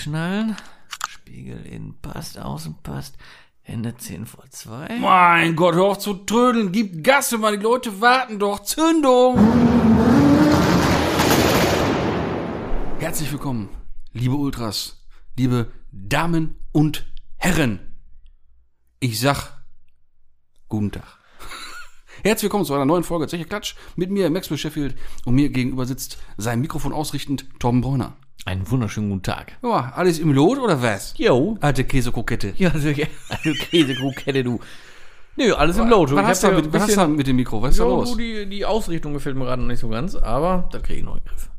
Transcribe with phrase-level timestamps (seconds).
[0.00, 0.56] Einschnallen.
[1.10, 3.18] Spiegel innen passt, außen passt.
[3.60, 4.98] Hände 10 vor 2.
[4.98, 6.72] Mein Gott, hör auf zu trödeln.
[6.72, 8.60] Gib Gas, mal die Leute warten doch.
[8.60, 9.36] Zündung!
[12.98, 13.68] Herzlich willkommen,
[14.14, 15.06] liebe Ultras,
[15.36, 17.04] liebe Damen und
[17.36, 17.80] Herren.
[19.00, 19.52] Ich sag
[20.70, 21.18] guten Tag.
[22.24, 23.74] Herzlich willkommen zu einer neuen Folge Zeche Klatsch.
[23.96, 24.96] Mit mir Max Sheffield
[25.26, 28.16] und mir gegenüber sitzt sein Mikrofon ausrichtend Torben Bräuner.
[28.46, 29.52] Einen wunderschönen guten Tag.
[29.62, 31.14] Ja, alles im Lot oder was?
[31.18, 31.56] Jo.
[31.60, 32.54] Alte Käsekokette.
[32.56, 33.06] Ja, sicher.
[33.44, 34.60] Du Käsekrug-Kette, du.
[35.36, 36.14] Nö, alles im Lot.
[36.14, 37.62] Was hast, du mit, was hast du mit dem Mikro?
[37.62, 38.10] Was ist da Ja, los?
[38.12, 41.04] du, die, die Ausrichtung gefällt mir gerade noch nicht so ganz, aber das kriege ich
[41.04, 41.50] noch in den Griff.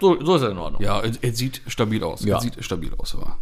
[0.00, 0.82] So, so ist er in Ordnung.
[0.82, 2.24] Ja, es, es sieht stabil aus.
[2.24, 2.36] Ja.
[2.36, 3.38] Es sieht stabil aus, aber.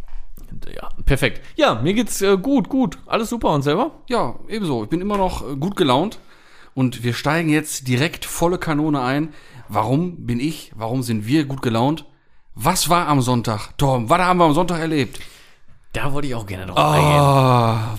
[0.73, 1.41] ja perfekt.
[1.55, 2.97] Ja, mir geht's äh, gut, gut.
[3.05, 3.91] Alles super und selber?
[4.07, 4.83] Ja, ebenso.
[4.83, 6.19] Ich bin immer noch äh, gut gelaunt
[6.73, 9.33] und wir steigen jetzt direkt volle Kanone ein.
[9.67, 12.05] Warum bin ich, warum sind wir gut gelaunt?
[12.59, 13.69] Was war am Sonntag?
[13.77, 15.19] Tom, was haben wir am Sonntag erlebt?
[15.93, 17.03] Da wollte ich auch gerne drauf Oh, eingehen.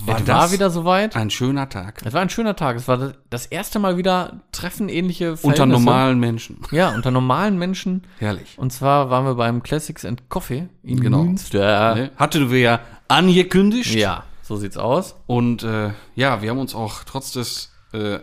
[0.06, 1.16] war Es das war wieder soweit.
[1.16, 2.02] ein schöner Tag.
[2.04, 2.76] Es war ein schöner Tag.
[2.76, 5.68] Es war das erste Mal wieder treffenähnliche Unter Verhältnisse.
[5.84, 6.60] normalen Menschen.
[6.70, 8.02] Ja, unter normalen Menschen.
[8.18, 8.54] Herrlich.
[8.58, 11.22] Und zwar waren wir beim Classics and Coffee in Genau.
[11.22, 11.94] Münster.
[11.94, 12.10] Ne?
[12.16, 13.94] Hatte wir ja angekündigt.
[13.94, 15.14] Ja, so sieht's aus.
[15.26, 18.18] Und äh, ja, wir haben uns auch trotz des äh,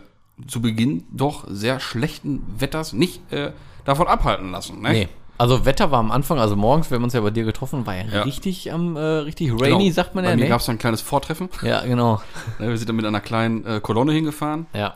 [0.46, 3.52] zu Beginn doch sehr schlechten Wetters nicht äh,
[3.84, 4.80] davon abhalten lassen.
[4.82, 4.90] Ne?
[4.92, 5.08] Nee.
[5.38, 7.94] Also Wetter war am Anfang, also morgens, wir haben uns ja bei dir getroffen, war
[7.94, 8.22] ja, Ja.
[8.22, 9.92] richtig am äh, richtig rainy, Genau.
[9.94, 10.48] sagt man Bei ja, mir ne?
[10.48, 11.48] gab es ein kleines Vortreffen.
[11.62, 12.20] Ja, genau.
[12.58, 14.94] Ne, Wir sind dann mit einer kleinen äh, Kolonne hingefahren Ja.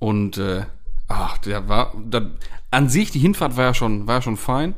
[0.00, 0.64] und äh,
[1.08, 2.22] ach, der war da,
[2.72, 4.74] an sich die Hinfahrt war ja schon war ja schon fein,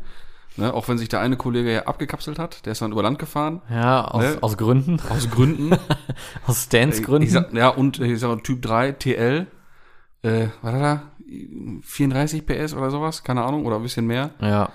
[0.56, 3.18] ne, auch wenn sich der eine Kollege ja abgekapselt hat, der ist dann über Land
[3.18, 4.38] gefahren Ja, aus, Ne?
[4.42, 5.00] aus Gründen.
[5.08, 5.70] aus Gründen.
[6.46, 7.22] Aus Stans Gründen.
[7.26, 9.46] ich sag, ja und äh, ich sag, Typ 3 TL
[10.22, 11.02] äh, was hat er?
[11.82, 14.30] 34 PS oder sowas, keine Ahnung, oder ein bisschen mehr.
[14.40, 14.68] ja.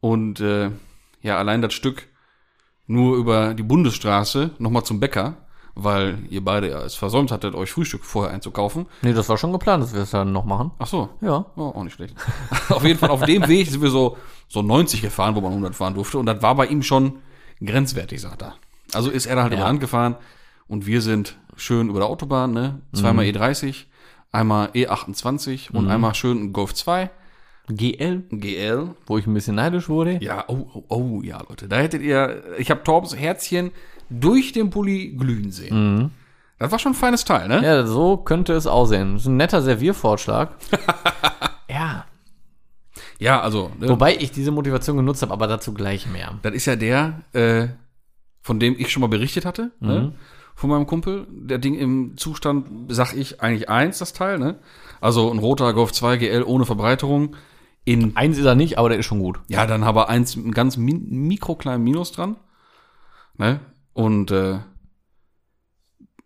[0.00, 0.70] Und äh,
[1.22, 2.08] ja, allein das Stück
[2.86, 5.36] nur über die Bundesstraße nochmal zum Bäcker,
[5.74, 8.86] weil ihr beide ja es versäumt hattet, euch Frühstück vorher einzukaufen.
[9.02, 10.72] Nee, das war schon geplant, dass wir es dann noch machen.
[10.78, 11.46] Ach so, Ja.
[11.56, 12.14] oh, auch nicht schlecht.
[12.70, 14.16] auf jeden Fall auf dem Weg sind wir so,
[14.48, 16.18] so 90 gefahren, wo man 100 fahren durfte.
[16.18, 17.18] Und das war bei ihm schon
[17.64, 18.54] grenzwertig, sagt er.
[18.92, 19.68] Also ist er da halt über Ja.
[19.68, 20.16] Land gefahren
[20.66, 22.80] und wir sind schön über der Autobahn, ne?
[22.92, 23.84] Zweimal E30,
[24.32, 27.10] einmal E28 und einmal schön Golf 2,
[27.74, 28.94] GL, GL.
[29.06, 30.18] wo ich ein bisschen neidisch wurde.
[30.22, 31.68] Ja, oh, oh, oh, ja, Leute.
[31.68, 33.70] Da hättet ihr, ich habe Torbs Herzchen
[34.08, 36.10] durch den Pulli glühen sehen.
[36.58, 37.64] Das war schon ein feines Teil, ne?
[37.64, 39.14] Ja, so könnte es aussehen.
[39.14, 40.50] Das ist ein netter Serviervorschlag.
[41.70, 42.04] ja.
[43.18, 46.38] Ja, also, ne, Wobei ich diese Motivation genutzt habe, aber dazu gleich mehr.
[46.42, 47.68] das ist ja der, äh,
[48.42, 50.12] von dem ich schon mal berichtet hatte, ne?
[50.54, 51.26] Von meinem Kumpel.
[51.30, 54.58] Der Ding im Zustand, sag ich, eigentlich eins, das Teil, ne?
[55.00, 57.36] Also ein roter Golf 2 GL ohne Verbreiterung.
[57.84, 59.40] In, Eins ist er nicht, aber der ist schon gut.
[59.48, 62.36] ja, dann aber eins mit einem ganz min mikrokleinen Minus dran.
[63.38, 63.60] Ne?
[63.94, 64.58] Und äh,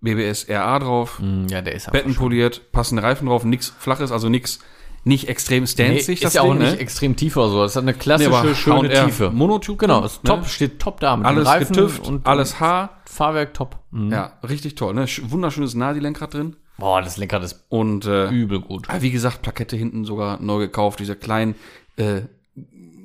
[0.01, 1.19] BBS RA drauf.
[1.19, 4.59] Hm, Ja, der ist Betten poliert, passende Reifen drauf, nix flaches, also nix
[5.07, 6.79] nicht extrem Nee, stanzig, ist ja auch Ding, nicht ne?
[6.79, 7.63] extrem tief oder so.
[7.63, 9.31] Das hat eine klassische, Nee, schöne Tiefe.
[9.31, 9.77] Monotube.
[9.79, 10.31] Genau, ist ne?
[10.31, 13.03] top, steht top da mit Alles Reifen getüft, und alles Haar.
[13.05, 13.79] Fahrwerk top.
[13.91, 14.11] Mhm.
[14.11, 15.05] Ja, richtig toll, ne?
[15.05, 16.57] Sch- Wunderschönes Nadi-Lenkrad drin.
[16.79, 18.89] Boah, das Lenkrad ist Und äh, übel gut.
[19.01, 21.55] wie gesagt, Plakette hinten sogar neu gekauft, diese kleinen
[21.97, 22.23] äh,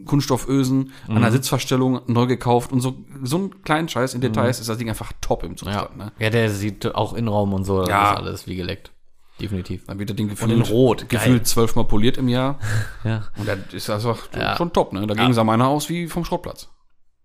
[0.05, 1.21] Kunststoffösen an Mhm.
[1.21, 4.89] der Sitzverstellung neu gekauft und so so einen kleinen Scheiß in Details ist das Ding
[4.89, 5.57] einfach top im Ja.
[5.57, 6.11] Zustand, ne?
[6.19, 8.11] ja, der sieht auch Innenraum und so, das Ja.
[8.13, 8.91] ist alles wie geleckt.
[9.39, 9.85] Definitiv.
[9.85, 12.59] Dann wird das Ding in gefühlt, Rot, gefühlt zwölfmal poliert im Jahr.
[13.03, 13.27] Ja.
[13.37, 14.57] Und das ist also Ja.
[14.57, 15.05] schon top, ne?
[15.07, 16.67] Da ging sah meiner aus wie vom Schrottplatz.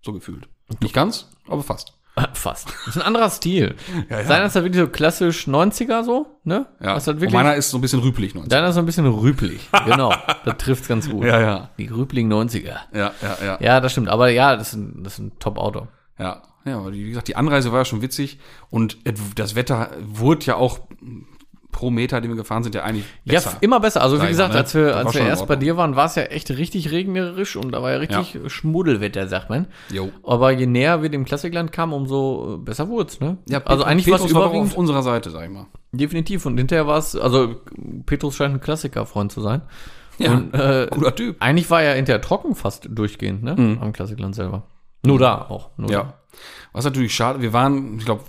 [0.03, 0.47] So gefühlt.
[0.81, 1.95] Nicht ganz, aber fast.
[2.35, 2.69] Fast.
[2.87, 3.75] Das ist ein anderer Stil.
[4.09, 4.25] Ja, ja.
[4.25, 6.67] Seiner ist halt wirklich so klassisch 90er so, ne?
[6.81, 6.97] Ja.
[6.97, 8.51] Ist halt Und wirklich, meiner ist so ein bisschen rüpelig 90.
[8.51, 9.69] deiner ist so ein bisschen rüpelig.
[9.85, 10.15] Genau.
[10.45, 11.25] das trifft's ganz gut.
[11.25, 11.71] Ja, ja.
[11.79, 12.77] Die rüpeligen 90er.
[12.93, 13.59] Ja, ja, ja.
[13.61, 14.09] Ja, das stimmt.
[14.09, 15.89] Aber ja, das ist ein, das ist ein Top-Auto.
[16.19, 18.39] Ja, ja, aber wie gesagt, die Anreise war ja schon witzig
[18.71, 18.99] und
[19.35, 20.81] das Wetter wurde ja auch
[21.75, 23.51] pro Meter, den wir gefahren sind, ja eigentlich besser.
[23.51, 24.01] Ja, immer besser.
[24.01, 24.61] Also wie gesagt, mal, ne?
[24.61, 27.73] als wir, als wir erst bei dir waren, war es ja echt richtig regnerisch und
[27.73, 29.67] da war ja richtig Schmuddelwetter, sagt man.
[29.93, 30.11] Jo.
[30.23, 33.39] Aber je näher wir dem Klassikland kamen, umso äh, besser wurde es, ne?
[33.49, 35.67] Ja, also eigentlich war es überwiegend auf unserer Seite, sag ich mal.
[35.91, 37.57] definitiv und hinterher war es, also
[38.07, 39.63] Petrus scheint ein Klassikerfreund zu sein.
[40.19, 41.37] Ja, Und, äh, cooler Typ.
[41.41, 43.79] eigentlich war er hinterher trocken fast durchgehend, ne?
[43.81, 44.63] Am Klassikland selber.
[45.05, 45.71] Nur da auch.
[45.77, 45.93] Nur da.
[45.93, 46.15] Ja.
[46.73, 48.23] Was natürlich schade, wir waren, ich glaube,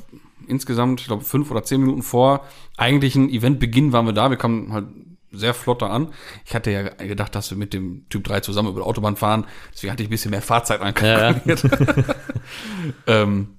[0.48, 2.42] insgesamt, ich glaube, fünf oder zehn Minuten vor
[2.78, 4.30] eigentlichen Eventbeginn waren wir da.
[4.30, 4.86] Wir kamen halt
[5.32, 6.10] sehr flott da an.
[6.46, 9.46] Ich hatte ja gedacht, dass wir mit dem Typ 3 zusammen über die Autobahn fahren.
[9.74, 11.64] Deswegen hatte ich ein bisschen mehr Fahrzeit einkalkuliert.
[13.08, 13.58] ähm,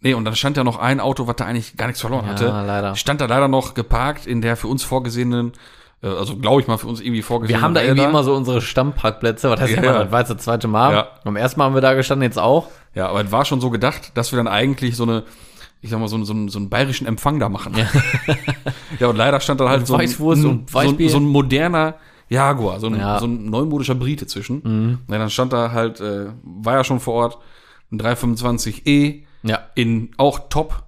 [0.00, 2.32] nee, und dann stand ja noch ein Auto, was da eigentlich gar nichts verloren Ja,
[2.32, 2.46] hatte.
[2.46, 2.96] leider.
[2.96, 5.52] Stand da leider noch geparkt in der für uns vorgesehenen
[6.02, 7.58] äh, also glaube ich mal für uns irgendwie vorgesehen.
[7.58, 9.82] Wir haben da irgendwie immer so unsere Stammparkplätze, was heißt Ja.
[9.82, 9.90] ja.
[9.90, 10.92] immer, das war jetzt das zweite Mal.
[10.92, 11.08] Ja.
[11.24, 12.68] Beim ersten Mal haben wir da gestanden, jetzt auch.
[12.94, 15.22] Ja, aber es war schon so gedacht, dass wir dann eigentlich so eine,
[15.82, 17.74] ich sag mal, so, einen- so, so einen bayerischen Empfang da machen.
[18.98, 21.94] Ja, und leider stand da halt so ein, so, ein- so ein moderner
[22.28, 23.16] Jaguar, so ein, Ja.
[23.16, 23.20] Mhm.
[23.20, 24.98] so ein neumodischer Brite zwischen.
[25.08, 27.38] Ja, dann stand da halt, äh, war ja schon vor Ort,
[27.92, 29.60] ein 325e Ja.
[29.76, 30.84] in auch top,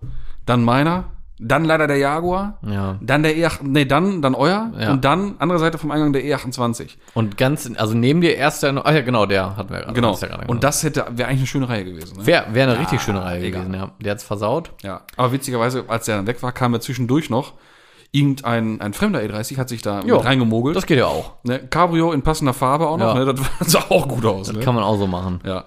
[0.47, 1.05] dann meiner,
[1.41, 2.97] dann leider der Jaguar, Ja.
[3.01, 4.91] dann der E8, nee, dann, dann euer Ja.
[4.91, 6.97] und dann andere Seite vom Eingang der E28.
[7.15, 9.93] Und ganz, also neben dir erst der, ach ja, genau, der hatten wir gerade.
[9.93, 10.15] Genau.
[10.17, 12.19] ja gerade Und das hätte, wäre eigentlich eine schöne Reihe gewesen.
[12.19, 12.27] Ne?
[12.27, 13.63] Wäre wär eine richtig schöne Reihe egal.
[13.65, 13.91] gewesen, ja.
[14.01, 14.71] Der hat's versaut.
[14.83, 17.55] Ja, aber witzigerweise, als der dann weg war, kam er zwischendurch noch
[18.11, 20.75] irgendein ein fremder E30 hat sich da Jo, mit reingemogelt.
[20.77, 21.35] Das geht ja auch.
[21.45, 23.25] ne, Cabrio in passender Farbe auch noch, Ja.
[23.25, 23.41] ne, das
[23.73, 24.51] sah auch gut aus.
[24.53, 24.61] Ne?
[24.61, 25.41] Kann man auch so machen.
[25.45, 25.65] Ja.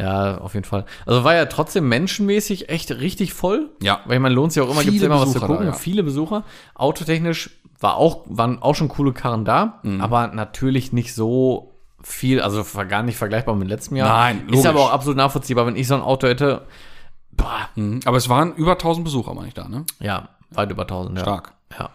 [0.00, 0.84] Ja, auf jeden Fall.
[1.06, 3.70] Also war ja trotzdem menschenmäßig echt richtig voll.
[3.82, 4.00] Ja.
[4.06, 5.66] Weil ich meine, lohnt sich auch immer, Viele gibt's immer was zu Besucher gucken.
[5.66, 5.78] da, ja.
[5.78, 6.44] Viele Besucher.
[6.74, 7.50] Autotechnisch
[7.80, 10.00] war auch, waren auch schon coole Karren da, Mhm.
[10.00, 14.08] aber natürlich nicht so viel, also war gar nicht vergleichbar mit letztem Jahr.
[14.08, 14.66] Nein, Ist logisch.
[14.66, 16.62] aber auch absolut nachvollziehbar, wenn ich so ein Auto hätte.
[17.76, 18.00] Mhm.
[18.04, 19.84] Aber es waren über 1000 Besucher, meine ich da, ne?
[19.98, 21.24] ja, weit über 1000, ja.
[21.24, 21.52] Stark.
[21.78, 21.90] Ja.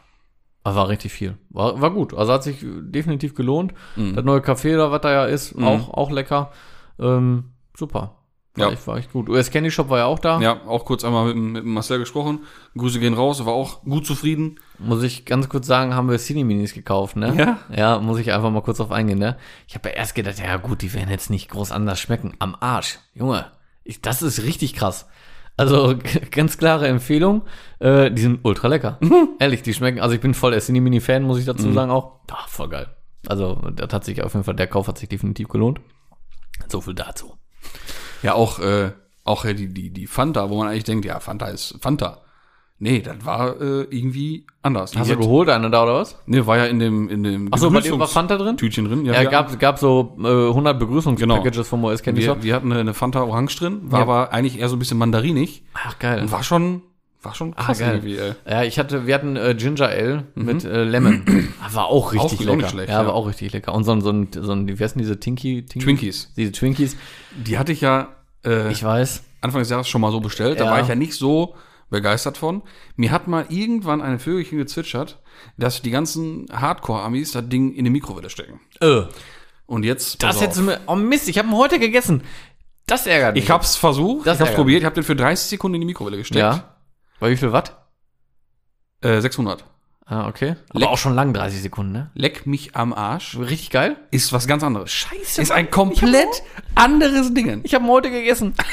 [0.63, 1.37] Aber war richtig viel.
[1.49, 2.13] War, war gut.
[2.15, 3.73] Also hat sich definitiv gelohnt.
[3.95, 4.15] Mhm.
[4.15, 6.51] Das neue Café da, was da ja ist, auch, auch lecker.
[6.99, 8.15] Ähm, super.
[8.57, 8.71] War, Ja.
[8.73, 9.27] echt, war echt gut.
[9.27, 10.39] US Candy Shop war ja auch da.
[10.39, 12.39] Ja, auch kurz einmal mit, mit Marcel gesprochen.
[12.77, 14.59] Grüße gehen raus, er war auch gut zufrieden.
[14.79, 17.33] Muss ich ganz kurz sagen, haben wir Cine Minis gekauft, ne?
[17.37, 17.59] Ja?
[17.75, 19.37] Ja, muss ich einfach mal kurz auf eingehen, ne?
[19.67, 22.33] Ich habe ja erst gedacht, ja gut, die werden jetzt nicht groß anders schmecken.
[22.39, 22.99] Am Arsch.
[23.13, 23.45] Junge,
[23.83, 25.07] ich, das ist richtig krass.
[25.57, 25.95] Also
[26.31, 27.41] ganz klare Empfehlung.
[27.79, 28.99] Äh, die sind ultra lecker.
[29.39, 29.99] Ehrlich, die schmecken.
[29.99, 32.19] Also ich bin voll der Cine Mini Fan, muss ich dazu sagen auch.
[32.31, 32.87] Ah, voll geil.
[33.27, 35.81] Also das hat sich auf jeden Fall, der Kauf hat sich definitiv gelohnt.
[36.69, 37.33] So viel dazu.
[38.23, 38.91] Ja, auch, äh,
[39.23, 42.21] auch die, die, die Fanta, wo man eigentlich denkt, ja, Fanta ist Fanta.
[42.77, 44.97] Nee, das war äh, irgendwie anders.
[44.97, 46.17] Hast du geholt eine da oder was?
[46.25, 48.57] Nee, war ja in dem, in dem Achso, bei dir war Fanta drin?
[48.57, 49.05] Tütchen drin.
[49.05, 52.39] Ja, wir- gab, gab so äh, 100 Begrüßungspackages vom US Candy Shop.
[52.39, 54.03] wir, wir hatten eine, eine Fanta Orange drin, war Ja.
[54.05, 56.19] aber eigentlich eher so ein bisschen mandarinig Ach, geil.
[56.21, 56.81] und war schon,
[57.25, 57.95] war schon krass geil.
[57.95, 58.33] irgendwie, ey.
[58.47, 61.23] Ja, ich hatte, wir hatten äh, Ginger Ale mit äh, Lemon.
[61.71, 62.69] War auch richtig Auch- lecker.
[62.69, 63.07] schlecht, ja, ja.
[63.07, 63.73] war auch richtig lecker.
[63.73, 65.79] Und so ein, so ein, so ein wie heißen diese Tinky, Tinky?
[65.85, 66.31] Twinkies.
[66.37, 66.95] Diese Twinkies.
[67.35, 68.09] Die hatte ich ja
[68.45, 69.23] äh, Ich weiß.
[69.41, 70.59] Anfang des Jahres schon mal so bestellt.
[70.59, 70.71] Da Ja.
[70.71, 71.55] war ich ja nicht so
[71.89, 72.61] begeistert von.
[72.95, 75.19] Mir hat mal irgendwann eine Vögelchen gezwitschert,
[75.57, 78.59] dass die ganzen Hardcore-Amis das Ding in die Mikrowelle stecken.
[78.81, 79.01] Äh,
[79.65, 80.21] Und jetzt.
[80.23, 80.79] das hättest du mir.
[80.87, 82.21] Oh Mist, ich habe ihn heute gegessen.
[82.87, 83.43] Das ärgert mich.
[83.45, 85.87] Ich hab's versucht, Das ich hab's probiert, ich habe den für 30 Sekunden in die
[85.87, 86.39] Mikrowelle gesteckt.
[86.39, 86.74] Ja.
[87.19, 87.77] Bei wie viel Watt?
[89.01, 89.65] Äh, 600.
[90.07, 90.55] Ah, okay.
[90.69, 90.89] Aber Leck.
[90.89, 92.11] auch schon lang 30 Sekunden, ne?
[92.13, 93.37] Leck mich am Arsch.
[93.37, 93.97] Richtig geil.
[94.11, 94.91] Ist was ganz anderes.
[94.91, 95.41] Scheiße.
[95.41, 96.43] Ist ein komplett
[96.75, 97.61] anderes Ding.
[97.63, 98.53] Ich habe ihn heute gegessen.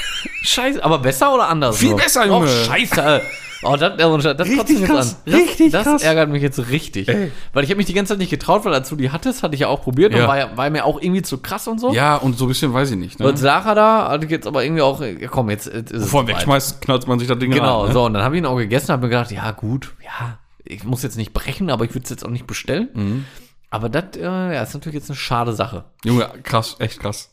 [0.43, 0.85] Scheiße.
[0.85, 1.79] Aber besser oder anders?
[1.79, 2.47] Viel besser, Junge.
[2.47, 3.23] Oh, scheiße.
[3.65, 5.15] Oh, das, das, kotzt mich jetzt krass.
[5.15, 5.17] an.
[5.25, 6.03] Das, Richtig das krass.
[6.03, 7.07] ärgert mich jetzt richtig.
[7.53, 9.55] Weil ich habe mich die ganze Zeit nicht getraut, weil als du die hattest, hatte
[9.55, 10.23] ich ja auch probiert Ja.
[10.23, 11.93] und war, war mir auch irgendwie zu krass und so.
[11.93, 13.21] Ja, und so ein bisschen weiß ich nicht.
[13.21, 13.29] Ne?
[13.29, 16.05] Und Sarah da hatte ich jetzt aber irgendwie auch, ja, komm, jetzt, jetzt ist es
[16.07, 16.37] Bevor man soweit.
[16.41, 17.89] wegschmeißt, knallt man sich das Ding Genau, rein.
[17.89, 17.93] Ne?
[17.95, 20.39] so, und dann habe ich ihn auch gegessen und habe mir gedacht, ja gut, ja,
[20.65, 22.89] ich muss jetzt nicht brechen, aber ich würde es jetzt auch nicht bestellen.
[22.95, 23.25] Mhm.
[23.71, 25.85] Aber das äh, ja, ist natürlich jetzt eine schade Sache.
[26.05, 27.31] Junge, krass, echt krass.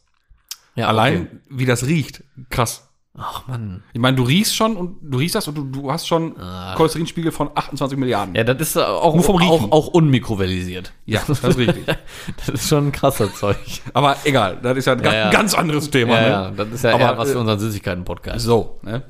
[0.75, 1.37] Ja, Allein, okay.
[1.49, 2.87] wie das riecht, krass.
[3.21, 3.83] Ach Mann.
[3.93, 6.35] Ich meine, du riechst schon und du riechst das und du, du hast schon
[6.75, 8.33] Cholesterinspiegel von 28 Milliarden.
[8.33, 9.71] Ja, das ist äh, auch, Nur vom auch, Riechen.
[9.71, 10.93] auch unmikrowellisiert.
[11.05, 11.85] Ja, das ist richtig.
[12.37, 13.57] Das ist schon ein krasser Zeug.
[13.93, 15.29] Aber egal, das ist ja ein ganz, ja.
[15.31, 16.13] ganz anderes Thema.
[16.13, 16.29] Ja, ne?
[16.29, 18.45] ja, das ist ja Aber, eher was äh, für unseren Süßigkeiten-Podcast.
[18.45, 19.03] So, ne?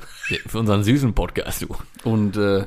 [0.47, 1.75] Für unseren süßen Podcast, du.
[2.03, 2.65] Und äh,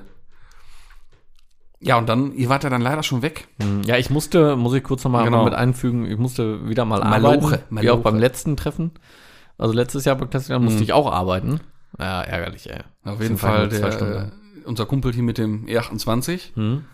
[1.81, 3.49] ja, und dann, ihr wart ja dann leider schon weg.
[3.85, 5.45] Ja, ich musste, muss ich kurz nochmal Genau.
[5.45, 7.65] mit einfügen, ich musste wieder mal Maloche, arbeiten.
[7.71, 7.93] Wie Maloche.
[7.95, 8.93] auch beim letzten Treffen.
[9.59, 10.65] Also letztes Jahr Treffen Mhm.
[10.65, 11.61] musste ich auch arbeiten.
[11.99, 12.81] Ja, ärgerlich, ey.
[13.05, 14.31] Auf jeden Fall der, äh,
[14.65, 16.55] unser Kumpel hier mit dem E28.
[16.55, 16.85] Hm?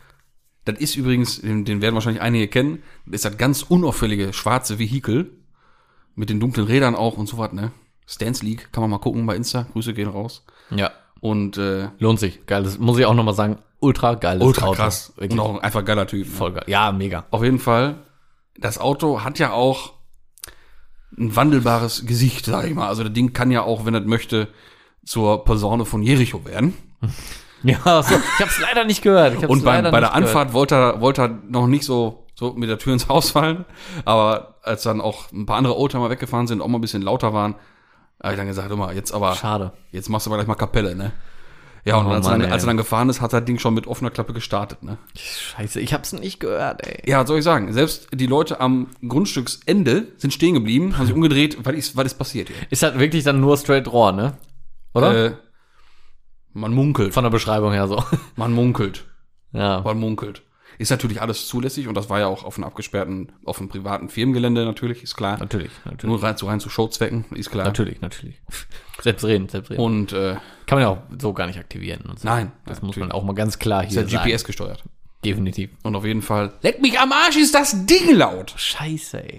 [0.65, 4.79] Das ist übrigens, den, den werden wahrscheinlich einige kennen, das ist das ganz unauffällige schwarze
[4.79, 5.31] Vehikel.
[6.15, 7.71] Mit den dunklen Rädern auch und so was, ne?
[8.07, 9.67] Stance League, kann man mal gucken bei Insta.
[9.73, 10.45] Grüße gehen raus.
[10.71, 12.45] Ja, Und äh, lohnt sich.
[12.47, 14.77] Geiles, muss ich auch nochmal sagen, ultra geiles ultra Auto.
[14.77, 15.13] krass.
[15.17, 16.27] Wirklich Und auch einfach geiler Typ.
[16.27, 16.33] Ne?
[16.33, 16.65] voll geil.
[16.67, 17.25] Ja, mega.
[17.31, 17.97] Auf jeden Fall,
[18.59, 19.93] das Auto hat ja auch
[21.17, 22.89] ein wandelbares Gesicht, sag ich mal.
[22.89, 24.49] Also das Ding kann ja auch, wenn es möchte,
[25.05, 26.75] zur Posaune von Jericho werden.
[27.65, 29.35] Ja, so, ich hab's leider nicht gehört.
[29.35, 30.15] Ich hab's Und leider bei der.
[30.15, 33.65] Anfahrt wollte er, wollte er noch nicht so, so mit der Tür ins Haus fallen.
[34.05, 37.33] Aber als dann auch ein paar andere Oldtimer weggefahren sind, auch mal ein bisschen lauter
[37.33, 37.57] waren,
[38.23, 39.73] habe ich dann gesagt, immer, jetzt aber, Schade.
[39.91, 41.11] jetzt machst du aber gleich mal Kapelle, ne?
[41.89, 43.59] Ja, und Oh als, Mann, er dann, als er dann gefahren ist, hat das Ding
[43.59, 44.99] schon mit offener Klappe gestartet, ne?
[45.17, 47.03] Scheiße, ich hab's nicht gehört, ey.
[47.09, 47.73] Ja, was soll ich sagen?
[47.73, 52.15] Selbst die Leute am Grundstücksende sind stehen geblieben, haben sich umgedreht, was ist, was ist
[52.19, 52.57] passiert hier?
[52.69, 54.35] Ist halt wirklich dann nur straight Rohr, ne?
[54.93, 55.27] Oder?
[55.27, 55.33] Äh,
[56.53, 57.15] man munkelt.
[57.15, 58.03] Von der Beschreibung her so.
[58.37, 59.05] Man munkelt.
[59.53, 59.81] Ja.
[59.81, 60.43] Man munkelt.
[60.79, 64.09] Ist natürlich alles zulässig und das war ja auch auf einem abgesperrten, auf einem privaten
[64.09, 65.37] Firmengelände natürlich, ist klar.
[65.39, 66.05] Natürlich, natürlich.
[66.05, 67.67] Nur rein zu rein zu Showzwecken, ist klar.
[67.67, 68.41] Natürlich, natürlich.
[69.03, 69.85] Selbstredend, selbstredend.
[69.85, 72.03] Und äh, Kann man ja auch so gar nicht aktivieren.
[72.09, 72.29] Und so.
[72.29, 74.31] nein, Das muss man auch mal ganz klar ist hier ja sagen.
[74.31, 74.83] GPS gesteuert.
[75.25, 75.71] Definitiv.
[75.83, 78.55] Und auf jeden Fall, leck mich am Arsch, ist das Ding laut.
[78.57, 79.37] Scheiße, ey.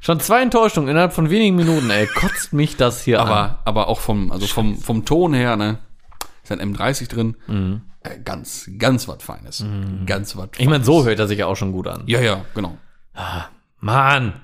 [0.00, 2.06] Schon zwei Enttäuschungen innerhalb von wenigen Minuten, ey.
[2.14, 3.28] Kotzt mich das hier an.
[3.28, 5.78] Aber, aber auch vom, also vom, vom Ton her, ne,
[6.42, 7.36] ist ein M30 drin.
[7.48, 7.91] Äh,
[8.24, 9.64] ganz, ganz was Feines.
[10.06, 12.04] Ganz was Ich meine, so hört er sich ja auch schon gut an.
[12.06, 12.78] Ja, ja, genau.
[13.80, 14.40] Mann.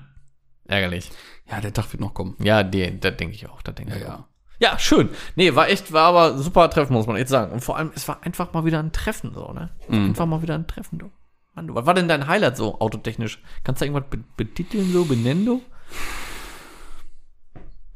[0.65, 1.11] Ärgerlich.
[1.49, 2.35] Ja, der Tag wird noch kommen.
[2.39, 3.61] Ja, die, das denke ich auch.
[3.61, 4.09] Das denke Ja, ich auch.
[4.09, 4.25] ja.
[4.61, 5.09] Ja, schön.
[5.37, 7.53] Nee, war echt, war aber super Treffen, muss man jetzt sagen.
[7.53, 9.69] Und vor allem, es war einfach mal wieder ein Treffen, so, ne?
[9.89, 11.09] Einfach mal wieder ein Treffen, du.
[11.55, 11.75] Mann, du.
[11.75, 13.41] Was war denn dein Highlight so, autotechnisch?
[13.63, 15.61] Kannst du irgendwas be betiteln, so, benennen, du?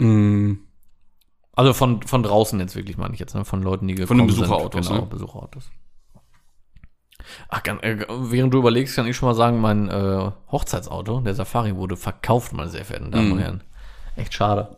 [0.05, 0.62] Mm,
[1.55, 3.45] Also von, von draußen jetzt wirklich, meine ich jetzt, ne?
[3.45, 5.07] Von Leuten, die Von den gekommen Besucherautos, Genau, ne?
[5.07, 5.69] Besucherautos.
[7.49, 11.35] Ach, kann, äh, während du überlegst, kann ich schon mal sagen, mein äh, Hochzeitsauto, der
[11.35, 13.41] Safari, wurde verkauft, meine sehr verehrten Damen und Mhm.
[13.43, 13.63] Herren.
[14.15, 14.77] Echt schade.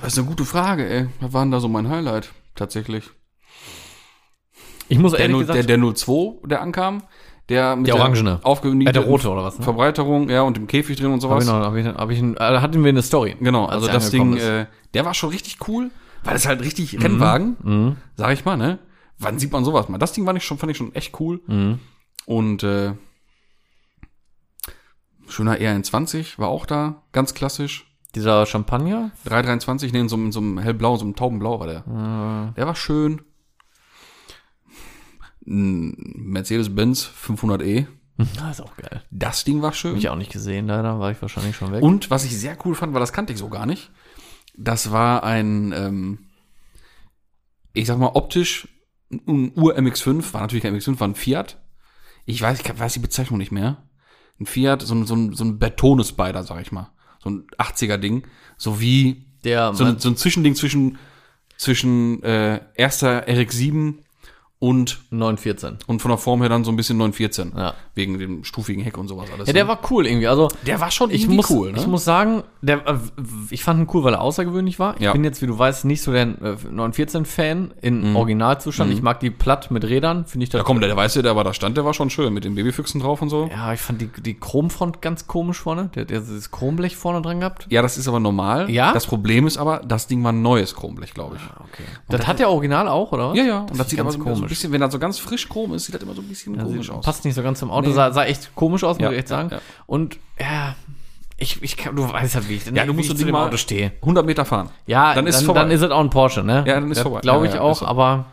[0.00, 1.08] das ist eine gute Frage, ey.
[1.20, 2.30] Was war denn da so mein Highlight?
[2.54, 3.10] Tatsächlich.
[4.88, 7.02] Ich muss Der, ehrlich 0, gesagt, der, der 02, der ankam,
[7.48, 8.40] der mit Der orangene.
[8.44, 9.64] äh, der rote oder was, ne?
[9.64, 11.44] Verbreiterung, ja, und dem Käfig drin und Hab sowas.
[11.44, 13.36] ich noch, hab ich, hab ich, äh, hatten wir eine Story.
[13.40, 14.44] Genau, als also das Ding, ist.
[14.44, 15.90] äh, der war schon richtig cool,
[16.24, 17.96] weil es halt richtig Rennwagen, Mhm.
[18.16, 18.78] sag ich mal, ne?
[19.18, 19.98] Wann sieht man sowas mal?
[19.98, 21.40] Das Ding war nicht schon, fand ich schon echt cool.
[21.46, 21.78] Mhm.
[22.26, 22.92] Und äh,
[25.28, 27.86] schöner ER20 war auch da, ganz klassisch.
[28.14, 29.10] Dieser Champagner?
[29.24, 31.78] 323, nee, in so, einem- in so einem hellblau, so einem taubenblau war der.
[31.78, 33.22] Äh, Der war schön.
[35.46, 37.86] Ein Mercedes-Benz 500e.
[38.40, 39.02] ah, ist auch geil.
[39.10, 39.92] Das Ding war schön.
[39.92, 41.82] Hab ich auch nicht gesehen, leider, war ich wahrscheinlich schon weg.
[41.82, 43.90] Und was ich sehr cool fand, weil das kannte ich so gar nicht,
[44.56, 46.18] das war ein, ähm,
[47.72, 48.68] ich sag mal, optisch
[49.10, 51.58] ein Ur-MX5, war natürlich kein MX5, war ein Fiat.
[52.24, 53.82] Ich weiß, ich weiß die Bezeichnung nicht mehr.
[54.40, 56.92] Ein Fiat, so ein, so ein, so ein Betone-Spider, sag ich mal.
[57.22, 58.26] So ein 80er-Ding.
[58.56, 60.98] So wie der, so ein, so ein Zwischending zwischen,
[61.56, 64.01] zwischen äh, erster RX-7
[64.62, 65.78] und, 914.
[65.88, 67.52] und von der Form her dann so ein bisschen 914.
[67.56, 67.74] Ja.
[67.96, 69.48] Wegen dem stufigen Heck und sowas alles.
[69.48, 70.28] Ja, der war cool irgendwie.
[70.28, 71.78] Also, der war schon ich irgendwie muss, cool, ne?
[71.80, 72.94] ich muss sagen, der, äh,
[73.50, 74.94] ich fand ihn cool, weil er außergewöhnlich war.
[74.94, 75.12] Ich Ja.
[75.14, 78.92] bin jetzt, wie du weißt, nicht so der äh, 914-Fan in Originalzustand.
[78.92, 80.60] Ich mag die platt mit Rädern, finde ich das.
[80.60, 82.54] Ja, komm, der, der weiße, der aber da stand, der war schon schön mit den
[82.54, 83.48] Babyfüchsen drauf und so.
[83.52, 85.90] Ja, ich fand die, die Chromfront ganz komisch vorne.
[85.96, 87.66] Der, der das Chromblech vorne dran gehabt.
[87.68, 88.70] Ja, das ist aber normal.
[88.70, 88.92] Ja?
[88.92, 91.42] Das Problem ist aber, das Ding war ein neues Chromblech, glaube ich.
[91.72, 91.82] Okay.
[92.08, 93.34] Das, hat der Original auch, oder?
[93.34, 93.58] Ja, ja.
[93.62, 94.51] Und Das das, ist sieht ganz komisch.
[94.52, 96.62] Bisschen, wenn das so ganz frisch chrom ist, sieht das immer so ein bisschen Ja,
[96.64, 97.04] komisch aus.
[97.04, 97.94] Passt nicht so ganz zum Auto, Nee.
[97.94, 99.48] sah, sah echt komisch aus, muss Ja, ich echt sagen.
[99.50, 99.60] ja.
[99.86, 100.74] Und ja,
[101.38, 103.56] ich, ich kann, du weißt halt, wie ich, Ja, du musst ich zu dem Auto
[103.56, 103.92] stehe.
[104.02, 104.68] 100 Meter fahren.
[104.86, 105.60] Ja, Dann ist dann, vorbei.
[105.62, 106.64] dann ist es auch ein Porsche, ne?
[106.66, 107.20] Ja, dann ist Das vorbei.
[107.20, 108.26] Glaube ich auch, aber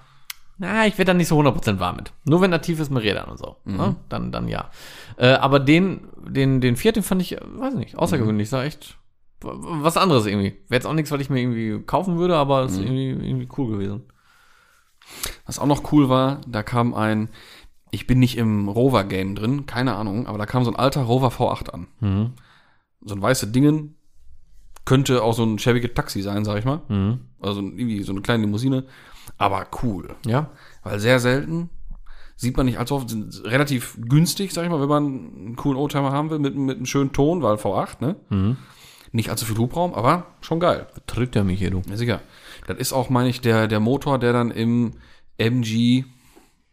[0.58, 2.12] na, ich werde da nicht so 100% warm mit.
[2.26, 3.56] Nur wenn er tief ist mit Rädern und so.
[3.64, 3.78] Mhm.
[3.78, 3.96] Ne?
[4.10, 4.70] Dann, dann ja.
[5.18, 8.98] Äh, aber den, den, den Fiat, den fand ich, weiß nicht, außergewöhnlich, sah echt
[9.42, 10.58] was anderes irgendwie.
[10.68, 12.66] Wäre jetzt auch nichts, was ich mir irgendwie kaufen würde, aber Mhm.
[12.68, 14.04] es ist irgendwie, irgendwie cool gewesen.
[15.46, 17.30] Was auch noch cool war, da kam ein,
[17.92, 21.30] ich bin nicht im Rover-Game drin, keine Ahnung, aber da kam so ein alter Rover
[21.30, 21.88] V8 an.
[22.00, 22.34] Mhm.
[23.02, 23.96] So ein weiße Dingen,
[24.86, 26.82] könnte auch so ein schäbiges Taxi sein, sag ich mal.
[26.88, 27.20] Mhm.
[27.40, 28.86] Also irgendwie so eine kleine Limousine.
[29.38, 30.16] Aber cool.
[30.26, 30.50] Ja.
[30.84, 31.70] Weil sehr selten
[32.36, 35.78] sieht man nicht allzu oft, sind relativ günstig, sag ich mal, wenn man einen coolen
[35.78, 38.16] Oldtimer haben will, mit, mit einem schönen Ton, weil V8, ne?
[38.30, 38.58] Mhm.
[39.12, 40.88] Nicht allzu viel Hubraum, aber schon geil.
[41.06, 41.82] Tritt er mich hier, du.
[41.90, 42.22] Ja, sicher.
[42.70, 44.92] Das ist auch, meine ich, der, der Motor, der dann im
[45.38, 46.04] MG,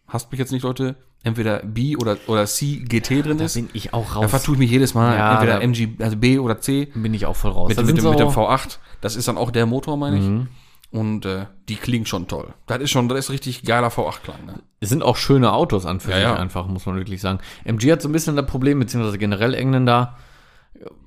[0.07, 3.55] hasst mich jetzt nicht, Leute, entweder B oder, oder C GT drin Da ist.
[3.55, 4.31] bin ich auch Da raus.
[4.31, 6.87] vertue ich mich jedes Mal, Ja, entweder da- MG, also B oder C.
[6.95, 7.69] bin ich auch voll raus.
[7.69, 8.79] Mit, Da dem- mit, dem, mit dem so- V8.
[9.01, 10.25] Das ist dann auch der Motor, meine ich.
[10.25, 10.49] Mhm.
[10.93, 12.55] Und äh, die klingt schon toll.
[12.67, 14.45] Das ist schon, das ist richtig geiler V8-Klang.
[14.47, 14.61] Ne?
[14.81, 16.37] Es sind auch schöne Autos an für Ja, sich ja.
[16.37, 17.39] einfach, muss man wirklich sagen.
[17.65, 20.17] MG hat so ein bisschen das Problem, beziehungsweise generell Engländer,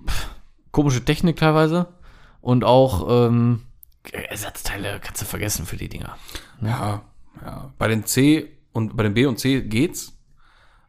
[0.08, 0.28] pff,
[0.72, 1.88] komische Technik teilweise
[2.42, 3.62] und auch ähm,
[4.12, 6.18] Ersatzteile kannst du vergessen für die Dinger.
[6.62, 7.02] Ja,
[7.46, 7.72] ja.
[7.78, 10.14] Bei den C und bei den B und C geht's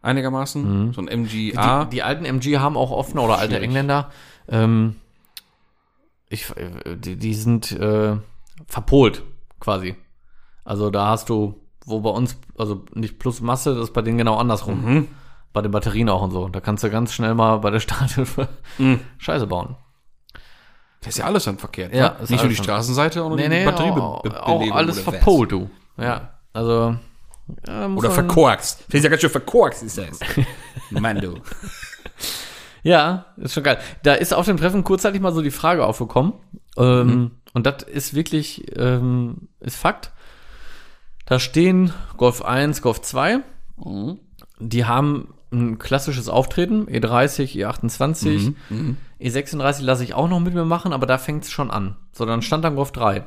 [0.03, 0.93] einigermaßen.
[0.93, 1.85] So ein MGA.
[1.85, 3.65] Die, die alten MG haben auch offene oder alte Schwierig.
[3.69, 4.11] Engländer.
[4.49, 4.97] Ähm,
[6.29, 8.17] ich, äh, die, die sind äh,
[8.67, 9.23] verpolt
[9.59, 9.97] quasi.
[10.65, 14.19] Also da hast du, wo bei uns, also nicht plus Masse, das ist bei denen
[14.19, 14.85] genau andersrum.
[14.85, 15.09] Mhm.
[15.53, 16.49] Bei den Batterien auch und so.
[16.49, 18.49] Da kannst du ganz schnell mal bei der Starthilfe
[18.79, 19.01] Mhm.
[19.19, 19.77] Scheiße bauen.
[21.01, 21.95] Das ist ja alles dann verkehrt.
[21.95, 22.17] Ja, ne?
[22.29, 25.71] Nicht nur die Straßenseite, sondern Nee, die Batterie auch, auch alles verpolt, du.
[25.97, 26.97] Ja, also
[27.67, 28.85] ja, Oder verkorkst.
[28.89, 30.21] Das ist ja ganz schön verkorkst, ist das.
[30.91, 31.41] Mann, du.
[32.83, 33.79] Ja, ist schon geil.
[34.03, 36.35] Da ist auf dem Treffen kurzzeitig mal so die Frage aufgekommen.
[36.77, 37.31] Ähm, Mhm.
[37.53, 40.13] Und das ist wirklich, ähm, ist Fakt.
[41.27, 43.41] Da stehen Golf 1, Golf 2
[44.61, 48.55] Die haben ein klassisches Auftreten, E E30, E28,
[49.21, 51.97] E36 lasse ich auch noch mit mir machen, aber da fängt es schon an.
[52.13, 53.27] So, dann stand dann Golf 3.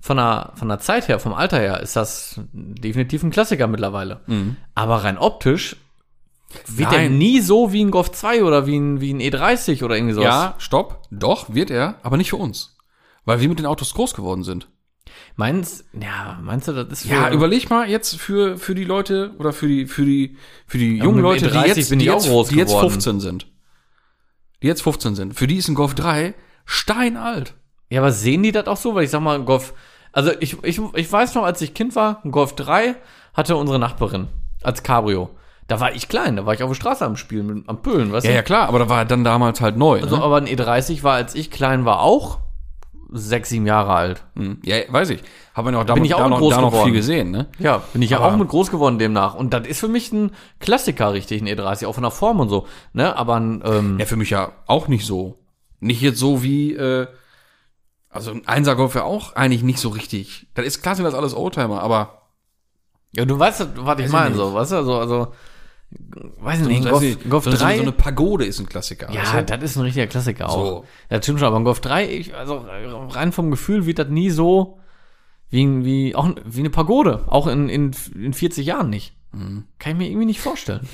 [0.00, 4.20] Von der, von der Zeit her, vom Alter her, ist das definitiv ein Klassiker mittlerweile.
[4.74, 5.76] Aber rein optisch
[6.66, 7.18] wird Nein.
[7.18, 10.26] nie so wie ein Golf 2 oder wie ein, wie ein E30 oder irgendwie sowas.
[10.26, 11.02] Ja, stopp.
[11.10, 12.76] Doch, wird er, aber nicht für uns.
[13.24, 14.68] Weil wir mit den Autos groß geworden sind.
[15.38, 19.30] Meinst, ja, meinst du, das ist für, Ja, überleg mal jetzt für, für die Leute
[19.38, 22.56] oder für die, für die, für die jungen Leute, die E30 jetzt, die, jetzt, die
[22.56, 22.90] jetzt geworden.
[22.90, 23.46] 15 sind.
[24.62, 25.34] Die jetzt 15 sind.
[25.34, 27.54] Für die ist ein Golf 3 steinalt.
[27.88, 28.96] Ja, aber sehen die das auch so?
[28.96, 29.74] Weil ich sag mal, ein Golf.
[30.10, 32.96] Also ich, ich, ich weiß noch, als ich Kind war, ein Golf 3
[33.32, 34.26] hatte unsere Nachbarin
[34.64, 35.30] als Cabrio.
[35.68, 38.10] Da war ich klein, da war ich auf der Straße am Spielen, mit, am Pölen,
[38.10, 38.36] weißt Ja, du?
[38.38, 40.00] ja, klar, aber da war er dann damals halt neu.
[40.02, 40.22] Also, ne?
[40.24, 42.38] aber ein E30 war, als ich klein war, auch
[43.10, 44.24] sechs, sieben Jahre alt.
[44.34, 44.58] Hm.
[44.64, 45.20] Ja, weiß ich.
[45.54, 46.86] Haben wir noch, da, Bin ich auch da, noch, groß da noch geworden.
[46.86, 47.46] viel gesehen, ne?
[47.58, 49.34] Ja, bin ich ja auch mit groß geworden demnach.
[49.34, 52.48] Und das ist für mich ein Klassiker, richtig, ein E30, auch von der Form und
[52.48, 52.66] so.
[52.92, 55.38] Ne, aber ein, ähm, Ja, für mich ja auch nicht so.
[55.80, 57.06] Nicht jetzt so wie, äh,
[58.10, 60.46] also ein Einser-Golf wäre auch eigentlich nicht so richtig.
[60.54, 62.22] Das ist klar, sind das alles Oldtimer, aber
[63.12, 65.32] ja, du weißt, was ich meine, so, weißt du, also, also,
[65.90, 67.76] weiß ich nicht, so, Golf, Golf so, 3.
[67.76, 69.10] so eine Pagode ist ein Klassiker.
[69.10, 69.56] Ja, du?
[69.56, 70.66] das ist ein richtiger Klassiker auch.
[70.66, 70.84] So.
[71.10, 72.66] Ja, das stimmt schon, aber ein Golf 3, ich, also
[73.10, 74.78] rein vom Gefühl wird das nie so
[75.50, 77.24] wie, wie, auch wie eine Pagode.
[77.26, 79.14] Auch in, in, in 40 Jahren nicht.
[79.32, 79.64] Mhm.
[79.78, 80.86] Kann ich mir irgendwie nicht vorstellen.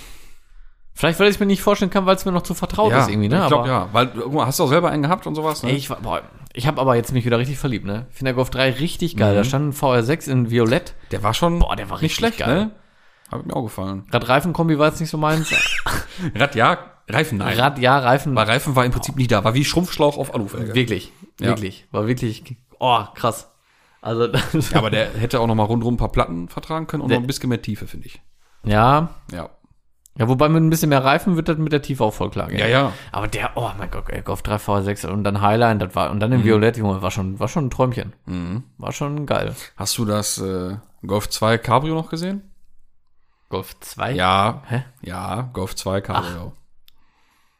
[0.96, 3.08] Vielleicht, weil ich es mir nicht vorstellen kann, weil es mir noch zu vertraut ist
[3.08, 3.40] irgendwie, ne?
[3.42, 3.88] ich glaube ja.
[3.90, 4.12] Weil,
[4.46, 5.72] hast du auch selber einen gehabt und sowas, ne?
[5.72, 6.22] Ich, boah,
[6.52, 8.06] ich habe aber jetzt mich wieder richtig verliebt, ne?
[8.10, 9.32] Ich finde der Golf 3 richtig geil.
[9.32, 9.36] Mhm.
[9.36, 10.94] Da stand ein VR6 in Violett.
[11.10, 12.66] der war schon Boah, der war nicht richtig schlecht, geil.
[12.66, 12.70] ne?
[13.30, 14.04] Hat mir auch gefallen.
[14.12, 15.52] Rad Reifenkombi war jetzt nicht so meins.
[16.34, 16.78] Rad ja,
[17.08, 17.58] Reifen nein.
[17.58, 18.34] Rad ja, Reifen.
[18.36, 19.44] Weil Reifen war im Prinzip nicht da.
[19.44, 20.74] War wie Schrumpfschlauch auf Alufelge.
[20.74, 21.48] Wirklich, Ja.
[21.48, 21.86] wirklich.
[21.90, 23.50] War wirklich, oh, krass.
[24.00, 24.26] Also,
[24.72, 27.18] Ja, aber der hätte auch noch mal rundrum ein paar Platten vertragen können und Der-
[27.18, 28.22] noch ein bisschen mehr Tiefe, finde ich.
[28.64, 29.50] ja, Ja.
[30.16, 32.46] Ja, wobei mit ein bisschen mehr Reifen wird das mit der Tiefe auch voll klar
[32.46, 32.60] gehen.
[32.60, 32.92] Ja, ja.
[33.10, 36.20] Aber der, oh mein Gott, ey, Golf 3 V6 und dann Highline, das war, und
[36.20, 36.44] dann in Mhm.
[36.44, 38.12] Violett, Junge, war schon, war schon ein Träumchen.
[38.78, 39.56] War schon geil.
[39.76, 42.42] Hast du das äh, Golf 2 Cabrio noch gesehen?
[43.48, 44.12] Golf 2?
[44.12, 44.62] Ja.
[44.66, 44.84] Hä?
[45.02, 46.52] Ja, Golf 2 Cabrio.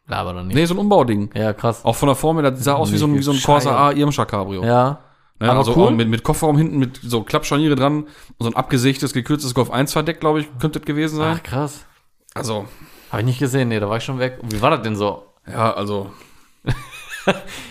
[0.09, 0.55] Aber doch nicht.
[0.55, 1.31] Nee, so ein Umbauding.
[1.35, 1.85] Ja, krass.
[1.85, 3.75] Auch von der Form her, das sah aus wie so ein, wie so ein Corsa
[3.75, 4.63] A Irmscher Cabrio.
[4.65, 5.01] Ja.
[5.41, 5.91] Ne, Aber also cool.
[5.93, 9.93] mit, mit Kofferraum hinten, mit so Klappscharniere dran und so ein abgesägtes, gekürztes Golf 1
[9.93, 11.39] Verdeck, glaube ich, könnte das gewesen sein.
[11.39, 11.87] Ach, krass.
[12.35, 12.67] Also,
[13.11, 14.39] Habe ich nicht gesehen, nee, da war ich schon weg.
[14.43, 15.25] Und wie war das denn so?
[15.47, 16.11] ja, also.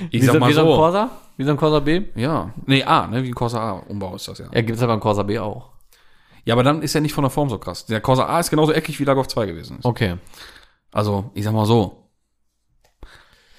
[0.09, 0.65] ich wie sag so, mal wie so ein.
[0.75, 1.09] Corsa?
[1.37, 2.03] Wie so ein Corsa B?
[2.15, 2.51] Ja.
[2.65, 4.45] Nee, A, ne, wie ein Corsa A Umbau ist das ja.
[4.51, 5.72] Ja, gibt's aber ein Corsa B auch.
[6.45, 7.85] Ja, aber dann ist er nicht von der Form so krass.
[7.85, 9.85] Der Corsa A ist genauso eckig wie der Golf 2 gewesen ist.
[9.85, 10.17] Okay.
[10.91, 12.09] Also, ich sag mal so.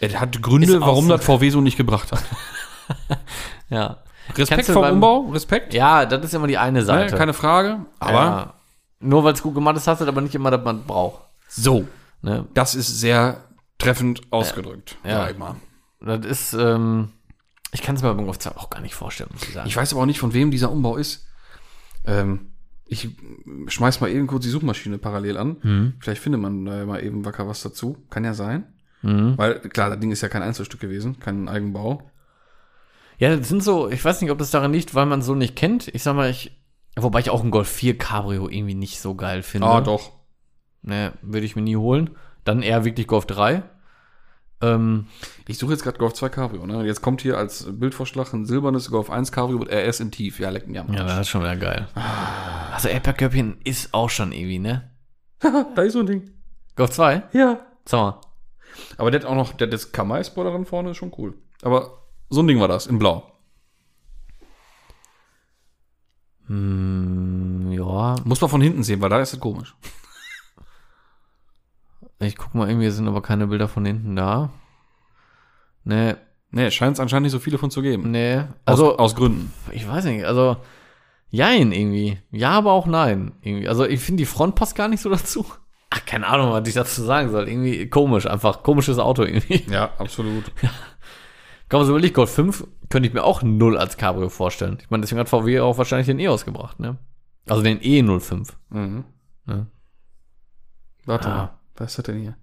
[0.00, 1.16] Er hat Gründe, warum so.
[1.16, 2.22] das VW so nicht gebracht hat.
[3.70, 4.02] Ja.
[4.36, 5.74] Respekt vom beim- Umbau, Respekt.
[5.74, 7.16] Ja, das ist immer die eine ne, Seite.
[7.16, 7.84] keine Frage.
[7.98, 8.54] Aber ja.
[9.00, 11.22] Nur weil es gut gemacht ist, hast du aber nicht immer, dass man braucht.
[11.48, 11.86] so.
[12.22, 12.46] Ne?
[12.54, 13.42] Das ist sehr
[13.78, 15.28] treffend ausgedrückt, Ja.
[15.36, 15.56] mal.
[16.00, 17.12] Das ist, ähm,
[17.72, 19.66] ich kann es mir beim Golf 2 auch gar nicht vorstellen, muss ich sagen.
[19.68, 21.26] Ich weiß aber auch nicht, von wem dieser Umbau ist.
[22.06, 22.52] Ähm,
[22.94, 23.08] ich
[23.66, 25.56] schmeiß mal eben kurz die Suchmaschine parallel an.
[25.62, 25.92] Mhm.
[26.00, 27.98] Vielleicht findet man da mal eben wacker was dazu.
[28.10, 28.64] Kann ja sein.
[29.02, 29.36] Mhm.
[29.36, 32.10] Weil, klar, das Ding ist ja kein Einzelstück gewesen, kein Eigenbau.
[33.18, 35.56] Ja, das sind so, ich weiß nicht, ob das daran liegt, weil man so nicht
[35.56, 35.88] kennt.
[35.88, 36.58] Ich sag mal, ich,
[36.96, 39.66] wobei ich auch ein Golf 4 Cabrio irgendwie nicht so geil finde.
[39.66, 40.12] Ah, doch.
[40.82, 42.10] Ne, würde ich mir nie holen.
[42.44, 43.62] Dann eher wirklich Golf 3.
[44.60, 45.06] Ähm,
[45.46, 46.84] Ich suche jetzt gerade Golf 2 Cabrio, ne?
[46.86, 50.38] Jetzt kommt hier als Bildvorschlag ein silbernes Golf 1 Cabrio mit RS in tief.
[50.40, 50.84] Ja, lecken ja.
[50.90, 51.88] ja, das ist schon wieder geil.
[52.72, 54.90] Also Erdbeerköpfchen ist auch schon irgendwie, ne?
[55.40, 56.30] da ist so ein Ding.
[56.76, 57.22] Golf 2?
[57.32, 57.60] Ja.
[57.84, 58.20] Sag mal.
[58.96, 61.34] Aber der hat auch noch, der das Kamai-Spoiler dran vorne ist schon cool.
[61.62, 63.30] Aber so ein Ding war das, in blau.
[66.46, 69.74] Hm, ja, Muss man von hinten sehen, weil da ist es komisch.
[72.24, 74.50] Ich guck mal, irgendwie sind aber keine Bilder von hinten da.
[75.84, 76.16] Ne,
[76.50, 78.12] Nee, scheint es anscheinend nicht so viele von zu geben.
[78.12, 78.54] ne.
[78.64, 79.52] Also, aus, aus Gründen.
[79.72, 80.56] ich weiß nicht, also,
[81.28, 82.18] jein irgendwie.
[82.30, 83.32] Ja, aber auch nein.
[83.42, 83.68] Irgendwie.
[83.68, 85.44] Also, ich finde, die Front passt gar nicht so dazu.
[85.90, 87.48] Ach, keine Ahnung, was ich dazu sagen soll.
[87.48, 89.64] Irgendwie komisch, einfach komisches Auto irgendwie.
[89.68, 90.44] Ja, absolut.
[91.72, 94.78] Man so überlegen, Golf 5 könnte ich mir auch null als Cabrio vorstellen.
[94.80, 96.98] Ich meine, deswegen hat VW auch wahrscheinlich den E ausgebracht, ne?
[97.48, 98.50] Also den E05.
[98.70, 99.02] Mhm.
[99.46, 99.66] Ne?
[101.04, 101.36] Warte Ah.
[101.36, 102.36] mal, was ist das denn hier?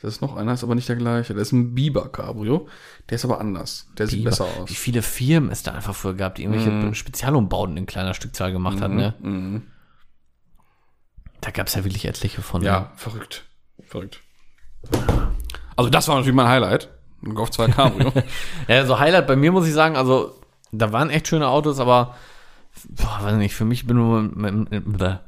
[0.00, 1.34] Das ist noch einer, ist aber nicht der gleiche.
[1.34, 2.68] Das ist ein Biber Cabrio.
[3.10, 3.86] Der ist aber anders.
[3.98, 4.30] Der sieht Biber.
[4.30, 4.70] besser Wie aus.
[4.70, 8.90] viele Firmen es da einfach früher gab, die irgendwelche Spezialumbauten in kleiner Stückzahl gemacht hat,
[8.92, 9.14] ne?
[9.20, 9.62] Mhm.
[11.42, 12.62] Da gab es ja wirklich etliche von.
[12.62, 13.44] Ja, verrückt.
[13.84, 14.22] Verrückt.
[15.76, 16.88] Also das war natürlich mein Highlight.
[17.22, 18.12] Ein Golf 2 Cabrio.
[18.68, 20.40] Ja, so Highlight bei mir muss ich sagen, also
[20.72, 22.14] da waren echt schöne Autos, aber
[22.88, 24.72] Boah, weiß nicht, für mich bin ich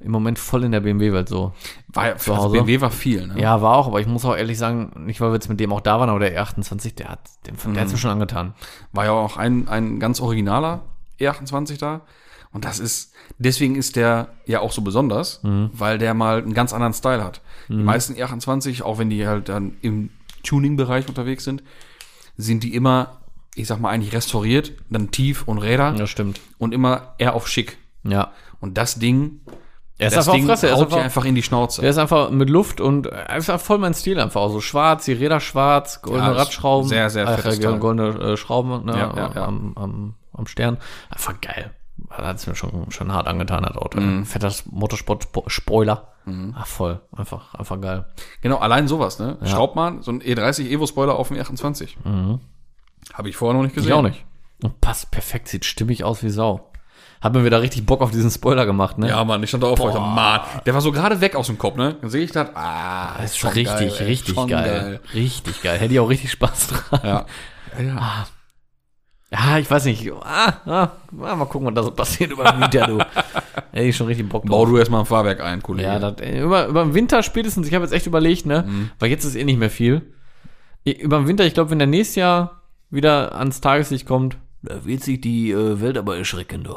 [0.01, 1.53] im Moment, voll in der BMW-Welt so.
[1.89, 2.53] War ja, Zu also Hause.
[2.55, 3.39] BMW war viel, ne?
[3.39, 5.73] Ja, war auch, aber ich muss auch ehrlich sagen, nicht weil wir jetzt mit dem
[5.73, 8.55] auch da waren, aber der E28, der hat, den, der hat's mir schon angetan.
[8.93, 10.83] War ja auch ein, ein ganz originaler
[11.21, 12.03] E28 da.
[12.53, 16.73] Und das ist, deswegen ist der ja auch so besonders, weil der mal einen ganz
[16.73, 17.41] anderen Style hat.
[17.69, 20.11] Die meisten E28, auch wenn die halt dann im
[20.43, 21.63] Tuning-Bereich unterwegs sind,
[22.37, 23.22] sind die immer,
[23.55, 26.41] ich sag mal, eigentlich restauriert, dann tief und Räder Das stimmt.
[26.59, 27.79] und immer eher auf schick.
[28.05, 28.33] Ja.
[28.61, 29.41] Und das Ding,
[29.99, 31.81] Er ist das einfach Ding Fresse, er ist einfach, einfach in die Schnauze.
[31.83, 34.49] der ist einfach mit Luft und er ist einfach voll mein Stil einfach.
[34.51, 36.89] So schwarz, die Räder schwarz, goldene Ja, Radschrauben.
[36.89, 39.45] sehr, sehr fettes äh, goldene äh, Schrauben ne, Ja, ja, ja.
[39.47, 40.79] Am, am, am Stern.
[41.11, 41.73] Einfach geil.
[42.09, 44.01] Da hat es mir schon, schon hart angetan, das Auto.
[44.01, 44.25] Mhm.
[44.25, 46.09] Fetter Motorsport-Spoiler.
[46.55, 47.01] Ach, voll.
[47.17, 48.07] Einfach, einfach geil.
[48.43, 49.39] Genau, allein sowas, ne?
[49.45, 51.89] Schraubt man so ein E30 Evo-Spoiler auf den E28.
[53.13, 53.91] Habe ich vorher noch nicht gesehen.
[53.91, 54.25] Ich auch nicht.
[54.63, 56.73] Und passt perfekt, sieht stimmig aus wie Sau.
[57.21, 59.09] Hat mir wieder richtig Bock auf diesen Spoiler gemacht, ne?
[59.09, 59.91] Ja, Mann, ich stand da auch vor.
[59.91, 61.97] Ich dachte, Mann, der war so gerade weg aus dem Kopf, ne?
[62.01, 65.01] Dann sehe ich das, ah, Das ist schon richtig, geil, ey, richtig schon geil.
[65.15, 65.79] Richtig geil.
[65.79, 67.01] Hätte ich auch richtig Spaß dran.
[67.05, 67.27] Ja.
[67.81, 68.27] ja.
[69.31, 70.11] Ja, ich weiß nicht.
[70.13, 70.89] Ah, ah,
[71.23, 72.99] ah, mal gucken, was da so passiert über den Winter, du.
[73.73, 74.69] Hätte ich schon richtig Bock Bau drauf.
[74.69, 75.89] du erstmal ein Fahrwerk ein, Kollege.
[75.89, 78.65] Ja, das, ey, über, über den Winter spätestens, ich habe jetzt echt überlegt, ne?
[78.67, 78.91] Mhm.
[78.99, 80.13] Weil jetzt ist eh nicht mehr viel.
[80.85, 82.62] Über den Winter, ich glaube, wenn der nächste Jahr
[82.93, 86.77] wieder ans Tageslicht kommt, da wird sich die äh, Welt aber erschrecken, du.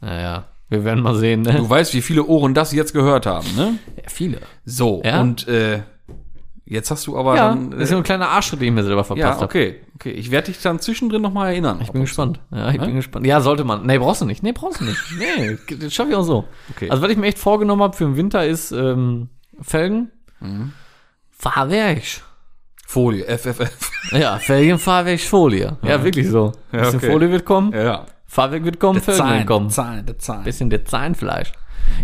[0.00, 1.52] Naja, wir werden mal sehen, ne?
[1.52, 1.56] Mhm.
[1.56, 3.78] Du weißt, wie viele Ohren das jetzt gehört haben, ne?
[3.96, 4.38] Ja, viele.
[4.64, 5.20] So, Ja?
[5.20, 5.82] und äh,
[6.64, 7.70] jetzt hast du aber Ja, dann.
[7.72, 9.44] das ist so ein kleiner Arschtritt, den ich mir selber verpasst ja, habe.
[9.44, 9.80] okay.
[9.94, 11.80] Okay, ich werde dich dann zwischendrin nochmal erinnern.
[11.82, 12.38] Ich bin gespannt.
[12.52, 13.26] Ja, ich bin gespannt.
[13.26, 13.86] Ja, sollte man.
[13.86, 14.42] Nee, brauchst du nicht.
[14.42, 15.00] Nee, brauchst du nicht.
[15.18, 16.44] Nee, das schaffe ich auch so.
[16.70, 16.90] Okay.
[16.90, 19.28] Also, was ich mir echt vorgenommen habe für den Winter ist ähm,
[19.62, 20.10] Felgen.
[20.40, 20.72] Mhm.
[21.30, 22.02] Fahrwerk.
[22.86, 23.90] Folie, FFF.
[24.12, 25.76] Ja, Felgen, Fahrwerk, Folie.
[25.82, 26.52] Ja, wirklich so.
[26.72, 27.10] Ja, bisschen okay.
[27.10, 28.06] Folie wird kommen, ja.
[28.26, 29.70] Fahrwerk wird kommen, Felgen wird kommen.
[29.70, 30.44] Zahn, der Zahn.
[30.44, 31.52] Bisschen Designfleisch.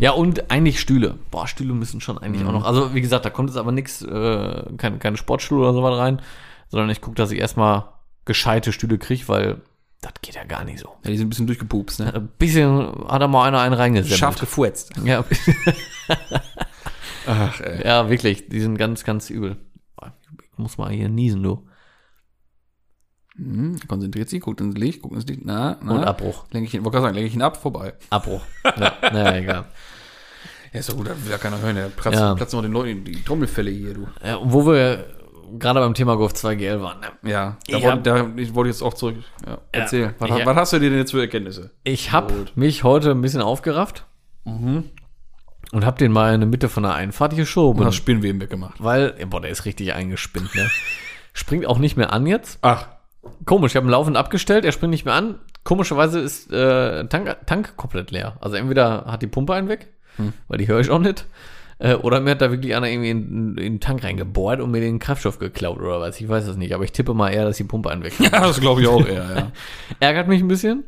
[0.00, 1.14] Ja, und eigentlich Stühle.
[1.30, 2.48] Boah, Stühle müssen schon eigentlich Mhm.
[2.48, 2.64] auch noch.
[2.64, 6.20] Also, wie gesagt, da kommt jetzt aber nichts, äh, keine, keine Sportstühle oder sowas rein,
[6.68, 7.84] sondern ich gucke, dass ich erstmal
[8.24, 9.56] gescheite Stühle kriege, weil
[10.00, 10.88] das geht ja gar nicht so.
[11.04, 12.12] Ja, die sind ein bisschen durchgepupst, ne?
[12.14, 14.18] Ein bisschen hat da mal einer einen reingesetzt.
[14.18, 14.92] Scharf gefurzt.
[15.04, 15.24] Ja,
[17.26, 17.84] Ach, ey.
[17.86, 18.48] ja, wirklich.
[18.48, 19.56] Die sind ganz, ganz übel.
[20.56, 21.66] Muss mal hier niesen, du.
[23.36, 25.40] Hm, konzentriert sich, guckt ins Licht, guckt ins Licht.
[25.44, 25.92] Na, na.
[25.94, 26.44] Und Abbruch.
[26.50, 27.94] Lenke ich ihn, wollte gerade sagen, lenke ich ihn ab, vorbei.
[28.10, 28.42] Abbruch.
[28.64, 29.64] Ja, naja, egal.
[30.72, 31.76] Ja, ist doch gut, das will ja keiner hören.
[31.76, 32.34] Der platzt, Ja.
[32.34, 34.06] platzt noch den Leuten die Trommelfälle hier, du.
[34.24, 35.06] Ja, wo wir
[35.58, 37.00] gerade beim Thema Golf 2 GL waren.
[37.00, 37.30] Ne?
[37.30, 39.16] Ja, da Ich wollte, hab- da, ich wollte jetzt auch zurück.
[39.46, 40.14] Ja, erzähl.
[40.18, 41.70] was, was hast du dir denn jetzt für Erkenntnisse?
[41.84, 44.06] Ich habe mich heute ein bisschen aufgerafft
[45.72, 47.80] und habe den mal in der Mitte von der Einfahrt geschoben.
[47.80, 48.82] Und hast Spinnweben weggemacht.
[48.82, 50.70] weil, ja, boah, der ist richtig eingespinnt, ne?
[51.32, 52.58] Springt auch nicht mehr an jetzt.
[52.62, 52.88] Ach,
[53.44, 55.36] Komisch, ich habe ihn laufend abgestellt, er springt nicht mehr an.
[55.64, 58.36] Komischerweise ist äh, Tank, Tank komplett leer.
[58.40, 59.88] Also entweder hat die Pumpe einen weg,
[60.48, 61.26] weil die höre ich auch nicht.
[61.78, 64.80] Äh, oder mir hat da wirklich einer irgendwie in, in den Tank reingebohrt und mir
[64.80, 66.20] den Kraftstoff geklaut oder was.
[66.20, 68.32] Ich weiß es nicht, aber ich tippe mal eher, dass die Pumpe einen weg hat.
[68.32, 69.52] ja, das glaube ich auch eher, ja.
[70.00, 70.84] Ärgert mich ein bisschen.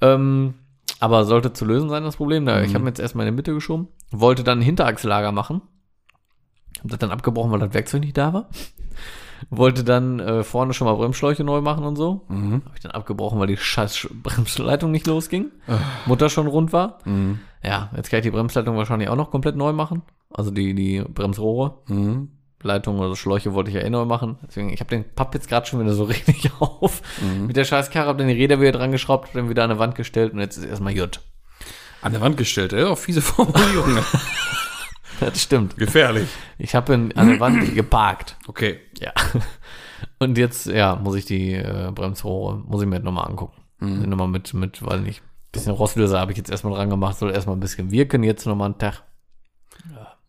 [0.00, 0.54] Ähm,
[1.00, 2.46] aber sollte zu lösen sein, das Problem.
[2.46, 3.88] Da, Ich habe mir jetzt erstmal in die Mitte geschoben.
[4.10, 5.60] Wollte dann ein Hinterachslager machen.
[6.82, 8.48] Hab das dann abgebrochen, weil das Werkzeug nicht da war.
[9.50, 12.22] Wollte dann äh, vorne schon mal Bremsschläuche neu machen und so.
[12.28, 12.62] Mhm.
[12.64, 15.50] Habe ich dann abgebrochen, weil die scheiß Sch- Bremsleitung nicht losging.
[16.06, 16.98] Mutter schon rund war.
[17.04, 17.40] Mhm.
[17.62, 20.02] Ja, jetzt kann ich die Bremsleitung wahrscheinlich auch noch komplett neu machen.
[20.30, 21.78] Also die, die Bremsrohre.
[21.88, 22.30] Mhm.
[22.64, 24.38] Leitung oder Schläuche wollte ich ja eh neu machen.
[24.46, 27.02] Deswegen, ich habe den Papp jetzt gerade schon wieder so richtig auf.
[27.46, 29.70] Mit der scheiß Karre, hab dann die Räder wieder dran geschraubt, hab den wieder an
[29.70, 31.20] der Wand gestellt und jetzt ist erstmal Jut.
[32.02, 32.84] An der Wand gestellt, ey.
[32.84, 33.98] Auch fiese Formulierung.
[35.20, 35.76] Das stimmt.
[35.76, 36.28] Gefährlich.
[36.58, 38.36] Ich habe ihn an der Wand geparkt.
[38.48, 38.80] Okay.
[38.98, 39.12] Ja.
[40.18, 43.62] Und jetzt, ja, muss ich die äh, Bremsrohre, muss ich mir jetzt nochmal angucken.
[43.78, 44.08] Mhm.
[44.08, 45.22] Nochmal mit, mit, weiß nicht,
[45.52, 48.66] bisschen Rostlöser habe ich jetzt erstmal dran gemacht, soll erstmal ein bisschen wirken, jetzt nochmal
[48.66, 49.02] einen Tag.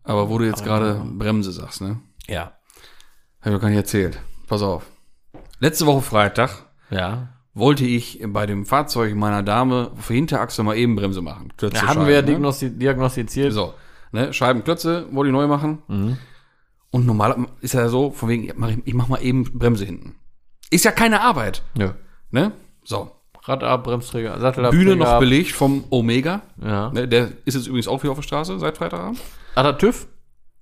[0.03, 1.99] Aber wo du jetzt gerade Bremse sagst, ne?
[2.27, 2.53] Ja.
[3.41, 4.19] Hab ich noch gar nicht erzählt.
[4.47, 4.85] Pass auf.
[5.59, 7.29] Letzte Woche Freitag Ja.
[7.53, 11.53] wollte ich bei dem Fahrzeug meiner Dame für Hinterachse mal eben Bremse machen.
[11.57, 12.27] Klötze Da haben Scheiben, wir ne?
[12.27, 13.53] diagnosti diagnostiziert.
[13.53, 13.73] So,
[14.11, 15.81] ne, Scheibenklötze wollte ich neu machen.
[15.87, 16.17] Mhm.
[16.91, 20.15] Und normal ist ja so, von wegen, ich mach, ich mach mal eben Bremse hinten.
[20.69, 21.91] Ist ja keine Arbeit, Nö.
[22.31, 22.51] ne?
[22.83, 23.11] So.
[23.47, 24.71] Rad ab, Bremsträger, Sattel ab.
[24.71, 25.19] Bühne Träger noch ab.
[25.19, 26.41] belegt vom Omega.
[26.59, 26.91] Ja.
[26.91, 29.19] Ne, der ist jetzt übrigens auch wieder auf der Straße seit Freitagabend.
[29.55, 30.07] Hat er TÜV?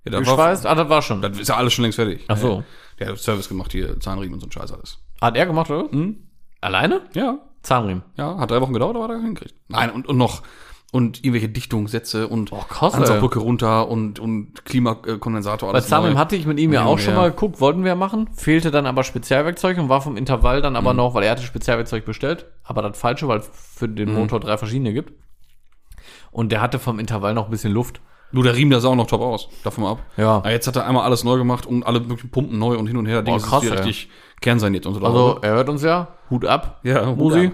[0.06, 0.66] Ja, da war, Geschweißt?
[0.66, 1.22] Ah, das war schon.
[1.22, 2.24] das ist ja alles schon längst fertig.
[2.28, 2.63] Ach so.
[3.00, 5.00] Der hat Service gemacht, hier Zahnriemen und so ein Scheiß alles.
[5.22, 5.89] Hat er gemacht, oder?
[5.92, 6.28] Hm?
[6.62, 7.02] Alleine?
[7.13, 8.04] Ja, Zahnriemen.
[8.18, 9.56] ja, hat drei Wochen gedauert, aber hat er hingekriegt.
[9.70, 10.44] Nein, und, und noch
[10.92, 16.20] und irgendwelche Dichtungssätze und Oh, krass, Ansaugbrücke runter und, und Klimakondensator, Bei alles Zamim neu.
[16.20, 17.22] hatte ich mit ihm ja auch schon ja.
[17.22, 18.30] mal geguckt, wollten wir machen.
[18.36, 20.78] Fehlte dann aber Spezialwerkzeug und war vom Intervall dann Mhm.
[20.78, 24.20] aber noch, weil er hatte Spezialwerkzeug bestellt, aber das falsche, weil es für den Mhm.
[24.20, 25.13] Motor drei verschiedene gibt.
[26.32, 28.00] Und der hatte vom Intervall noch ein bisschen Luft.
[28.34, 29.48] Nur der Riemen, der sah auch noch top aus.
[29.63, 30.00] Davon mal ab.
[30.17, 30.36] Ja.
[30.38, 32.98] Aber jetzt hat er einmal alles neu gemacht und alle möglichen Pumpen neu und hin
[32.98, 33.22] und her.
[33.22, 33.69] Ding ist krass, ey.
[33.69, 34.10] richtig
[34.41, 35.02] kernsaniert und so.
[35.06, 37.52] Also er hört uns ja, Hut ab, ja, Hut Musi, ab.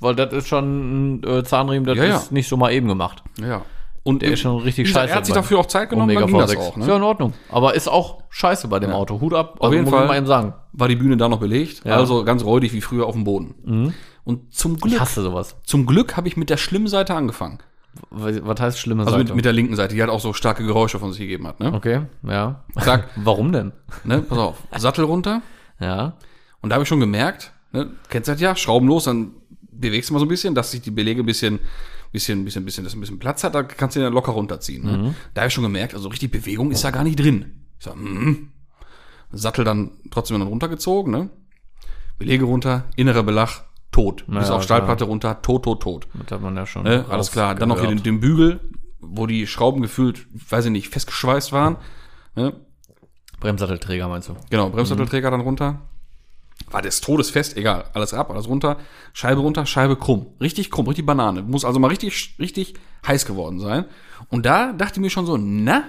[0.00, 2.16] weil das ist schon ein äh, Zahnriemen, das Ja, ja.
[2.16, 3.22] ist nicht so mal eben gemacht.
[3.40, 3.62] Ja.
[4.02, 6.30] Und Der ist schon richtig scheiße Er hat sich dafür auch Zeit genommen, Omega dann
[6.30, 6.58] ging das V6.
[6.58, 6.76] auch.
[6.78, 6.96] Ist ja Ne?
[6.96, 7.34] in Ordnung.
[7.50, 9.20] Aber ist auch scheiße bei dem Auto.
[9.20, 10.08] Hut ab, Auf jeden muss ich Fall.
[10.08, 10.54] mal eben sagen.
[10.72, 11.96] War die Bühne da noch belegt, Ja.
[11.96, 13.92] also ganz räudig wie früher auf dem Boden.
[14.24, 15.56] Und zum Ich Glück, hasse sowas.
[15.64, 17.58] zum Glück habe ich mit der schlimmen Seite angefangen.
[18.10, 19.24] Was heißt schlimme Also Seite?
[19.24, 21.60] mit, mit der linken Seite, die halt auch so starke Geräusche von sich gegeben hat.
[21.60, 21.72] Ne?
[21.72, 22.64] okay, ja.
[22.80, 23.72] Zack, Warum denn?
[24.04, 24.22] ne?
[24.22, 25.42] Pass auf, Sattel runter.
[25.80, 26.14] Ja.
[26.60, 29.32] Und da habe ich schon gemerkt, ne, kennst du das ja, Schrauben los, dann
[29.72, 31.58] bewegst du mal so ein bisschen, dass sich die Belege ein bisschen,
[32.12, 34.84] bisschen, bisschen, bisschen, dass ein bisschen Platz hat, da kannst du den ja locker runterziehen.
[34.84, 35.14] Ne?
[35.34, 37.64] Da habe ich schon gemerkt, also richtig Bewegung ist da gar nicht drin.
[37.78, 38.50] Ich sag, hm.
[39.32, 41.30] Sattel dann trotzdem dann runtergezogen, ne?
[42.18, 44.24] Belege runter, innerer Belag, tot.
[44.26, 46.08] Bis Ja, auf Stahlplatte runter, tot, tot, tot.
[46.14, 46.84] Das hat man ja schon.
[46.84, 47.04] Ne?
[47.08, 47.54] Alles klar.
[47.54, 48.60] Dann noch hier den, den Bügel,
[49.00, 51.76] wo die Schrauben gefühlt, weiß ich nicht, festgeschweißt waren.
[52.34, 52.52] Ne?
[53.40, 54.36] Bremssattelträger meinst du?
[54.50, 55.80] Genau, Bremssattelträger dann runter.
[56.70, 57.84] War des Todes fest, egal.
[57.94, 58.76] Alles ab, alles runter.
[59.12, 60.26] Scheibe runter, Scheibe krumm.
[60.40, 61.42] Richtig krumm, richtig Banane.
[61.42, 62.74] Muss also mal richtig, richtig
[63.06, 63.86] heiß geworden sein.
[64.28, 65.84] Und da dachte ich mir schon so, na,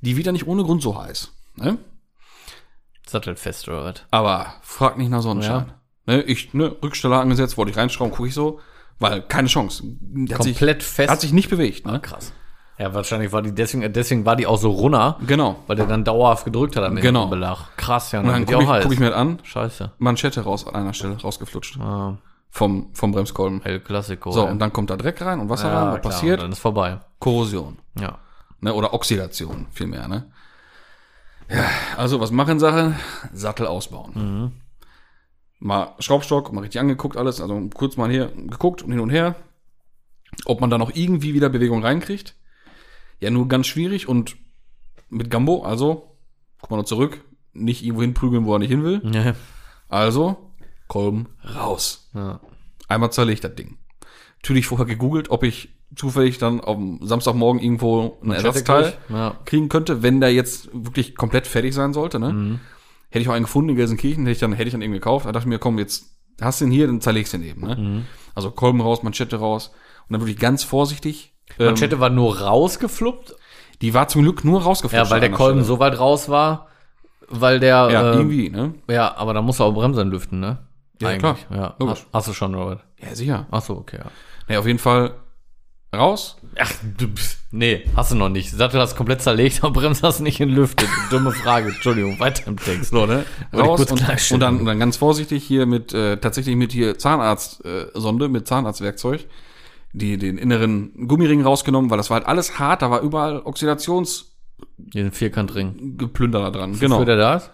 [0.00, 1.32] die wird ja nicht ohne Grund so heiß.
[1.56, 1.78] Ne?
[3.06, 4.02] Sattelfest oder was?
[4.10, 5.72] Aber frag nicht nach Sonnenschein.
[6.06, 8.60] Ne, ich, ne, Rücksteller angesetzt, wollte ich reinschrauben, gucke ich so,
[8.98, 9.82] weil keine Chance.
[10.30, 11.10] Hat Komplett sich, fest?
[11.10, 11.86] Hat sich nicht bewegt.
[11.86, 11.94] Ne?
[11.94, 12.32] Ah, krass.
[12.78, 15.56] Ja, wahrscheinlich war die deswegen, deswegen war die auch so runter, Genau.
[15.66, 17.26] weil der dann dauerhaft gedrückt hat am Genau.
[17.26, 17.74] Belag.
[17.76, 18.82] Krass, ja, Und dann die gucke ich, heiß.
[18.84, 19.92] guck ich mir das an, Scheiße.
[19.98, 21.80] Manschette raus an einer Stelle, rausgeflutscht.
[21.80, 22.18] Ah,
[22.50, 23.62] Vom, vom Bremskolben.
[23.64, 24.30] El Clasico.
[24.30, 24.50] So, ey.
[24.52, 25.92] und dann kommt da Dreck rein und Wasser ja, rein.
[25.94, 26.42] Was klar, passiert?
[26.42, 27.00] Dann ist vorbei.
[27.18, 27.78] Korrosion.
[27.98, 28.18] Ja.
[28.60, 28.72] Ne?
[28.74, 30.06] Oder Oxidation, vielmehr.
[30.08, 30.26] Ne?
[31.50, 31.64] Ja,
[31.96, 32.94] also was machen Sache?
[33.32, 34.12] Sattel ausbauen.
[34.14, 34.52] Mhm.
[35.58, 37.40] Mal Schraubstock, mal richtig angeguckt alles.
[37.40, 39.36] Also kurz mal hier geguckt und hin und her.
[40.44, 42.34] Ob man da noch irgendwie wieder Bewegung reinkriegt.
[43.20, 44.36] Ja, nur ganz schwierig und
[45.08, 46.16] mit Gambo, also,
[46.60, 47.22] guck mal noch zurück,
[47.54, 49.00] nicht irgendwo hinprügeln, wo er nicht hin will.
[49.12, 49.34] Ja.
[49.88, 50.52] Also,
[50.88, 52.10] Kolben raus.
[52.14, 52.40] ja.
[52.88, 53.78] Einmal zerlegt das Ding.
[54.42, 59.36] Natürlich vorher gegoogelt, ob ich zufällig dann am Samstagmorgen irgendwo ein Ersatzteil Ja.
[59.44, 62.18] kriegen könnte, wenn der jetzt wirklich komplett fertig sein sollte.
[62.20, 62.32] Ne?
[62.32, 62.60] Mhm.
[63.16, 65.24] Hätte ich auch einen gefunden in Gelsenkirchen, hätte ich dann, hätte ich dann eben gekauft.
[65.24, 66.04] Da dachte ich mir, komm, jetzt
[66.38, 67.66] hast du ihn hier, dann zerlegst du ihn eben.
[67.66, 67.74] Ne?
[67.76, 68.04] Mhm.
[68.34, 69.68] Also Kolben raus, Manschette raus.
[70.06, 71.32] Und dann wirklich ganz vorsichtig.
[71.58, 73.34] ähm, Manschette war nur rausgefluppt.
[73.80, 75.06] die war zum Glück nur rausgeflutscht.
[75.06, 75.64] Ja, weil der Kolben Stelle.
[75.64, 76.68] so weit raus war,
[77.28, 77.88] weil der.
[77.90, 78.74] Ja, äh, irgendwie, ne?
[78.86, 80.58] Ja, aber da musst du auch Bremsen lüften, ne?
[81.00, 81.38] Ja, klar.
[81.48, 81.74] Ja.
[81.78, 82.00] Logisch.
[82.00, 82.82] Hast, hast du schon, oder?
[83.02, 83.46] Ja, sicher.
[83.50, 84.10] Ach so, okay, ja.
[84.48, 85.14] Nee, auf jeden Fall
[85.94, 86.36] raus.
[86.58, 88.50] Ach, du, pf, nee, hast du noch nicht.
[88.50, 90.88] Sattel hast komplett zerlegt, aber Bremse hast nicht entlüftet.
[91.10, 92.90] Dumme Frage, Entschuldigung, weiter im Text.
[92.90, 93.24] So, ne?
[93.52, 98.24] Raus und, und, dann, und dann ganz vorsichtig hier mit, äh, tatsächlich mit hier Zahnarztsonde,
[98.24, 99.26] äh, mit Zahnarztwerkzeug,
[99.92, 104.36] die, den inneren Gummiring rausgenommen, weil das war halt alles hart, da war überall Oxidationsgeplünder
[104.78, 105.98] Den Vierkantring.
[106.30, 106.78] da dran.
[106.78, 106.98] Genau.
[107.00, 107.50] Für der da ist?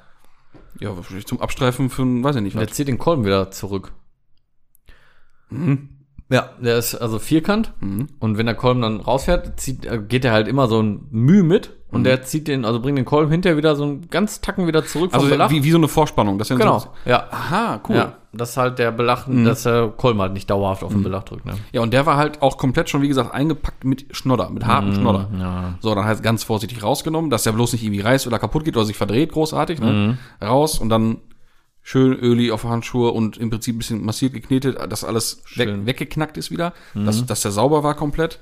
[0.80, 2.72] Ja, wahrscheinlich zum Abstreifen für weiß ich nicht, Der was.
[2.72, 3.92] zieht den Kolben wieder zurück.
[6.32, 8.08] Ja, der ist also vierkant Mhm.
[8.18, 11.42] und wenn der Kolben dann rausfährt, zieht, äh, geht der halt immer so ein Mühe
[11.42, 12.04] mit und Mhm.
[12.04, 15.10] der zieht den, also bringt den Kolben hinterher wieder so einen ganz Tacken wieder zurück
[15.10, 15.50] vom Also Belag.
[15.50, 16.38] wie, wie so eine Vorspannung.
[16.38, 17.24] Das genau, So, ja.
[17.30, 17.96] aha, cool.
[17.96, 19.44] Ja, dass halt der Belag, Mhm.
[19.44, 21.52] dass der Kolben halt nicht dauerhaft auf den Belag drückt, ne?
[21.72, 24.94] Ja, und der war halt auch komplett schon, wie gesagt, eingepackt mit Schnodder, mit hartem
[24.94, 25.28] Schnodder.
[25.30, 25.74] Mhm, Ja.
[25.80, 28.74] So, dann halt ganz vorsichtig rausgenommen, dass der bloß nicht irgendwie reißt oder kaputt geht
[28.76, 29.92] oder sich verdreht großartig, ne?
[30.40, 30.46] Mhm.
[30.46, 31.18] Raus und dann
[31.82, 35.68] schön Öli auf Handschuhe und im Prinzip ein bisschen massiert geknetet, dass alles weg.
[35.68, 35.86] Mhm.
[35.86, 38.38] weggeknackt ist wieder, dass, dass der sauber war komplett.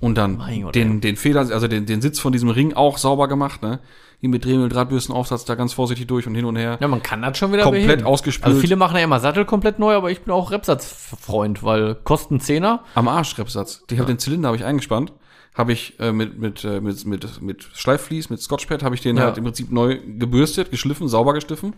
[0.00, 3.28] Und dann Gott, den, den Feder, also den, den Sitz von diesem Ring auch sauber
[3.28, 3.78] gemacht, ne?
[4.20, 6.78] Hier mit Dremel, Drahtbürstenaufsatz da ganz vorsichtig durch und hin und her.
[6.80, 8.04] Ja, man kann das schon wieder Komplett beheben.
[8.06, 8.46] ausgespült.
[8.48, 12.40] Also viele machen ja immer Sattel komplett neu, aber ich bin auch Repsatzfreund, weil kosten
[12.40, 12.84] Zehner.
[12.94, 13.84] Am Arschrepsatz.
[13.90, 15.12] Ich habe den Zylinder habe ich eingespannt,
[15.54, 19.16] habe ich äh, mit mit äh, mit mit mit Schleifvlies, mit Scotchpad habe ich den
[19.16, 19.24] Ja.
[19.24, 21.74] halt im Prinzip neu gebürstet, geschliffen, sauber geschliffen.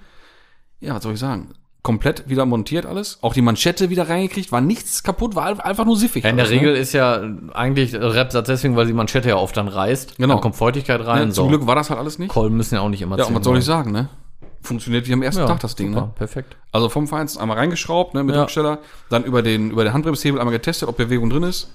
[0.81, 1.51] Ja, was soll ich sagen?
[1.83, 5.97] Komplett wieder montiert alles, auch die Manschette wieder reingekriegt, war nichts kaputt, war einfach nur
[5.97, 6.25] siffig.
[6.25, 7.23] Ja, in der alles, Regel ist ja
[7.55, 10.17] eigentlich Repsatz deswegen, weil die Manschette ja oft dann reißt.
[10.17, 10.35] Genau.
[10.35, 11.07] Dann kommt Feuchtigkeit Ne?
[11.07, 11.29] rein.
[11.29, 11.35] Ne?
[11.35, 11.49] Zum so.
[11.49, 12.31] Glück war das halt alles nicht.
[12.31, 14.09] Kolben müssen ja auch nicht immer Ja, und was soll ich weil- sagen, ne?
[14.63, 16.13] Funktioniert wie am ersten Ja, Tag das Ding, super, ne?
[16.17, 16.57] perfekt.
[16.73, 18.43] Also vom Feinsten einmal reingeschraubt, ne, mit Ja.
[18.43, 18.79] Rücksteller,
[19.11, 21.71] dann über den, über den Handbremshebel einmal getestet, ob Bewegung drin ist.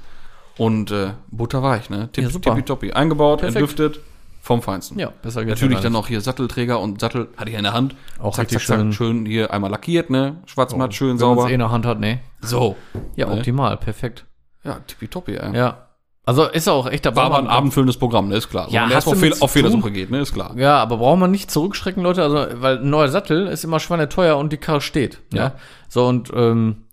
[0.58, 2.10] Und äh, butterweich, ne?
[2.12, 2.50] Tipp, Ja, super.
[2.50, 2.92] Tippitoppi.
[2.92, 3.62] Eingebaut, Perfekt.
[3.62, 4.02] entlüftet,
[4.42, 4.98] vom Feinsten.
[5.00, 7.74] Ja, besser geht's Natürlich ja dann noch hier Sattelträger und Sattel hatte ich in der
[7.74, 7.96] Hand.
[8.20, 8.92] Auch zack, richtig zack, schön.
[8.92, 10.38] zack, schön hier einmal lackiert, ne?
[10.46, 11.22] Schwarzmatt, schön nicht.
[11.22, 11.50] Wenn sauber.
[11.50, 12.20] eh in der Hand hat, nee.
[12.42, 12.76] so.
[13.16, 13.34] Ja, Ne?
[13.34, 14.26] optimal, perfekt.
[14.64, 15.56] Ja, tippitoppi, ey.
[15.56, 15.88] Ja.
[16.24, 18.68] Also ist auch echt, da War aber ein man- abendfüllendes Programm, ne, ist klar.
[18.70, 20.54] Ja, Wenn man hast erst auf, Fehlersuche geht, ne, ist klar.
[20.56, 24.38] Ja, aber braucht man nicht zurückschrecken, Leute, also, weil ein neuer Sattel ist immer schweineteuer
[24.38, 25.20] und die Karre steht.
[25.34, 25.40] Ja.
[25.44, 25.52] Ja.
[25.90, 26.84] So, und ähm,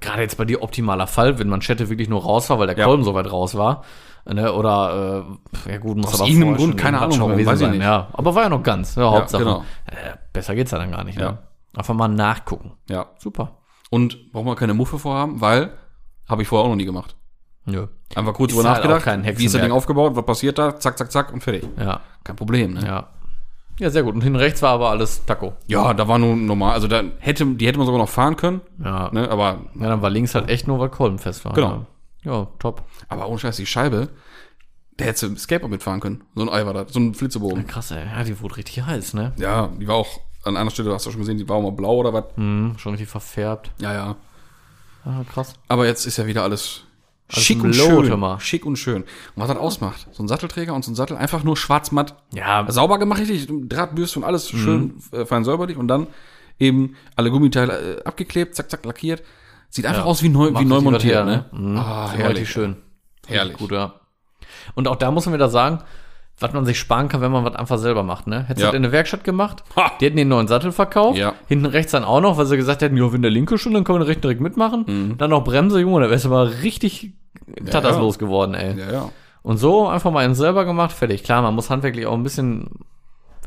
[0.00, 2.84] gerade jetzt bei dir optimaler Fall, wenn Manschette wirklich nur raus war, weil der Ja.
[2.84, 3.84] Kolben so weit raus war.
[4.26, 5.24] Ne, oder,
[5.66, 7.66] äh, ja gut, muss Aus aber irgendeinem Grund, schon keine Ahnung warum, gewesen weiß ich
[7.66, 7.70] sein.
[7.72, 7.82] nicht.
[7.82, 9.44] Ja, aber war ja noch ganz, ja, Hauptsache.
[9.44, 9.64] genau.
[9.86, 11.32] Äh, besser geht's ja dann gar nicht, Ja.
[11.32, 11.38] ne?
[11.76, 12.72] Einfach mal nachgucken.
[12.88, 13.06] Ja.
[13.18, 13.58] Super.
[13.90, 15.72] Und braucht man keine Muffe vorhaben, weil
[16.28, 17.16] habe ich vorher auch noch nie gemacht.
[17.66, 17.86] Nö.
[18.14, 19.60] Einfach kurz drüber halt nachgedacht, wie ist das.
[19.62, 21.66] Ding aufgebaut, was passiert da, zack, zack, zack und fertig.
[21.78, 22.86] Ja, Kein Problem, ne?
[22.86, 23.08] ja.
[23.80, 24.14] Ja, sehr gut.
[24.14, 25.54] Und hinten rechts war aber alles Taco.
[25.66, 28.60] Ja, da war nur normal, also da hätte, die hätte man sogar noch fahren können,
[28.82, 29.10] Ja.
[29.12, 31.54] ne, aber, Ja, dann war links halt echt nur, weil Kolbenfest war.
[31.54, 31.68] Genau.
[31.70, 31.86] Ja,
[32.24, 32.82] ja top.
[33.08, 34.08] aber ohne Scheiß, die Scheibe,
[34.98, 36.24] der hätte im Skateboard mitfahren können.
[36.34, 37.66] So ein Ei war da, so ein Flitzebogen.
[37.66, 38.04] Krass, ey.
[38.06, 39.32] Ja, die wurde richtig heiß, ne?
[39.36, 41.72] Ja, die war auch, an einer Stelle, hast du schon gesehen, die war auch mal
[41.72, 42.24] blau oder was?
[42.36, 43.70] Mhm, schon richtig verfärbt.
[43.80, 44.16] Ja, ja.
[45.04, 45.54] Ah, krass.
[45.68, 46.82] Aber jetzt ist ja wieder alles
[47.32, 48.12] Alles schick im und Lot schön.
[48.14, 48.38] immer.
[48.40, 49.02] Schick und schön.
[49.02, 52.14] Und was das ausmacht, so ein Sattelträger und so ein Sattel, einfach nur schwarz-matt.
[52.32, 54.58] Ja, Sauber gemacht, richtig, Drahtbürste und alles Mhm.
[54.58, 56.06] schön äh, fein säuberlich und dann
[56.58, 59.22] eben alle Gummiteile äh, abgeklebt, zack, zack, lackiert.
[59.74, 60.06] Sieht einfach Ja.
[60.06, 61.46] aus wie neu, Macht wie neu montiert, her, ne?
[61.50, 61.76] Mhm.
[61.78, 62.28] Ah, herrlich.
[62.42, 62.76] Richtig schön.
[63.26, 63.56] Herrlich.
[63.56, 63.94] Gut, ja.
[64.76, 65.80] Und auch da muss man wieder sagen,
[66.38, 68.42] was man sich sparen kann, wenn man was einfach selber macht, ne?
[68.44, 68.70] Hättest du Ja.
[68.70, 69.64] das in der Werkstatt gemacht?
[69.74, 69.90] Ha!
[70.00, 71.18] Die hätten den neuen Sattel verkauft.
[71.18, 71.32] Ja.
[71.48, 73.82] Hinten rechts dann auch noch, weil sie gesagt hätten, ja, wenn der linke schon, dann
[73.82, 74.84] können wir den rechten direkt mitmachen.
[74.86, 75.18] Mhm.
[75.18, 77.12] Dann noch Bremse, Junge, da wärst du mal richtig
[77.68, 78.78] tatterslos geworden, ey.
[78.78, 79.08] Ja, ja.
[79.42, 81.24] Und so einfach mal einen selber gemacht, fertig.
[81.24, 82.70] Klar, man muss handwerklich auch ein bisschen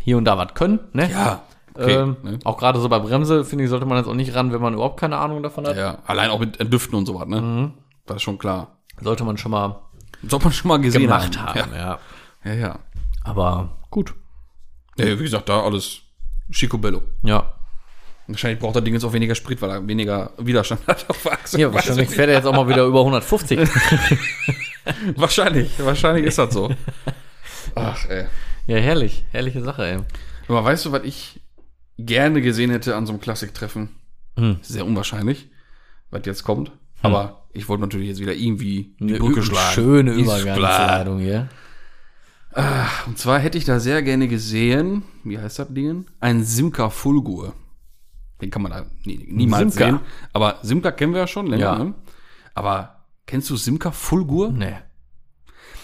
[0.01, 1.09] hier und da was können, ne?
[1.11, 1.41] Ja,
[1.77, 1.93] okay.
[1.93, 2.39] ähm, ne?
[2.43, 4.73] Auch gerade so bei Bremse, finde ich, sollte man jetzt auch nicht ran, wenn man
[4.73, 5.77] überhaupt keine Ahnung davon hat.
[5.77, 7.41] ja, allein auch mit Düften und so was, ne?
[7.41, 7.73] Mhm.
[8.05, 8.77] Das ist schon klar.
[9.01, 9.79] Sollte man schon mal
[10.27, 11.59] Soll man schon mal gesehen gemacht haben.
[11.59, 11.99] haben, ja.
[12.43, 12.53] Ja, ja.
[12.53, 12.79] ja.
[13.23, 14.13] Aber gut.
[14.97, 15.19] ja.
[15.19, 15.99] Wie gesagt, da alles
[16.49, 17.01] Schicobello.
[17.23, 17.53] Ja.
[18.27, 21.33] Wahrscheinlich braucht das Ding jetzt auch weniger Sprit, weil er weniger Widerstand hat auf der
[21.33, 21.59] Achse.
[21.59, 23.59] Ja, wahrscheinlich ich fährt er jetzt auch mal wieder über 150.
[23.59, 23.71] nicht.
[25.17, 26.73] Wahrscheinlich, wahrscheinlich ist das so.
[27.75, 28.25] Ach, ey.
[28.67, 29.25] ja, herrlich.
[29.31, 29.97] Herrliche Sache, ey.
[30.47, 31.41] Aber weißt du, was ich
[31.97, 33.89] gerne gesehen hätte an so einem Klassiktreffen?
[34.37, 34.57] Hm.
[34.61, 35.49] Sehr unwahrscheinlich,
[36.11, 36.71] was jetzt kommt.
[37.01, 39.73] Aber ich wollte natürlich jetzt wieder irgendwie die Eine Brücke schlagen.
[39.73, 41.49] schöne Ist Übergangsleitung hier.
[42.51, 42.89] klar.
[43.05, 46.05] Und zwar hätte ich da sehr gerne gesehen, wie heißt das Ding?
[46.19, 47.53] Ein Simca Fulgur.
[48.41, 49.85] Den kann man da nie, niemals Simca.
[49.91, 49.99] sehen.
[50.33, 51.83] Aber Simca kennen wir ja schon länger, Ja.
[51.83, 51.93] ne?
[52.55, 54.51] Aber kennst du Simca Fulgur?
[54.51, 54.75] Nee.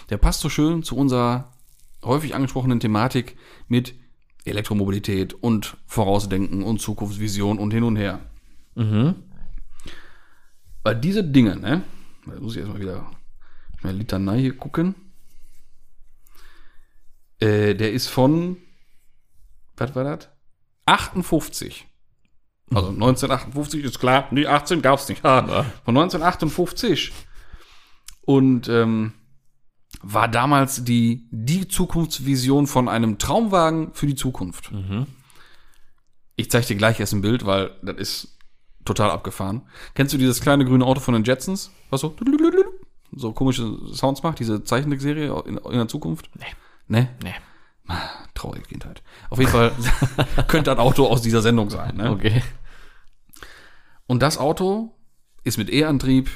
[0.10, 1.52] Der passt so schön zu unserer
[2.04, 3.96] häufig angesprochenen Thematik mit
[4.46, 8.20] Elektromobilität und Vorausdenken und Zukunftsvision und hin und her.
[8.76, 9.16] Mhm.
[10.84, 11.84] Weil diese Dinge, ne?
[12.26, 13.10] Da muss ich erstmal wieder
[13.80, 14.96] schnell Litanei hier gucken.
[17.40, 18.58] Äh, der ist von,
[19.78, 20.30] was war das?
[20.86, 21.86] 58.
[22.74, 25.24] Also 1958 ist klar, nee, 18 gab's nicht.
[25.24, 27.12] Ha, von 1958.
[28.26, 29.14] Und ähm,
[30.04, 34.72] war damals die, die Zukunftsvision von einem Traumwagen für die Zukunft.
[34.72, 35.08] Mhm.
[36.36, 38.38] Ich zeige dir gleich erst ein Bild, weil das ist
[38.86, 39.62] total abgefahren.
[39.96, 41.72] Kennst du dieses kleine grüne Auto von den Jetsons?
[41.90, 42.14] Was so,
[43.16, 46.30] so komische Sounds macht, diese Zeichentrickserie in, in der Zukunft?
[46.38, 46.46] Nee.
[46.88, 47.10] Ne?
[47.24, 47.36] Nee.
[48.34, 49.04] Traurige Kindheit.
[49.30, 49.72] Auf jeden Fall
[50.48, 51.96] könnte ein Auto aus dieser Sendung sein.
[51.96, 52.12] Ne?
[52.12, 52.42] Okay.
[54.06, 54.94] Und das Auto
[55.44, 56.30] ist mit E-Antrieb,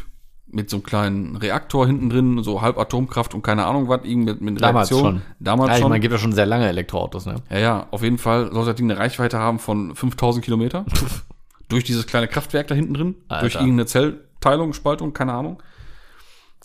[0.50, 4.32] mit so einem kleinen Reaktor hinten drin, so halb Atomkraft und keine Ahnung was, irgendwie
[4.34, 5.16] mit, mit Damals Reaktion.
[5.18, 5.22] schon.
[5.40, 5.90] Damals Ja, schon.
[5.90, 7.36] meine, gibt ja schon sehr lange Elektroautos, ne?
[7.50, 10.86] Ja, ja, auf jeden Fall soll das Ding eine Reichweite haben von 5000 Kilometer.
[11.70, 13.16] durch dieses kleine Kraftwerk da hinten drin.
[13.28, 13.42] Alter.
[13.42, 15.62] Durch irgendeine Zellteilung, Spaltung, keine Ahnung.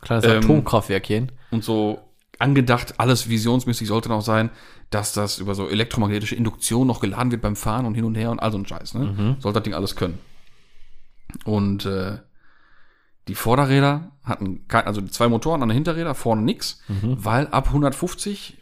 [0.00, 1.32] Kleines Ähm, Atomkraftwerkchen.
[1.50, 1.98] Und so
[2.38, 4.50] angedacht, alles visionsmäßig sollte noch sein,
[4.90, 8.30] dass das über so elektromagnetische Induktion noch geladen wird beim Fahren und hin und her
[8.30, 8.94] und all so ein Scheiß.
[8.94, 9.04] Ne?
[9.16, 9.36] Mhm.
[9.40, 10.18] Sollte das Ding alles können.
[11.44, 12.18] Und äh,
[13.28, 17.24] die Vorderräder hatten kein, also die zwei Motoren an den Hinterräder, vorne nix, Mhm.
[17.24, 18.58] weil ab 150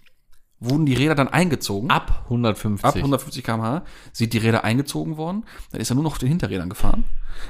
[0.59, 1.91] wurden die Räder dann eingezogen.
[1.91, 2.85] Ab 150.
[2.85, 5.45] Ab 150 km/h sind die Räder eingezogen worden.
[5.73, 7.05] Dann ist er nur noch auf den Hinterrädern gefahren,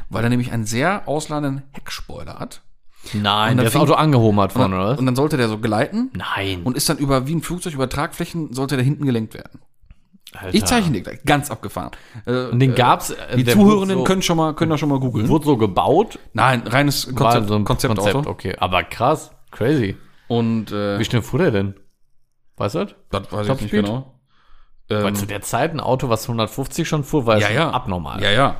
[0.09, 2.63] weil er nämlich einen sehr ausladenden Heckspoiler hat.
[3.15, 4.99] Nein, Und der das fing- Auto angehomert Und vorne, dann, oder was?
[4.99, 6.63] und dann sollte der so gleiten Nein.
[6.65, 9.61] und ist dann über wie ein Flugzeug über Tragflächen sollte der hinten gelenkt werden.
[10.33, 10.55] Alter.
[10.55, 11.91] Ich zeichne dir gleich, ganz abgefahren.
[12.25, 13.11] Äh, Und den gab's.
[13.11, 15.29] äh, die der Zuhörenden so, können schon mal können da schon mal googeln.
[15.29, 16.19] Wurde so gebaut.
[16.35, 18.03] Nein, reines War Konzept, so ein Konzeptauto.
[18.13, 18.57] Konzept, okay.
[18.59, 19.33] Aber krass.
[19.51, 19.97] Crazy.
[20.29, 21.75] Und äh, Wie schnell fuhr der denn?
[22.57, 22.95] Weißt du das?
[23.11, 23.71] das weiß ich nicht Topspeed?
[23.85, 24.15] genau.
[24.89, 27.71] Weil Ähm, zu der Zeit ein Auto, was 150 schon fuhr, war ja, ja.
[27.71, 28.23] abnormal.
[28.23, 28.57] Ja, ja.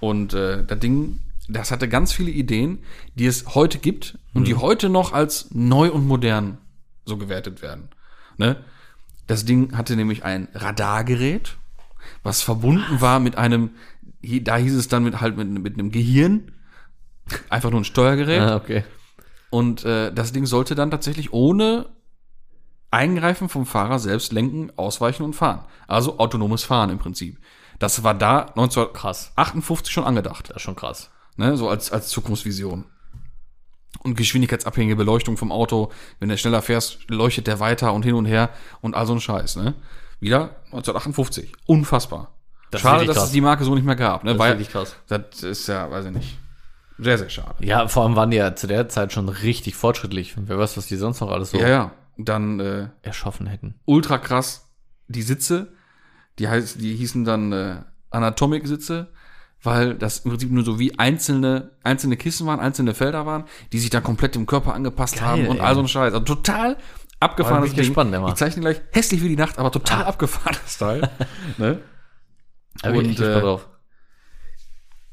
[0.00, 2.84] Und äh, das Ding, das hatte ganz viele Ideen,
[3.14, 4.44] die es heute gibt und Mhm.
[4.46, 6.58] die heute noch als neu und modern
[7.04, 7.88] so gewertet werden.
[8.38, 8.56] Ne?
[9.32, 11.56] Das Ding hatte nämlich ein Radargerät,
[12.22, 13.70] was verbunden war mit einem,
[14.20, 16.52] da hieß es dann mit halt mit, mit einem Gehirn,
[17.48, 18.40] einfach nur ein Steuergerät.
[18.40, 18.84] Ah, okay.
[19.50, 21.86] Und äh, das Ding sollte dann tatsächlich ohne
[22.90, 25.64] Eingreifen vom Fahrer selbst lenken, ausweichen und fahren.
[25.88, 27.38] Also autonomes Fahren im Prinzip.
[27.78, 29.90] Das war da 1958 Krass.
[29.90, 30.50] schon angedacht.
[30.50, 31.10] Das ist schon krass.
[31.36, 31.56] Ne?
[31.56, 32.84] So als, als Zukunftsvision.
[34.00, 35.90] Und geschwindigkeitsabhängige Beleuchtung vom Auto.
[36.18, 39.20] Wenn du schneller fährst, leuchtet der weiter und hin und her und all so ein
[39.20, 39.56] Scheiß.
[39.56, 39.74] Ne?
[40.18, 41.52] Wieder 1958.
[41.66, 42.32] Unfassbar.
[42.70, 43.26] Das ist schade, dass krass.
[43.26, 44.24] es die Marke so nicht mehr gab.
[44.24, 44.30] Ne?
[44.30, 44.96] Das ist Weil, wirklich krass.
[45.08, 46.38] das ist ja, weiß ich nicht.
[46.98, 47.54] Sehr, sehr schade.
[47.64, 50.34] Ja, vor allem waren die ja zu der Zeit schon richtig fortschrittlich.
[50.36, 51.90] Wer weiß, was die sonst noch alles so Ja, ja.
[52.16, 53.74] Dann äh, erschaffen hätten.
[53.84, 54.68] ultra krass
[55.08, 55.72] die Sitze.
[56.38, 57.76] Die, heißt, die hießen dann äh,
[58.10, 59.08] Anatomic-Sitze,
[59.62, 63.78] weil das im Prinzip nur so wie einzelne, einzelne Kissen waren, einzelne Felder waren, die
[63.78, 65.62] sich dann komplett dem Körper angepasst Geil, haben und ey.
[65.62, 66.12] all so ein Scheiß.
[66.12, 66.76] Also total
[67.20, 68.28] abgefahrenes ich gespannt, Emma.
[68.28, 71.10] Ich zeichne gleich hässlich wie die Nacht, aber total abgefahrenes Teil.
[71.58, 71.80] ne?
[72.82, 73.68] Da ich Und, gespannt äh, drauf.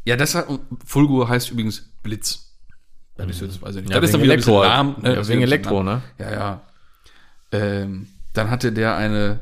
[0.05, 0.47] Ja, deshalb,
[0.85, 2.55] Fulgur heißt übrigens Blitz.
[3.15, 3.93] Das ist jetzt, weiß ich nicht.
[3.93, 4.97] Ja, das ist dann wieder ein bisschen Elektro halt.
[4.97, 5.03] lahm.
[5.03, 5.15] Ne?
[5.15, 6.01] Ja, wegen Elektro, ne?
[6.17, 6.61] Ja, ja.
[7.51, 9.41] Ähm, dann hatte der eine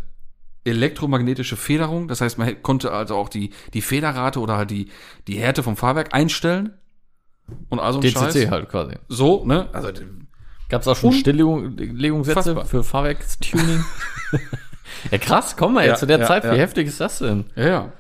[0.67, 2.07] elektromagnetische Federung.
[2.07, 4.89] Das heißt, man konnte also auch die, die Federrate oder halt die,
[5.27, 6.73] die Härte vom Fahrwerk einstellen.
[7.69, 8.51] Und also ein DCC Scheiß.
[8.51, 8.95] halt quasi.
[9.07, 9.69] So, ne?
[9.73, 9.89] Also,
[10.69, 13.85] Gab es auch schon Un- Stilllegungssätze für Fahrwerkstuning?
[15.11, 16.53] ja, krass, komm mal, Ja, jetzt zu der ja, Zeit, ja.
[16.53, 17.45] wie heftig ist das denn?
[17.55, 17.93] ja, ja.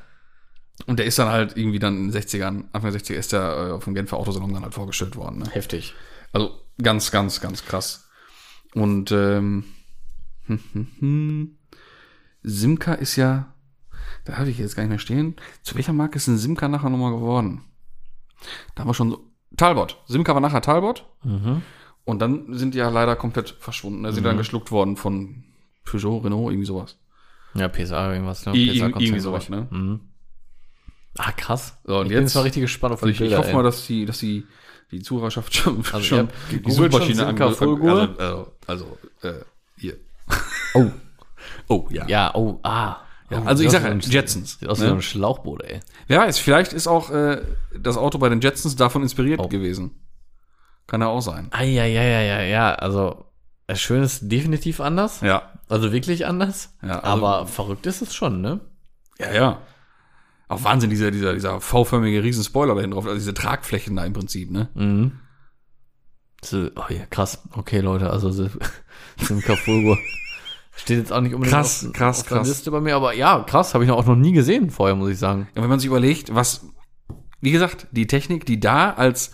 [0.85, 3.75] Und der ist dann halt irgendwie dann in den 60ern, Anfang der 60er ist der
[3.77, 5.39] äh, vom Genfer Autosalon dann halt vorgestellt worden.
[5.39, 5.45] Ne?
[5.51, 5.95] Heftig.
[6.33, 6.51] Also
[6.81, 8.07] ganz, ganz, ganz krass.
[8.75, 9.63] Und ähm,
[10.45, 11.56] hm, hm, hm.
[12.49, 13.53] Simca ist ja,
[14.25, 15.35] da habe ich jetzt gar nicht mehr stehen.
[15.63, 17.63] Zu welcher Marke ist denn Simca nachher nochmal geworden?
[18.75, 19.23] Da haben wir schon so.
[19.57, 19.97] Talbot.
[20.07, 21.05] Simca war nachher Talbot.
[21.23, 21.61] Mhm.
[22.05, 24.03] Und dann sind die ja leider komplett verschwunden.
[24.03, 25.43] Da sind dann geschluckt worden von
[25.83, 26.97] Peugeot, Renault, irgendwie sowas.
[27.53, 28.55] Ja, PSA irgendwas, ne?
[28.55, 29.49] I- PSA irgendwie sowas, ich.
[29.49, 29.67] ne?
[29.71, 29.99] Mhm.
[31.17, 31.77] Ah, krass.
[31.83, 33.37] So, und ich bin jetzt- jetzt mal richtig gespannt auf die Also ich, ich Bilder,
[33.39, 33.55] hoffe ey.
[33.55, 34.45] mal, dass die, dass die,
[34.91, 37.43] die Zuhörerschaft schon, Also schon die gegoogelt schon ange-?
[37.43, 39.33] Also, also, also äh,
[39.77, 39.97] hier.
[40.75, 40.85] Oh,
[41.67, 42.05] Oh, ja.
[42.07, 42.97] ja, oh, ah.
[43.29, 44.85] Ja, Oh, also ich sieht sag aus wie ja, ein- Jetsons, Sieht aus ne?
[44.85, 45.81] wie so ein Schlauchboot, ey.
[46.07, 47.41] Wer weiß, vielleicht ist auch äh,
[47.77, 49.49] das Auto bei den Jetsons davon inspiriert Oh.
[49.49, 49.91] gewesen.
[50.87, 51.47] Kann ja auch sein.
[51.51, 52.73] Ah, ja, ja, ja, ja, ja.
[52.75, 53.25] Also,
[53.67, 55.19] das Schöne ist definitiv anders.
[55.19, 55.51] Ja.
[55.67, 56.73] Also wirklich anders.
[56.81, 58.61] Ja, also- aber verrückt ist es schon, ne?
[59.19, 59.61] Ja, ja.
[60.47, 64.13] Auch Wahnsinn, dieser, dieser, dieser V-förmige Riesenspoiler da hinten drauf, also diese Tragflächen da im
[64.13, 64.69] Prinzip, ne?
[64.75, 65.19] Mhm.
[66.41, 67.41] So, oh ja, krass.
[67.51, 68.49] Okay, Leute, also so-
[69.17, 69.97] Simca Fulgur
[70.77, 72.47] steht jetzt auch nicht unbedingt Krass, auf, krass, auf der krass.
[72.47, 75.19] Liste bei mir, aber ja, krass, habe ich auch noch nie gesehen vorher, muss ich
[75.19, 75.47] sagen.
[75.55, 76.65] Ja, wenn man sich überlegt, was,
[77.41, 79.31] wie gesagt, die Technik, die da als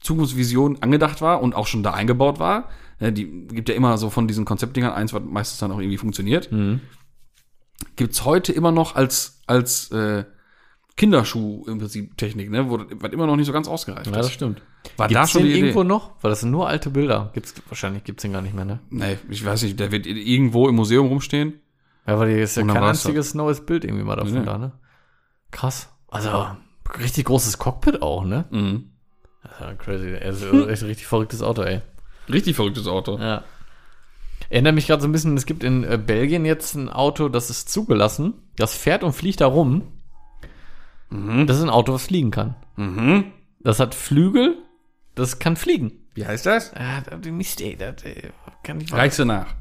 [0.00, 2.68] Zukunftsvision angedacht war und auch schon da eingebaut war,
[3.00, 5.98] ne, die gibt ja immer so von diesen Konzeptdingern eins, was meistens dann auch irgendwie
[5.98, 6.80] funktioniert, Mhm.
[7.96, 10.24] gibt's heute immer noch als, als äh,
[10.96, 14.32] Kinderschuh im Prinzip Technik, ne, wo was immer noch nicht so ganz ausgereift Ja, das
[14.32, 14.62] stimmt.
[14.96, 15.66] War Gibt's da schon den die Idee?
[15.68, 16.12] irgendwo noch?
[16.22, 17.30] Weil das sind nur alte Bilder.
[17.34, 18.80] Gibt's, wahrscheinlich gibt's den gar nicht mehr, ne?
[18.88, 21.60] Nee, ich weiß nicht, der wird irgendwo im Museum rumstehen.
[22.06, 24.44] Ja, weil hier ist ja kein einziges neues Bild irgendwie mal davon Nee.
[24.44, 24.72] da, ne?
[25.50, 25.88] Krass.
[26.08, 26.46] Also,
[27.00, 28.44] richtig großes Cockpit auch, ne?
[28.50, 28.90] Mhm.
[29.60, 30.10] Ja, crazy.
[30.16, 31.80] Ist ein echt richtig verrücktes Auto, ey.
[32.32, 33.18] Richtig verrücktes Auto.
[33.18, 33.44] Ja.
[34.48, 37.50] Erinnert mich gerade so ein bisschen, es gibt in äh, Belgien jetzt ein Auto, das
[37.50, 39.82] ist zugelassen, das fährt und fliegt da rum.
[41.10, 42.56] Das ist ein Auto, was fliegen kann.
[42.76, 43.24] Mhm.
[43.60, 44.56] Das hat Flügel,
[45.14, 45.92] das kann fliegen.
[46.14, 46.72] Wie heißt das?
[46.74, 48.30] Ah, das, Mist, ey, das äh,
[48.62, 49.54] kann ich Reichst du nach.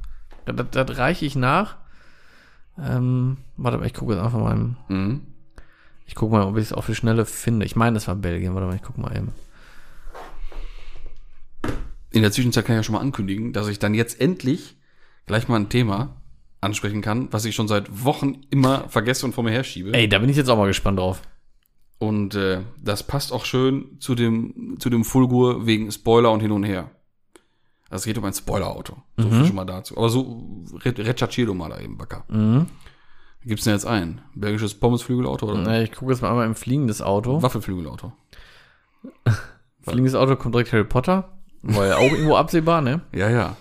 [0.45, 1.77] Das, das, das reiche ich nach.
[2.79, 4.53] Ähm, warte mal, ich gucke jetzt einfach mal.
[4.53, 5.21] Im, Mhm.
[6.05, 7.65] ich gucke mal, ob ich es auf die Schnelle finde.
[7.65, 8.53] Ich meine, das war Belgien.
[8.53, 9.31] Warte mal, ich gucke mal eben.
[12.11, 14.77] In der Zwischenzeit kann ich ja schon mal ankündigen, dass ich dann jetzt endlich
[15.25, 16.15] gleich mal ein Thema
[16.61, 19.93] ansprechen kann, was ich schon seit Wochen immer vergesse und vor mir herschiebe.
[19.93, 21.21] Ey, da bin ich jetzt auch mal gespannt drauf.
[22.07, 26.51] Und äh, das passt auch schön zu dem, zu dem Fulgur wegen Spoiler und hin
[26.51, 26.89] und her.
[27.89, 28.95] Also es geht um ein Spoiler-Auto.
[29.17, 29.95] So viel schon mal dazu.
[29.97, 30.43] Aber so
[30.83, 32.23] re- recherchier du mal da eben, Backer.
[32.29, 32.65] Mhm.
[33.43, 34.21] Gibt's denn jetzt ein?
[34.33, 37.41] Belgisches Pommesflügelauto oder Ja, ich gucke jetzt mal einmal im fliegendes Auto.
[37.43, 38.11] Waffelflügelauto?
[39.81, 41.29] Fliegendes Auto kommt direkt Harry Potter.
[41.61, 43.01] War ja auch irgendwo absehbar, ne?
[43.13, 43.55] Ja, ja.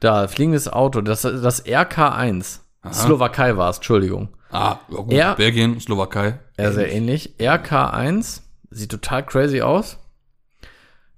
[0.00, 2.60] Da, fliegendes Auto, das, das RK1.
[2.92, 4.28] Slowakei war es, Entschuldigung.
[4.52, 5.12] Ah, ja gut.
[5.12, 6.38] Er- Belgien, Slowakei.
[6.58, 7.34] Ja, sehr ähnlich.
[7.40, 9.98] RK1 sieht total crazy aus.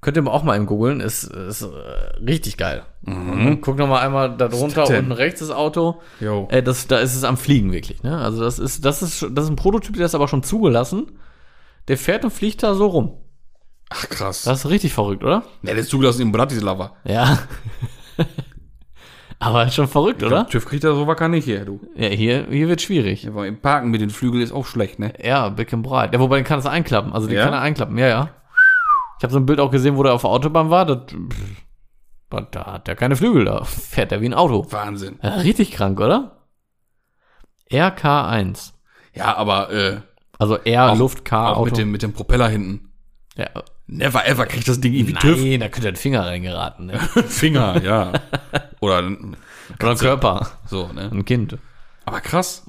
[0.01, 1.67] Könnt ihr mal auch mal im googeln, ist, ist äh,
[2.23, 2.83] richtig geil.
[3.03, 3.61] Mhm.
[3.63, 6.01] Guck noch mal einmal da drunter, unten rechts das Auto.
[6.21, 6.47] Jo.
[6.51, 8.03] Äh, das, da ist es am Fliegen wirklich.
[8.03, 8.17] Ne?
[8.19, 11.19] Also das ist, das ist, das ist ein Prototyp, der ist aber schon zugelassen.
[11.89, 13.17] Der fährt und fliegt da so rum.
[13.89, 14.43] Ach, krass.
[14.43, 15.43] Das ist richtig verrückt, oder?
[15.63, 16.97] Ja, der ist zugelassen in Bratislava.
[17.05, 17.39] Ja.
[19.39, 20.47] Aber schon verrückt, oder?
[20.49, 21.81] TÜV kriegt er so wacker nicht her, du.
[21.97, 23.25] Ja, hier, hier wird schwierig.
[23.25, 25.13] Ja, aber im Parken mit den Flügeln ist auch schlecht, ne?
[25.23, 26.13] Ja, Big and Breit.
[26.15, 27.13] Ja, wobei den kannst du einklappen.
[27.13, 27.45] Also den Ja?
[27.45, 27.97] kann er einklappen.
[27.99, 28.31] Ja, ja.
[29.19, 30.87] Ich habe so ein Bild auch gesehen, wo der auf der Autobahn war.
[30.87, 31.63] Das, pff,
[32.51, 34.67] Da, hat der keine Flügel, da fährt er wie ein Auto.
[34.73, 35.19] Wahnsinn.
[35.23, 36.33] Ja, richtig krank, oder?
[37.71, 38.73] RK1.
[39.15, 40.01] Ja, aber äh,
[40.39, 41.65] Also R, auch, Luft, K, auch Auto.
[41.67, 42.93] mit dem, mit dem Propeller hinten.
[43.37, 43.49] ja,
[43.87, 45.41] Never ever kriegt das Ding irgendwie TÜV.
[45.43, 46.87] nein, da könnte ein Finger reingeraten.
[46.87, 46.99] Ne?
[47.29, 48.13] Finger, ja.
[48.81, 49.37] Oder ein-
[49.81, 50.51] Oder ein Körper.
[50.67, 51.11] so, ne?
[51.13, 51.57] Ein Kind.
[52.05, 52.67] Aber krass.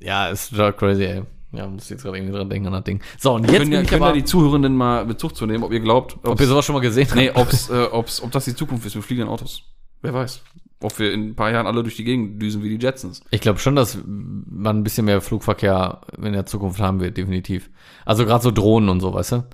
[0.00, 1.22] Ja, ist total crazy, ey.
[1.52, 3.00] Ja, muss jetzt gerade irgendwie dran denken an das Ding.
[3.18, 5.64] So, und jetzt Können bin ja, ich können ja die Zuhörenden mal Bezug zu nehmen,
[5.64, 7.16] ob ihr glaubt, ob ihr sowas schon mal gesehen habt.
[7.16, 9.62] nee, ob's, äh, ob's, ob das die Zukunft ist mit fliegenden Autos.
[10.02, 10.42] Wer weiß.
[10.82, 13.22] Ob wir in ein paar Jahren alle durch die Gegend düsen wie die Jetsons.
[13.30, 17.70] Ich glaube schon, dass man ein bisschen mehr Flugverkehr in der Zukunft haben wird, definitiv.
[18.04, 19.44] Also gerade so Drohnen und so, weißt du?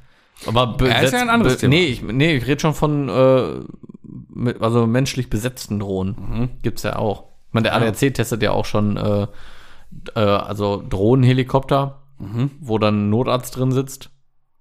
[0.47, 1.71] Aber Ja, ist ja ein anderes Thema.
[1.75, 3.61] Nee, ich, nee, ich rede schon von äh,
[4.35, 6.17] mit, also menschlich besetzten Drohnen.
[6.19, 6.49] Mhm.
[6.63, 7.25] Gibt's ja auch.
[7.49, 9.27] Ich meine, der ADAC testet ja auch schon äh,
[10.15, 12.51] äh, also Drohnenhelikopter, Mhm.
[12.61, 14.11] wo dann ein Notarzt drin sitzt,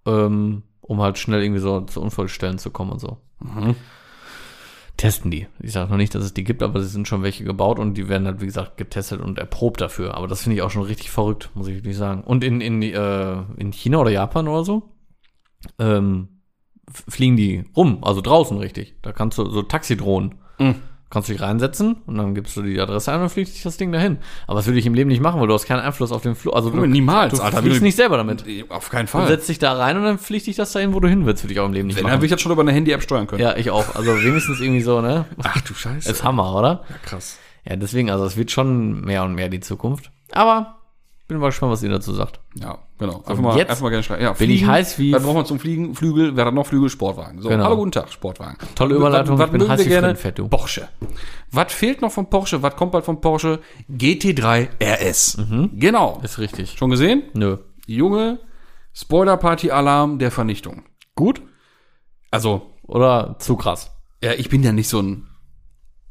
[0.08, 3.18] ähm, um halt schnell irgendwie so zu Unfallstellen zu kommen und so.
[3.40, 3.76] Mhm.
[4.98, 5.48] Testen die.
[5.62, 7.96] Ich sage noch nicht, dass es die gibt, aber es sind schon welche gebaut und
[7.96, 10.16] die werden halt, wie gesagt, getestet und erprobt dafür.
[10.16, 12.24] Aber das finde ich auch schon richtig verrückt, muss ich wirklich sagen.
[12.24, 14.90] Und in, in, äh, in China oder Japan oder so,
[15.80, 16.28] ähm,
[17.08, 18.96] fliegen die rum, also draußen richtig.
[19.02, 20.36] Da kannst du so Taxidrohnen.
[20.60, 20.76] Mhm.
[21.10, 23.64] Kannst du dich reinsetzen und dann gibst du die Adresse ein und dann fliegt dich
[23.64, 24.20] das Ding dahin.
[24.48, 26.36] Aber das würde ich im Leben nicht machen, weil du hast keinen Einfluss auf den
[26.36, 26.56] Flug.
[26.56, 27.62] Also du, Niemals, du Alter.
[27.62, 28.46] fliegst nicht selber damit.
[28.70, 29.28] Auf keinen Du Fall.
[29.28, 31.52] setzt dich da rein und dann fliegt dich das dahin, wo du hin willst, würde
[31.54, 32.22] ich auch im Leben nicht Wenn, dann machen.
[32.22, 33.42] will ich das schon über eine Handy-App steuern können.
[33.42, 33.94] Ja, ich auch.
[33.94, 35.26] Also wenigstens irgendwie so, ne?
[35.44, 36.10] Ach du Scheiße.
[36.10, 36.86] Ist Hammer, oder?
[36.90, 37.38] ja, krass.
[37.68, 40.12] Ja, deswegen, also es wird schon mehr und mehr die Zukunft.
[40.32, 40.78] Aber
[41.32, 42.40] bin mal gespannt, was ihr dazu sagt.
[42.56, 43.18] Ja, genau.
[43.26, 44.22] Einfach mal, jetzt einfach mal gerne schreiben.
[44.24, 45.96] Ja, bin ich heiß wie- Was braucht man zum Fliegen?
[45.96, 46.90] Flügel, wer hat noch Flügel?
[46.90, 47.42] Sportwagen.
[47.42, 47.64] So, Genau.
[47.66, 48.58] hallo, guten Tag, Sportwagen.
[48.76, 50.14] Tolle Was- Überleitung, was ich bin heiß wir wie gerne?
[50.36, 50.48] Du.
[50.48, 50.88] Porsche.
[51.52, 52.62] Was fehlt noch von Porsche?
[52.62, 53.60] Was kommt bald von Porsche?
[53.90, 55.38] GT3 RS.
[55.74, 56.20] Genau.
[56.24, 56.76] Ist richtig.
[56.78, 57.24] Schon gesehen?
[57.34, 57.58] Nö.
[57.88, 58.40] Junge,
[58.94, 60.84] Spoiler-Party-Alarm der Vernichtung.
[61.16, 61.42] Gut?
[62.30, 63.92] Also, Oder zu krass?
[64.24, 65.28] ja, ich bin ja nicht so ein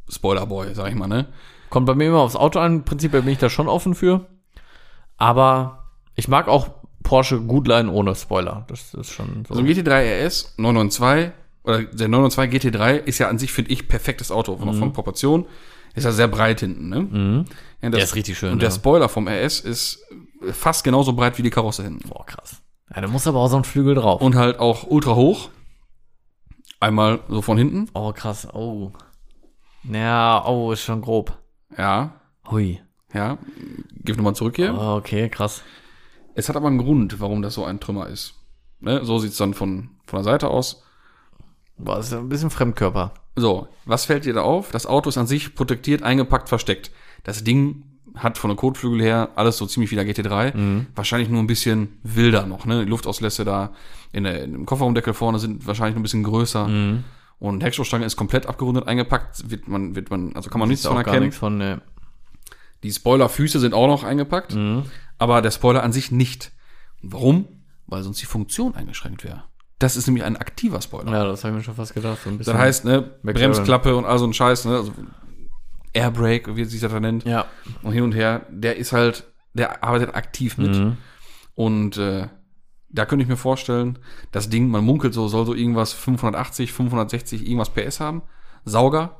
[0.09, 1.29] Spoiler-Boy, sag ich mal, ne?
[1.71, 2.85] Kommt bei mir immer aufs Auto an.
[2.85, 4.27] Prinzipiell bin ich da schon offen für.
[5.21, 5.85] Aber
[6.17, 6.71] ich mag auch
[7.03, 8.65] Porsche gut leiden ohne Spoiler.
[8.69, 9.55] Das ist schon so.
[9.55, 13.87] Also ein GT3 RS 992 oder der 992 GT3 ist ja an sich, finde ich,
[13.87, 14.57] perfektes Auto.
[14.57, 15.47] Von, von Proportion
[15.95, 16.97] ist ja sehr breit hinten, ne?
[16.97, 17.93] Ja, das, Mhm.
[17.93, 18.75] Der ist richtig schön, Und der ja.
[18.75, 20.05] Spoiler vom RS ist
[20.53, 22.09] fast genauso breit wie die Karosse hinten.
[22.09, 22.57] Boah, krass.
[22.95, 24.21] Ja, da muss aber auch so ein Flügel drauf.
[24.21, 25.51] Und halt auch ultra hoch.
[26.81, 27.89] Einmal so von hinten.
[27.93, 28.49] oh, krass.
[28.55, 28.91] Oh.
[29.85, 31.39] Ja, oh, ist schon grob.
[31.77, 32.15] Ja,
[32.51, 32.81] Hui.
[33.15, 33.39] Ja.
[34.05, 34.75] Gib nochmal zurück hier.
[34.75, 35.63] Oh, okay, krass.
[36.35, 38.35] Es hat aber einen Grund, warum das so ein Trümmer ist.
[38.81, 39.05] Ne?
[39.05, 40.83] So sieht's dann von, von der Seite aus.
[41.99, 43.15] Ist ja ein bisschen Fremdkörper.
[43.37, 44.71] So, was fällt dir da auf?
[44.71, 46.91] Das Auto ist an sich protektiert, eingepackt, versteckt.
[47.25, 47.85] Das Ding
[48.17, 50.85] hat von der Kotflügel her alles so ziemlich wie der GT3.
[50.95, 52.85] Wahrscheinlich nur ein bisschen wilder noch, ne?
[52.85, 53.73] Die Luftauslässe da
[54.13, 56.69] in der, im Kofferraumdeckel vorne sind wahrscheinlich noch ein bisschen größer.
[57.39, 59.51] Und Heckstoßstange ist komplett abgerundet eingepackt.
[59.51, 61.21] Wird man, wird man, also kann man nichts von erkennen.
[61.21, 61.81] nichts von, ne.
[62.83, 64.57] Die Spoilerfüße sind auch noch eingepackt.
[65.19, 66.53] Aber der Spoiler an sich nicht.
[67.03, 67.47] Warum?
[67.87, 69.45] Weil sonst die Funktion eingeschränkt wäre.
[69.79, 71.11] Das ist nämlich ein aktiver Spoiler.
[71.13, 72.19] Ja, das habe ich mir schon fast gedacht.
[72.23, 72.31] So.
[72.31, 73.53] Das heißt, ne, McLaren.
[73.53, 74.93] Bremsklappe und all so ein Scheiß, ne, also
[75.93, 77.47] Airbrake, wie sich das da nennt, Ja.
[77.83, 79.25] und hin und her, der ist halt,
[79.55, 80.77] der arbeitet aktiv mit.
[80.77, 80.97] Mhm.
[81.55, 82.29] Und äh,
[82.91, 83.99] da könnte ich mir vorstellen,
[84.33, 88.23] das Ding, man munkelt so, soll so irgendwas 580, 560, irgendwas PS haben.
[88.65, 89.20] Sauger.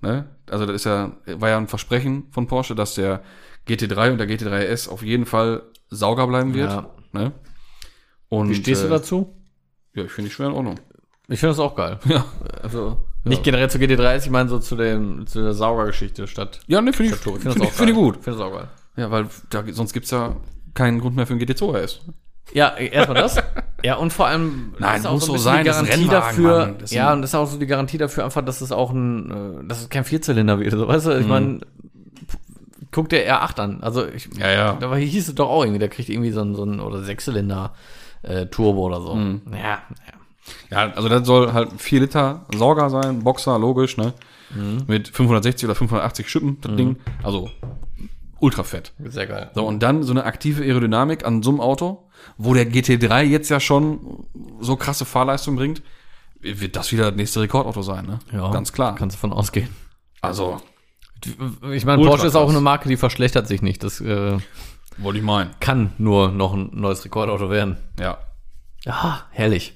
[0.00, 0.28] Ne?
[0.50, 3.22] Also das ist ja, war ja ein Versprechen von Porsche, dass der
[3.66, 6.70] GT3 und der GT3S auf jeden Fall Sauger bleiben wird.
[6.70, 6.90] Ja.
[7.12, 7.32] Ne?
[8.28, 9.34] Und, Wie stehst du äh, dazu?
[9.94, 10.78] Ja, ich finde die schwer in Ordnung.
[11.28, 11.98] Ich finde das auch geil.
[12.08, 12.24] Ja.
[12.62, 16.60] Also, nicht generell zu GT3, ich meine so zu, dem, zu der Saugergeschichte statt.
[16.68, 17.40] Ja, ne, finde ich, statt Turbo.
[17.40, 18.16] finde ich, find ich gut.
[18.18, 18.68] Ich finde das auch geil.
[18.96, 20.36] Ja, weil da, sonst gibt's ja
[20.74, 22.00] keinen Grund mehr für ein GT2 RS.
[22.52, 23.36] Ja, erstmal das.
[23.86, 26.58] ja, und vor allem Nein, ist auch muss ein so bisschen sein, die Garantie dafür.
[26.66, 26.76] Mann.
[26.88, 29.30] Ja, und das ist auch so die Garantie dafür einfach, dass es auch ein,
[29.64, 30.72] äh, dass es kein Vierzylinder wird.
[30.72, 31.60] So, weißt du, ich meine,
[32.90, 33.80] guck der R8 an.
[33.82, 34.72] Also ich, Ja, ja.
[34.74, 37.02] da war- hieß es doch auch irgendwie, der kriegt irgendwie so ein, so ein oder
[37.02, 37.74] Sechszylinder
[38.22, 39.14] äh, Turbo oder so.
[39.14, 39.42] Mhm.
[39.52, 39.80] Ja, ja.
[40.70, 44.12] Ja, also das soll halt 4 Liter Sauger sein, Boxer, logisch, ne?
[44.86, 46.96] Mit 560 oder 580 Schippen, das Ding.
[47.24, 47.50] Also
[48.40, 48.92] ultra fett.
[49.04, 49.50] sehr geil.
[49.54, 53.48] So, und dann so eine aktive Aerodynamik an so einem Auto, wo der GT3 jetzt
[53.48, 54.26] ja schon
[54.60, 55.82] so krasse Fahrleistung bringt,
[56.40, 58.18] wird das wieder das nächste Rekordauto sein, ne?
[58.32, 58.94] Ja, Ganz klar.
[58.94, 59.68] Kannst du von ausgehen.
[60.20, 60.60] Also,
[61.72, 63.82] Ich meine, Porsche ist auch eine Marke, die verschlechtert sich nicht.
[63.82, 64.38] Das äh,
[64.98, 65.50] wollte ich meinen.
[65.60, 67.78] kann nur noch ein neues Rekordauto werden.
[67.98, 68.18] Ja.
[68.84, 69.74] Ja, herrlich.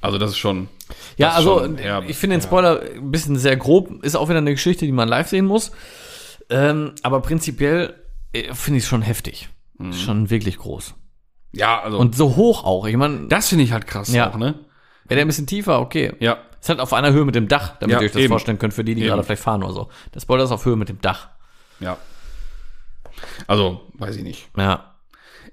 [0.00, 0.68] Also das ist schon.
[1.16, 2.06] Ja, das ist also schon herbe.
[2.08, 4.02] ich finde den Spoiler ein bisschen sehr grob.
[4.02, 5.70] Ist auch wieder eine Geschichte, die man live sehen muss.
[6.52, 7.94] Ähm, aber prinzipiell
[8.32, 9.48] äh, finde ich es schon heftig.
[9.78, 10.94] Ist Schon wirklich groß.
[11.52, 12.86] Ja, also Und so hoch auch.
[12.86, 14.30] Ich meine, das finde ich halt krass Ja.
[14.30, 14.54] auch, ne?
[15.04, 16.12] wäre der ein bisschen tiefer, okay.
[16.20, 16.38] Ja.
[16.60, 18.30] Ist halt auf einer Höhe mit dem Dach, damit Ja, ihr euch das eben.
[18.30, 19.10] vorstellen könnt, für die, die Eben.
[19.10, 19.88] gerade vielleicht fahren oder so.
[20.14, 21.28] Der Spoiler ist auf Höhe mit dem Dach.
[21.80, 21.96] Ja.
[23.46, 24.48] Also, weiß ich nicht.
[24.56, 24.94] Ja.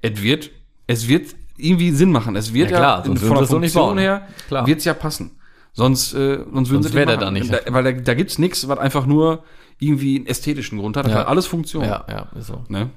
[0.01, 0.51] Es wird,
[0.87, 2.35] es wird irgendwie Sinn machen.
[2.35, 4.67] Es wird Ja, ja, klar, in- sonst würden von der es Funktion her Klar.
[4.67, 5.31] wird's ja passen.
[5.73, 7.51] Sonst, äh, sonst würden Sonst sie wär die der da nicht.
[7.51, 9.43] Da, weil da, da gibt's nichts, was einfach nur
[9.79, 11.05] irgendwie einen ästhetischen Grund hat.
[11.05, 11.19] Das Ja.
[11.19, 11.83] hat alles Funktion.
[11.83, 12.63] Ja, ja, ist so.
[12.69, 12.89] Ne?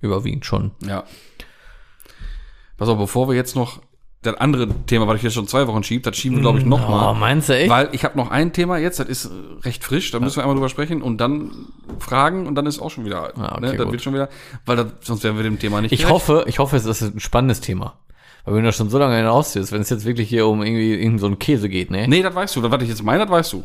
[0.00, 0.72] Überwiegend schon.
[0.86, 1.04] Ja.
[2.76, 3.80] Pass auf, bevor wir jetzt noch
[4.22, 6.64] das andere Thema, was ich jetzt schon zwei Wochen schiebe, das schieben wir, glaube ich,
[6.64, 7.14] noch Oh, mal.
[7.14, 7.70] meinst du echt?
[7.70, 9.30] Weil ich habe noch ein Thema jetzt, das ist
[9.62, 11.52] recht frisch, da müssen wir einmal drüber sprechen und dann
[12.00, 13.92] fragen und dann ist auch schon wieder, Ah, okay, ne, das gut.
[13.92, 14.28] wird schon wieder,
[14.64, 16.12] weil das, sonst wären wir dem Thema nicht Ich gerecht.
[16.12, 17.98] hoffe, ich hoffe, es ist ein spannendes Thema.
[18.44, 21.20] Weil wenn du schon so lange hinausziehst, wenn es jetzt wirklich hier um irgendwie irgend
[21.20, 22.06] so einen Käse geht, ne?
[22.08, 23.64] Nee, das weißt du, das, was ich jetzt meine, das weißt du.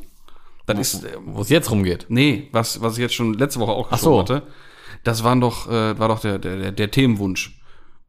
[0.65, 2.05] Das ist, äh, Wo es jetzt rumgeht.
[2.09, 4.17] nee, was, was ich jetzt schon letzte Woche auch Ach so.
[4.17, 4.47] geschoben hatte,
[5.03, 7.61] das waren doch, äh, war doch der, der, der, Themenwunsch,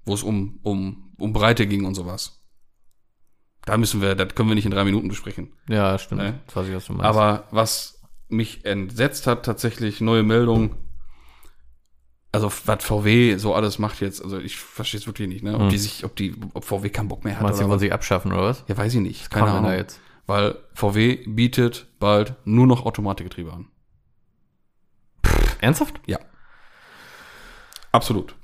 [0.04, 2.42] wo es um, um, um Breite ging und sowas.
[3.64, 5.52] Da müssen wir, das können wir nicht in drei Minuten besprechen.
[5.68, 6.22] Ja, stimmt.
[6.22, 6.32] Nee.
[6.46, 7.04] Das weiß ich, was du meinst.
[7.04, 10.74] Aber was mich entsetzt hat, tatsächlich neue Meldung.
[12.32, 15.54] Also was VW so alles macht jetzt, also ich verstehe es wirklich nicht, ne?
[15.58, 17.92] Ob die sich, ob die, ob VW keinen Bock mehr hat Meinst du, wollen sich
[17.92, 18.64] abschaffen, oder was?
[18.68, 19.30] Ja, weiß ich nicht.
[19.30, 19.70] Keine Ahnung.
[19.70, 20.00] jetzt?
[20.26, 23.66] Weil VW bietet bald nur noch Automatikgetriebe an.
[25.60, 26.00] Ernsthaft?
[26.06, 26.18] Ja.
[27.92, 28.34] Absolut.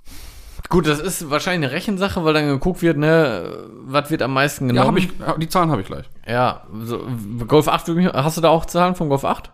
[0.68, 4.66] Gut, das ist wahrscheinlich eine Rechensache, weil dann geguckt wird, ne, was wird am meisten
[4.66, 4.88] Ja, genommen.
[4.88, 6.04] habe ich, ja, die Zahlen habe ich gleich.
[6.26, 7.06] Ja, so,
[7.46, 9.50] Golf 8, würde mich- hast du da auch Zahlen vom Golf 8?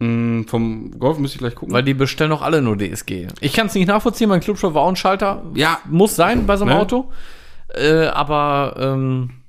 [0.00, 1.72] Mm, vom Golf müsste ich gleich gucken.
[1.74, 3.28] Weil die bestellen doch alle nur DSG.
[3.40, 5.42] Ich kann es nicht nachvollziehen, mein Clubshop war auch ein Schalter.
[5.54, 6.80] ja, Muss sein bei so einem Ne?
[6.80, 7.12] Auto.
[7.74, 9.39] Äh, aber ähm,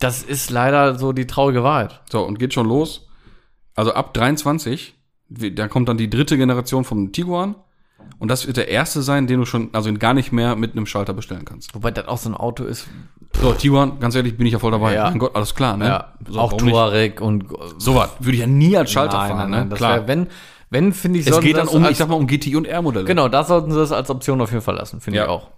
[0.00, 2.00] das ist leider so die traurige Wahrheit.
[2.10, 3.06] so, und geht schon los.
[3.76, 4.94] Also ab 23,
[5.28, 7.54] wie- da kommt dann die dritte Generation vom Tiguan.
[8.18, 10.86] Und das wird der erste sein, den du schon, also gar nicht mehr mit einem
[10.86, 11.74] Schalter bestellen kannst.
[11.74, 12.86] Wobei das auch so ein Auto ist.
[13.40, 14.94] So, Tiguan, ganz ehrlich, bin ich ja voll dabei.
[14.94, 15.08] Ja.
[15.10, 15.86] Mein Gott, alles klar, ne?
[15.86, 16.52] Ja, so, auch?
[16.54, 17.44] Touareg und
[17.78, 19.74] So was würde ich ja nie als Schalter nein, fahren, nein, ne?
[19.74, 19.92] Klar.
[19.96, 20.26] wär, wenn,
[20.70, 23.04] wenn finde ich, es geht dann um, als, ich sag mal, um GTI und R-Modelle.
[23.06, 25.24] Genau, da sollten sie das als Option auf jeden Fall lassen, finde Ja.
[25.24, 25.48] ich auch.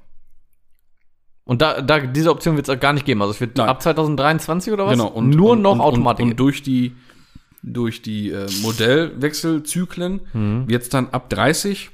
[1.45, 3.21] Und da, da diese Option wird es gar nicht geben.
[3.23, 3.69] Also es wird Nein.
[3.69, 4.93] ab 2023 oder was?
[4.93, 5.09] Genau.
[5.09, 6.27] Und, nur und, noch und, Automatik.
[6.27, 6.95] Und, durch die,
[7.63, 10.69] durch die äh, Modellwechselzyklen Mhm.
[10.69, 11.91] wird's dann ab 30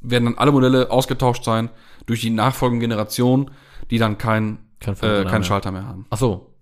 [0.00, 1.68] werden dann alle Modelle ausgetauscht sein
[2.06, 3.50] durch die nachfolgenden Generationen,
[3.90, 5.42] die dann kein, Kein äh, keinen mehr.
[5.42, 6.06] Schalter mehr haben.
[6.10, 6.52] Ach so.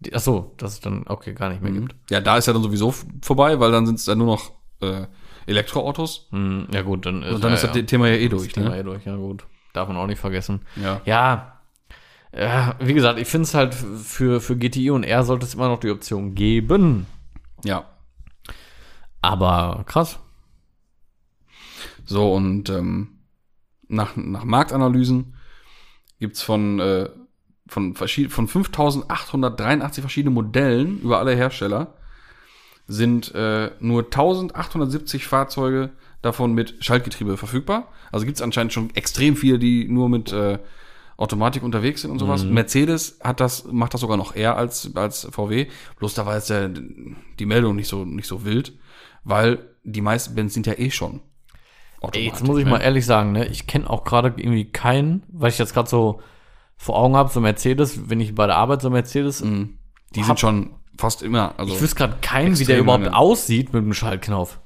[0.00, 1.88] Die- Ach so, dass es dann okay gar nicht mehr Mhm.
[1.88, 2.10] gibt.
[2.10, 2.92] Ja, da ist ja dann sowieso
[3.22, 5.06] vorbei, weil dann sind es dann nur noch äh,
[5.46, 6.28] Elektroautos.
[6.30, 7.82] Hm, ja gut, dann ist, Und dann ja, ist das ja.
[7.82, 8.80] Thema ja eh Das durch, Thema ne?
[8.80, 9.44] eh durch, ja gut.
[9.72, 10.62] Darf man auch nicht vergessen.
[10.76, 11.00] Ja.
[11.04, 11.60] Ja,
[12.32, 15.68] ja wie gesagt, ich finde es halt für, für GTI und R sollte es immer
[15.68, 17.06] noch die Option geben.
[17.64, 17.84] Ja.
[19.20, 20.18] Aber krass.
[22.04, 23.18] So, und ähm,
[23.88, 25.34] nach, nach Marktanalysen
[26.20, 27.08] gibt's von, äh,
[27.66, 31.94] von, von 5883 verschiedenen Modellen über alle Hersteller
[32.86, 35.90] sind äh, nur 1870 Fahrzeuge
[36.22, 37.88] davon mit Schaltgetriebe verfügbar.
[38.10, 40.58] Also gibt's anscheinend schon extrem viele, die nur mit äh,
[41.16, 42.44] Automatik unterwegs sind und sowas.
[42.44, 45.66] Mercedes hat das, macht das sogar noch eher als, als VW.
[45.98, 48.72] Bloß da war jetzt ja die Meldung nicht so, nicht so wild,
[49.24, 51.20] weil die meisten Bands sind ja eh schon.
[52.12, 52.70] Ey, jetzt muss ich ne?
[52.70, 56.20] mal ehrlich sagen, ne, ich kenne auch gerade irgendwie keinen, weil ich jetzt gerade so
[56.76, 59.42] vor Augen habe, so Mercedes, wenn ich bei der Arbeit so Mercedes,
[60.14, 63.82] Die sind schon fast immer, also ich wüsste gerade keinen, wie der überhaupt aussieht mit
[63.82, 64.60] dem Schaltknopf.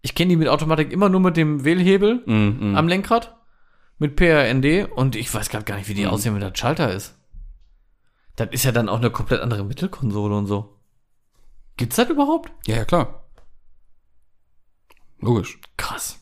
[0.00, 2.76] Ich kenne die mit Automatik immer nur mit dem Wählhebel mm, mm.
[2.76, 3.36] am Lenkrad,
[3.98, 7.18] mit PRND und ich weiß gerade gar nicht, wie die aussehen, wenn das Schalter ist.
[8.36, 10.78] Das ist ja dann auch eine komplett andere Mittelkonsole und so.
[11.76, 12.52] Gibt's das überhaupt?
[12.66, 13.24] ja, ja, klar.
[15.20, 15.58] Logisch.
[15.76, 16.20] Krass.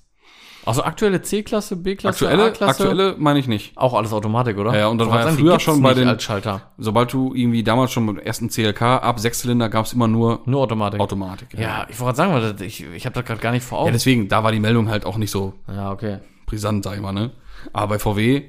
[0.67, 3.77] Also aktuelle C-Klasse, B-Klasse, Aktuelle, A-Klasse, aktuelle meine ich nicht.
[3.79, 4.73] auch alles Automatik, oder?
[4.73, 6.73] Ja, ja, und das war ja früher schon bei den- als Schalter.
[6.77, 10.61] Sobald du irgendwie damals schon beim ersten CLK ab Sechszylinder gab es immer nur Nur
[10.63, 11.01] Automatik.
[11.01, 11.55] Automatik.
[11.57, 13.93] Ja, ich wollte gerade sagen, ich, ich habe das gerade gar nicht vor ja, Augen.
[13.93, 16.19] deswegen, da war die Meldung halt auch nicht so Ja, okay.
[16.47, 17.31] brisant, sag ich mal, ne?
[17.73, 18.43] Aber bei VW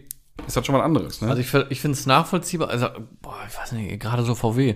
[0.47, 1.29] ist das schon was anderes, ne?
[1.29, 2.87] Also ich, ich finde es nachvollziehbar, also,
[3.21, 4.75] boah, ich weiß nicht, gerade so VW,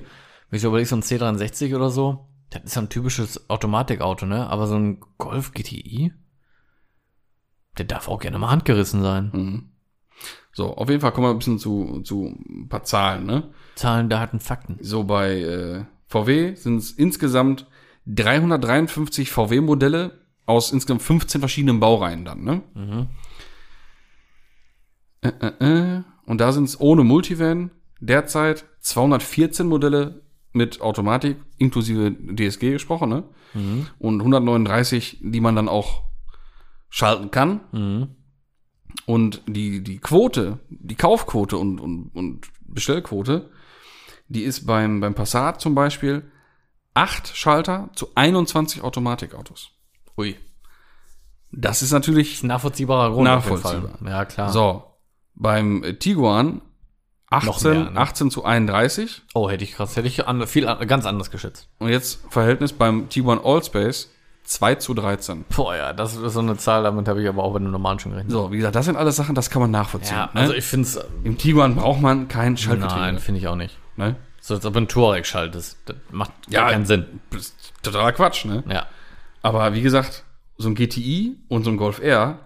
[0.50, 4.26] wenn ich so überlege, so ein C63 oder so, das ist ja ein typisches Automatikauto,
[4.28, 4.48] ne?
[4.50, 6.14] Aber so ein Golf GTI,
[7.78, 9.30] der darf auch gerne mal handgerissen sein.
[9.34, 9.68] mhm.
[10.54, 13.52] So, auf jeden Fall kommen wir ein bisschen zu, zu ein paar Zahlen, ne?
[13.76, 14.78] Zahlen, Daten, Fakten.
[14.82, 17.68] So bei äh, VW sind es insgesamt
[18.08, 22.62] 353 VW-Modelle aus insgesamt 15 verschiedenen Baureihen dann, ne?
[22.74, 23.08] Mhm.
[25.22, 26.04] Äh, äh, äh.
[26.26, 33.24] Und da sind es ohne Multivan derzeit 214 Modelle mit Automatik, inklusive DSG gesprochen, ne?
[33.54, 33.88] Mhm.
[34.00, 36.04] Und 139, die man dann auch
[36.92, 37.62] schalten kann.
[37.72, 38.16] Mhm.
[39.08, 43.50] Und die, die Quote, die Kaufquote und, und, und Bestellquote,
[44.28, 46.30] die ist beim, beim Passat zum Beispiel
[46.94, 49.72] 8 Schalter zu 21 Automatikautos.
[50.18, 50.38] Ui.
[51.52, 53.98] Das ist natürlich Ist ein nachvollziehbarer Grund Nachvollziehbar.
[54.06, 54.52] Ja, klar.
[54.52, 54.84] so.
[55.34, 56.62] Beim äh, Tiguan
[57.30, 58.00] 18, mehr, ne?
[58.00, 59.22] 18 zu 31.
[59.34, 61.70] Oh, hätte ich krass, hätte ich an, viel an, ganz anders geschätzt.
[61.80, 64.10] Und jetzt Verhältnis beim Tiguan Allspace
[64.44, 65.46] 2 zu 13.
[65.56, 68.00] Boah, ja, das ist so eine Zahl, damit habe ich aber auch bei einem normalen
[68.00, 68.32] schon gerechnet.
[68.32, 70.18] So, wie gesagt, das sind alles Sachen, das kann man nachvollziehen.
[70.18, 70.42] Ja, ne?
[70.42, 73.00] also ich finde es, Im Tiguan braucht man kein Schaltgetriebe.
[73.02, 73.78] nein, finde ich auch nicht.
[73.96, 74.16] Ne?
[74.42, 75.78] So, als ob ein Touareg schaltest.
[75.86, 77.06] Das macht Ja, gar keinen Sinn.
[77.84, 78.64] Totaler Quatsch, ne?
[78.68, 78.88] Ja.
[79.44, 80.24] Aber wie gesagt,
[80.58, 82.40] so ein GTI und so ein Golf R,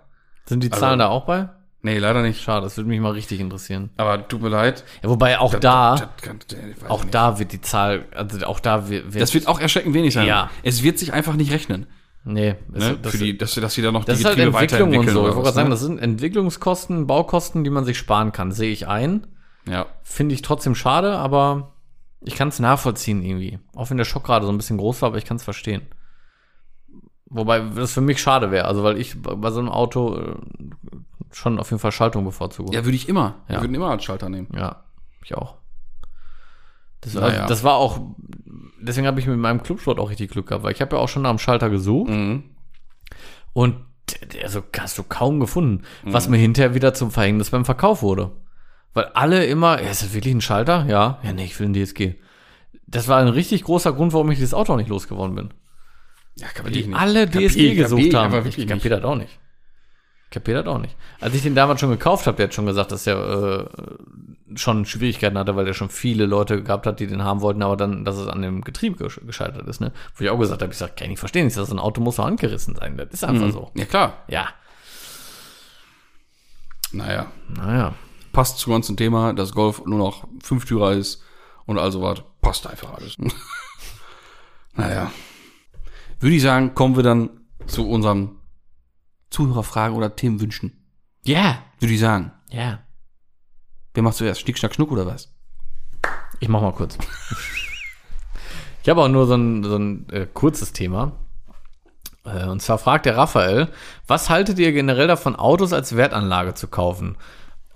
[0.46, 1.50] Sind die Zahlen da auch bei?
[1.86, 2.42] Nee, leider nicht.
[2.42, 3.90] Schade, das würde mich mal richtig interessieren.
[3.98, 4.84] Aber tut mir leid.
[5.02, 7.14] Ja, wobei auch da, kann- ich weiß auch nicht.
[7.16, 10.28] da wird die Zahl, also auch da wird, Das wird auch erschreckend wenig sein.
[10.28, 10.50] Ja.
[10.64, 11.88] Es wird sich einfach nicht rechnen.
[12.26, 12.98] nee, es- Ne?
[13.02, 15.10] das, Für die, dass, dass sie da noch das die ist halt Getriebe Entwicklung und
[15.10, 15.20] so.
[15.30, 15.74] Ich wollte gerade sagen, ne?
[15.76, 19.28] das sind Entwicklungskosten, Baukosten, die man sich sparen kann, sehe ich ein.
[19.68, 19.86] Ja.
[20.04, 21.74] Finde ich trotzdem schade, aber
[22.22, 23.60] ich kann es nachvollziehen irgendwie.
[23.76, 25.84] Auch wenn der Schock gerade so ein bisschen groß war, aber ich kann es verstehen.
[27.36, 30.36] Wobei das für mich schade wäre, also weil ich bei so einem Auto äh,
[31.34, 32.74] schon auf jeden Fall Schaltung bevorzuge.
[32.74, 33.36] Ja, würde ich immer.
[33.50, 33.56] Ja.
[33.56, 34.48] Wir würden immer als Schalter nehmen.
[34.56, 34.84] Ja,
[35.24, 35.56] ich auch.
[37.02, 37.28] Das, Naja.
[37.42, 38.00] also, das war auch,
[38.82, 41.10] deswegen habe ich mit meinem Clubsport auch richtig Glück gehabt, weil ich habe ja auch
[41.10, 42.44] schon nach dem Schalter gesucht Mhm.
[43.54, 43.76] und
[44.44, 46.14] also hast du kaum gefunden, Mhm.
[46.14, 48.32] was mir hinterher wieder zum Verhängnis beim Verkauf wurde.
[48.94, 50.86] Weil alle immer, ja, ist das wirklich ein Schalter?
[50.88, 52.16] Ja, ja, nee, ich will einen DSG.
[52.88, 55.50] Das war ein richtig großer Grund, warum ich dieses Auto auch nicht losgeworden bin.
[56.38, 58.34] Ja, kann Die alle Kapier- DSG kapier gesucht ich haben.
[58.34, 58.92] aber Ich kapier nicht.
[58.92, 59.40] das auch nicht.
[60.32, 60.96] Kapier das auch nicht.
[61.22, 64.86] Als ich den damals schon gekauft habe, der hat schon gesagt, dass er äh, schon
[64.86, 68.04] Schwierigkeiten hatte, weil er schon viele Leute gehabt hat, die den haben wollten, aber dann,
[68.04, 69.94] dass es an dem Getriebe gesch- gescheitert ist, ne?
[70.16, 72.18] Wo ich auch gesagt habe, ich sag, kann ich nicht verstehen, das ein Auto muss
[72.18, 72.98] doch angerissen sein.
[72.98, 73.72] Das ist einfach so.
[73.76, 74.24] Ja, klar.
[74.28, 74.50] Ja.
[76.92, 77.28] Naja.
[77.50, 77.94] Naja.
[78.34, 81.22] Passt zum ganzen Thema, dass Golf nur noch Fünftürer ist
[81.66, 82.22] und also was.
[82.42, 83.16] Passt einfach alles.
[84.76, 85.12] naja.
[86.20, 87.30] Würde ich sagen, kommen wir dann
[87.68, 88.38] zu unseren
[89.30, 90.86] Zuhörerfragen oder Themenwünschen.
[91.24, 91.60] Ja.
[91.80, 92.32] Würde ich sagen.
[92.50, 92.80] Ja.
[93.94, 94.42] Wer macht zuerst?
[94.42, 95.34] Schnick, Schnack, Schnuck oder was?
[96.40, 96.98] Ich mach mal kurz.
[98.84, 101.14] ich habe auch nur so ein, so ein äh, kurzes Thema.
[102.26, 103.70] Äh, und zwar fragt der Raphael,
[104.08, 107.18] was haltet ihr generell davon, Autos als Wertanlage zu kaufen?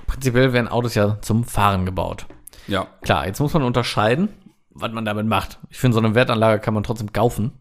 [0.07, 2.25] Prinzipiell werden Autos ja zum Fahren gebaut.
[2.67, 2.87] Ja.
[3.01, 4.29] Klar, jetzt muss man unterscheiden,
[4.69, 5.59] was man damit macht.
[5.69, 7.53] Ich finde, so eine Wertanlage kann man trotzdem kaufen.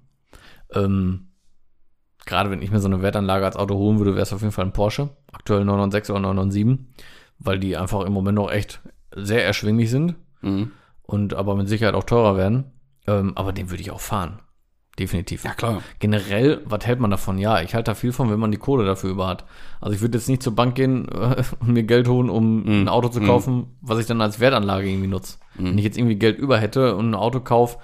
[0.75, 1.29] Ähm,
[2.27, 4.53] gerade wenn ich mir so eine Wertanlage als Auto holen würde, wäre es auf jeden
[4.53, 5.11] Fall ein Porsche.
[5.33, 6.87] Aktuell 996 oder 997,
[7.39, 8.81] weil die einfach im Moment noch echt
[9.14, 10.71] sehr erschwinglich sind Mhm.
[11.03, 12.64] und aber mit Sicherheit auch teurer werden.
[13.07, 14.41] Ähm, aber den würde ich auch fahren.
[14.99, 15.45] Definitiv.
[15.45, 15.81] Ja, klar.
[16.01, 17.39] Generell, was hält man davon?
[17.39, 19.45] Ja, ich halte da viel von, wenn man die Kohle dafür über hat.
[19.81, 22.89] Also ich würde jetzt nicht zur Bank gehen äh, und mir Geld holen, um ein
[22.89, 25.39] Auto zu kaufen, was ich dann als Wertanlage irgendwie nutze.
[25.55, 27.79] Wenn ich jetzt irgendwie Geld über hätte und ein Auto kaufe,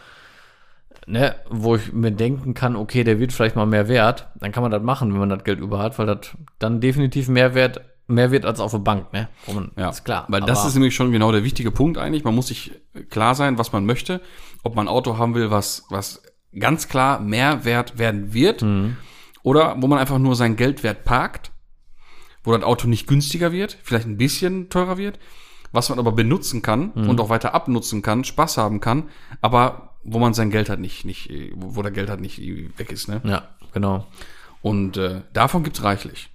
[1.07, 4.63] ne, wo ich mir denken kann, okay, der wird vielleicht mal mehr wert, dann kann
[4.63, 7.81] man das machen, wenn man das Geld über hat, weil das dann definitiv mehr wert,
[8.07, 9.29] mehr wird als auf der Bank, ne?
[9.53, 10.27] Man, Ja, ist klar.
[10.29, 12.25] Weil das ist nämlich schon genau der wichtige Punkt eigentlich.
[12.25, 12.73] Man muss sich
[13.11, 14.21] klar sein, was man möchte.
[14.63, 16.23] Ob man ein Auto haben will, was, was
[16.59, 18.63] ganz klar mehr wert werden wird.
[18.63, 18.97] Mhm.
[19.43, 21.51] Oder wo man einfach nur sein Geldwert parkt.
[22.43, 25.19] Wo das Auto nicht günstiger wird, vielleicht ein bisschen teurer wird.
[25.73, 27.09] Was man aber benutzen kann Mhm.
[27.09, 29.05] und auch weiter abnutzen kann, Spaß haben kann.
[29.41, 32.39] Aber wo man sein Geld halt nicht, nicht, wo der Geld halt nicht
[32.79, 33.21] weg ist, ne?
[33.25, 34.07] Ja, genau.
[34.63, 36.31] Und äh, davon gibt's reichlich.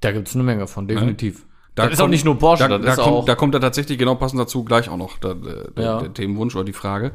[0.00, 1.44] Da gibt es eine Menge von, definitiv.
[1.74, 3.24] Da das ist auch nicht nur Porsche, da, das da ist kommt, auch.
[3.24, 6.00] Da kommt da tatsächlich genau passend dazu gleich auch noch der, der, Ja.
[6.00, 7.12] der Themenwunsch oder die Frage.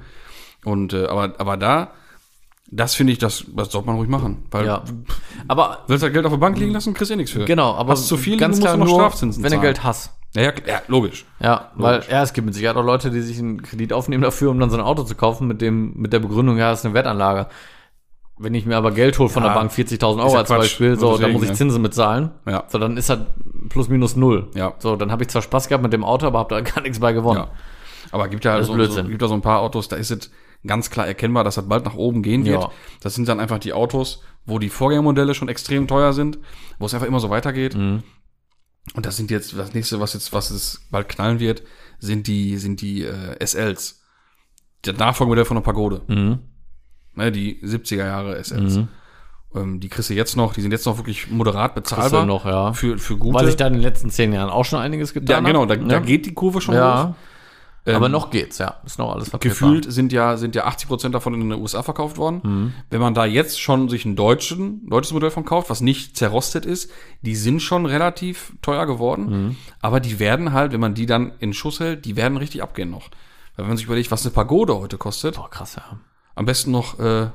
[0.66, 1.91] Und äh, aber aber da,
[2.70, 4.84] das finde ich, das, das sollte man ruhig machen, weil ja.
[5.47, 7.45] Aber willst du das Geld auf der Bank liegen lassen, kriegst du eh nichts für.
[7.45, 9.55] genau, aber Hast zu viel, ganz liegen, musst klar du noch nur, Strafzinsen wenn du
[9.57, 9.62] zahlen.
[9.64, 10.12] Geld hast.
[10.36, 11.25] Ja, ja, ja, logisch.
[11.39, 14.51] Ja, weil ja, es gibt mit Sicherheit auch Leute, die sich einen Kredit aufnehmen dafür,
[14.51, 16.86] um dann so ein Auto zu kaufen mit dem mit der Begründung, ja, das ist
[16.86, 17.47] eine Wertanlage.
[18.38, 20.59] Wenn ich mir aber Geld hole von Ja, der Bank, 40.000 Euro ja als Quatsch.
[20.59, 21.57] Beispiel, so, Deswegen, dann muss ich?
[21.57, 22.32] Zinsen bezahlen.
[22.47, 22.63] Ja.
[22.67, 23.19] So, dann ist das
[23.67, 24.47] plus minus null.
[24.55, 24.75] Ja.
[24.80, 26.99] So, dann habe ich zwar Spaß gehabt mit dem Auto, aber habe da gar nichts
[26.99, 27.39] bei gewonnen.
[27.39, 27.49] Ja.
[28.11, 30.32] Aber gibt ja Das so, so, gibt ja so ein paar Autos, da ist es
[30.65, 32.61] ganz klar erkennbar, dass das bald nach oben gehen wird.
[32.61, 32.71] Ja.
[33.01, 36.38] Das sind dann einfach die Autos, wo die Vorgängermodelle schon extrem teuer sind,
[36.80, 37.75] wo es einfach immer so weitergeht.
[37.75, 38.03] Mhm.
[38.95, 41.63] Und das sind jetzt, das nächste, was jetzt, was es bald knallen wird,
[41.99, 44.01] sind die, sind die äh, SLs.
[44.86, 46.01] Der Nachfolgemodell von der Pagode.
[46.07, 46.39] Mhm.
[47.15, 48.80] Ne, die 70er Jahre SLs.
[49.55, 52.25] Ähm, die kriegst du jetzt noch, die sind jetzt noch wirklich moderat bezahlbar.
[52.25, 52.73] noch, ja.
[52.73, 53.34] Für, für gute.
[53.34, 55.75] Weil ich da in den letzten zehn Jahren auch schon einiges ja, getan genau, da,
[55.75, 55.88] habe.
[55.88, 57.15] da geht die Kurve schon hoch.
[57.86, 58.75] Aber Ähm, noch geht's, ja.
[58.86, 59.69] Ist noch alles vertretbar.
[59.69, 62.41] Gefühlt sind ja, sind ja 80 Prozent davon in den USA verkauft worden.
[62.43, 62.73] Mhm.
[62.89, 66.65] Wenn man da jetzt schon sich ein deutschen, deutsches Modell von kauft, was nicht zerrostet
[66.65, 69.30] ist, die sind schon relativ teuer geworden.
[69.47, 69.55] Mhm.
[69.82, 72.89] Aber die werden halt, wenn man die dann in Schuss hält, die werden richtig abgehen
[72.91, 73.09] noch.
[73.55, 75.84] Weil wenn man sich überlegt, was eine Pagode heute kostet, Boah, krass, ja.
[76.36, 77.27] am besten noch äh,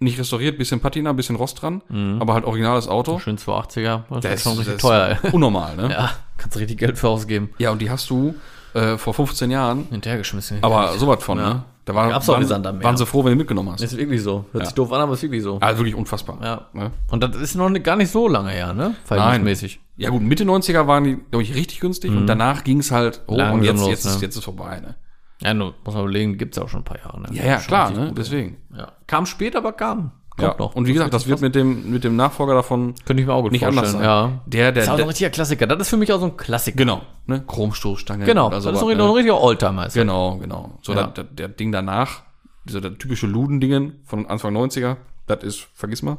[0.00, 1.80] nicht restauriert, bisschen Patina, bisschen Rost dran,
[2.20, 3.20] aber halt originales Auto.
[3.20, 5.18] Schön 280er, das, Das ist schon richtig teuer.
[5.22, 5.90] ist Unnormal, ne?
[5.90, 7.50] ja, kannst richtig Geld für ausgeben.
[7.58, 8.34] Ja, und die hast du
[8.74, 10.58] äh, vor 15 Jahren, Hinterhergeschmissen.
[10.62, 11.48] aber sowas von, Ja.
[11.54, 11.64] ne?
[11.84, 12.84] Da war, Gab's waren, Meer.
[12.84, 13.80] waren sie froh, wenn du mitgenommen hast.
[13.82, 14.44] ist wirklich so.
[14.52, 14.64] Hört Ja.
[14.66, 15.58] sich doof an, aber ist wirklich so.
[15.60, 16.38] Also wirklich unfassbar.
[16.40, 16.66] Ja.
[16.74, 16.92] Ne?
[17.10, 18.94] Und das ist noch gar nicht so lange her, ne?
[19.04, 19.80] Verhältnismäßig.
[19.96, 23.22] Ja gut, Mitte 90er waren die, glaube ich, richtig günstig und danach ging es halt
[23.26, 24.22] hoch und Langsam jetzt, los, jetzt, ist, ne?
[24.22, 24.94] jetzt ist vorbei, ne?
[25.42, 27.28] Ja, nur, muss man überlegen, gibt's ja auch schon ein paar Jahre, ne?
[27.32, 28.12] Ja, ja, klar, ne?
[28.16, 28.58] Deswegen.
[28.76, 28.92] Ja.
[29.08, 30.12] Kam spät, aber kam.
[30.38, 30.48] Ja.
[30.48, 30.74] Kommt noch.
[30.74, 33.42] Und wie gesagt, das wird mit dem, mit dem Nachfolger davon Könnte ich mir auch
[33.42, 33.78] gut nicht vorstellen.
[33.86, 34.02] anders sein.
[34.02, 34.40] Ja.
[34.46, 35.66] Der, der, Das ist auch der ein richtiger Klassiker.
[35.66, 36.76] Das ist für mich auch so ein Klassiker.
[36.76, 37.42] genau, ne?
[37.46, 38.24] Chromstoßstange.
[38.24, 38.48] Genau.
[38.48, 39.04] Das ist so ein, ne?
[39.04, 39.86] ein richtiger Oldtimer.
[39.86, 39.94] Ist.
[39.94, 40.78] Genau, genau.
[40.82, 41.08] So, Ja.
[41.08, 42.22] das, der Ding danach,
[42.64, 46.16] dieser der typische Ludendingen von Anfang 90er, das ist, vergiss mal,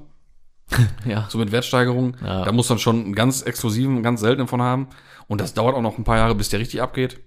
[1.06, 1.26] Ja.
[1.30, 2.46] so mit Wertsteigerung, Ja.
[2.46, 4.88] da muss dann schon einen ganz exklusiven, einen ganz seltenen von haben.
[5.28, 7.20] Und das dauert auch noch ein paar Jahre, bis der richtig abgeht.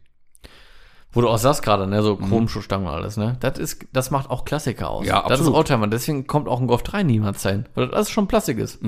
[1.16, 3.36] Wo du auch sagst gerade, ne, so Chromschuhstangen und alles, ne?
[3.40, 5.06] Das ist, das macht auch Klassiker aus.
[5.06, 5.54] Ja, Das ist absolut.
[5.56, 5.86] Oldtimer.
[5.88, 7.66] Deswegen kommt auch ein Golf 3 niemals sein.
[7.74, 8.78] Weil das schon Plastik ist.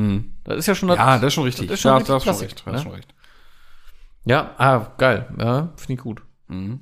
[0.44, 1.66] Das ist ja schon Ja, das ist schon richtig.
[1.68, 2.62] Das ist schon ja, richtig das ist schon Klassik, recht.
[2.66, 2.82] Das ist ne?
[2.84, 3.14] schon recht.
[4.24, 5.26] Ja, ah, geil.
[5.38, 6.22] Ja, finde ich gut.
[6.48, 6.80] Mhm.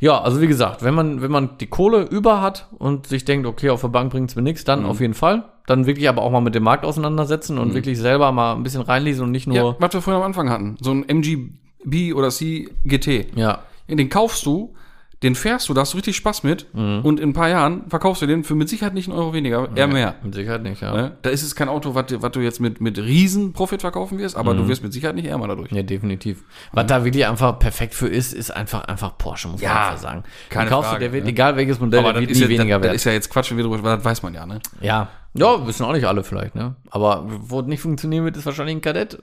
[0.00, 3.46] Ja, also wie gesagt, wenn man, wenn man die Kohle über hat und sich denkt,
[3.46, 4.66] okay, auf der Bank bringt's mir nichts, Mhm.
[4.66, 5.44] dann auf jeden Fall.
[5.66, 8.82] Dann wirklich aber auch mal mit dem Markt auseinandersetzen und wirklich selber mal ein bisschen
[8.82, 9.76] reinlesen und nicht Ja, nur.
[9.78, 10.76] was wir vorhin am Anfang hatten.
[10.80, 13.36] So ein MGB oder C GT.
[13.36, 13.60] Ja.
[13.90, 14.74] Ja, den kaufst du,
[15.22, 16.66] den fährst du, da hast du richtig Spaß mit.
[16.72, 17.00] Mhm.
[17.02, 19.68] Und in ein paar Jahren verkaufst du den für mit Sicherheit nicht einen Euro weniger,
[19.74, 20.14] eher mehr.
[20.22, 20.94] Mit Sicherheit nicht, ja.
[20.94, 21.12] Ne?
[21.20, 24.54] Da ist es kein Auto, was, du- jetzt mit, mit riesen Profit verkaufen wirst, aber
[24.54, 24.58] Mhm.
[24.58, 25.70] du wirst mit Sicherheit nicht ärmer dadurch.
[25.72, 26.42] Ja, definitiv.
[26.72, 29.98] Was da wirklich einfach perfekt für ist, ist einfach, einfach Porsche, muss man Ja, einfach
[30.00, 30.24] sagen.
[30.48, 31.30] keine Den kaufst Frage, du, der wird, ne?
[31.32, 32.94] egal welches Modell, aber der das wird nie ja, weniger das, das wert.
[32.96, 34.60] ist ja jetzt Quatsch, wenn wir drüber, das weiß man ja, ne?
[34.80, 35.08] Ja.
[35.34, 36.74] Ja, wissen auch nicht alle vielleicht, ne?
[36.90, 39.22] Aber wo es nicht funktionieren wird, ist wahrscheinlich ein Kadett.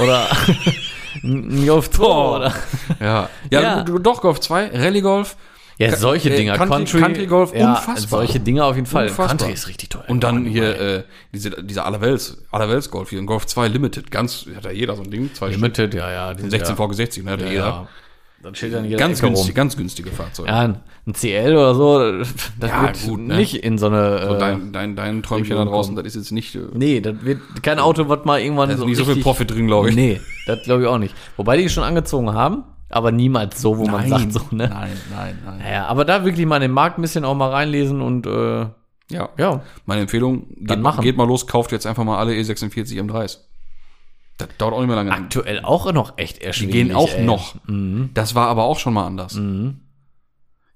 [0.00, 0.26] Oder
[1.24, 2.54] ein Golf Tour, oder?
[3.00, 3.28] Ja.
[3.50, 3.82] Ja, Ja.
[3.82, 5.36] Doch, Golf 2, Rallye Golf.
[5.78, 6.54] Ja, solche äh, Dinger.
[6.56, 8.20] Country- Country Golf, ja, unfassbar.
[8.20, 9.04] Solche Dinger auf jeden Fall.
[9.04, 9.28] Unfassbar.
[9.28, 10.04] Country ist richtig teuer.
[10.08, 14.10] Und dann geworden, hier äh, diese, dieser Allerwelts, Allerwelts Golf, hier ein Golf 2 Limited,
[14.10, 15.60] ganz, hat ja jeder so ein Ding, zwei Stück.
[15.60, 16.36] Limited, ja, ja.
[16.36, 17.64] sind 16 ja, VG60, ne, hat ja ja, jeder.
[17.66, 17.88] ja.
[18.42, 19.54] Dann steht dann jeder Ganz Ecke günstig, rum.
[19.54, 20.48] ganz günstige Fahrzeuge.
[20.48, 20.60] Ja,
[21.06, 21.98] ein CL oder so,
[22.60, 23.36] das Ja, wird gut, ne?
[23.36, 24.22] nicht in so eine.
[24.28, 26.04] So äh, dein, dein, dein Träumchen da draußen, kommen.
[26.04, 28.80] das ist jetzt nicht, äh, nee, das wird kein Auto, was mal irgendwann da ist
[28.80, 29.96] so nicht so viel Profit drin, glaube ich.
[29.96, 31.14] Nee, das glaube ich auch nicht.
[31.36, 34.68] Wobei die schon angezogen haben, aber niemals so, wo man sagt so, ne?
[34.68, 35.58] Nein, nein, nein.
[35.58, 38.66] Naja, aber da wirklich mal in den Markt ein bisschen auch mal reinlesen und äh,
[39.10, 39.30] Ja.
[39.36, 41.02] ja, Meine Empfehlung, geht, Dann machen.
[41.02, 43.38] geht mal los, kauft jetzt einfach mal alle E E46 M3s.
[44.38, 45.12] Das dauert auch nicht mehr lange.
[45.12, 46.86] aktuell auch noch echt Die erschwinglich.
[46.86, 47.24] gehen auch ey.
[47.24, 47.54] noch.
[47.66, 48.10] Mhm.
[48.14, 49.34] Das war aber auch schon mal anders.
[49.34, 49.80] Mhm.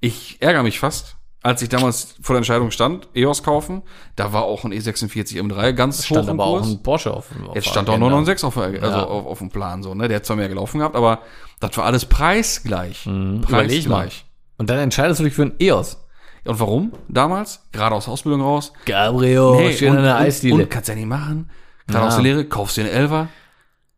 [0.01, 3.83] Ich ärgere mich fast, als ich damals vor der Entscheidung stand, EOS kaufen,
[4.17, 6.69] da war auch ein E E46 M3 ganz hoch Stand im aber auch Kurs.
[6.71, 8.11] ein Porsche auf, auf Jetzt stand auch Agenda.
[8.11, 9.05] 996 auf, der- also Ja.
[9.05, 10.09] auf, auf dem Plan, so, ne?
[10.09, 11.21] Der hat zwar mehr gelaufen gehabt, aber
[11.61, 13.07] das war alles preisgleich.
[13.07, 13.43] Mhm.
[13.43, 14.25] Preisgleich.
[14.59, 15.99] Und dann entscheidest du dich für ein EOS.
[16.45, 16.93] Und warum?
[17.09, 17.63] Damals?
[17.71, 18.73] Gerade aus der Ausbildung raus.
[18.87, 20.55] Gabriel, Nee, schön und, an der und, Eisdiele.
[20.65, 21.49] und kannst ja nicht machen.
[21.87, 22.09] Gerade Ja.
[22.09, 23.29] aus der Lehre, kaufst dir einen Elfer.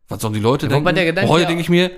[0.07, 0.95] Was sollen die Leute wobei denken?
[0.95, 1.91] der Gedanke Heute ja- denke ich mir,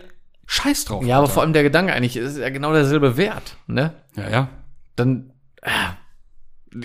[0.46, 1.06] scheiß drauf.
[1.06, 1.34] ja, aber Alter.
[1.34, 3.94] vor allem der Gedanke eigentlich ist ja genau derselbe Wert, ne?
[4.16, 4.50] Ja, ja.
[4.96, 5.70] Dann, äh,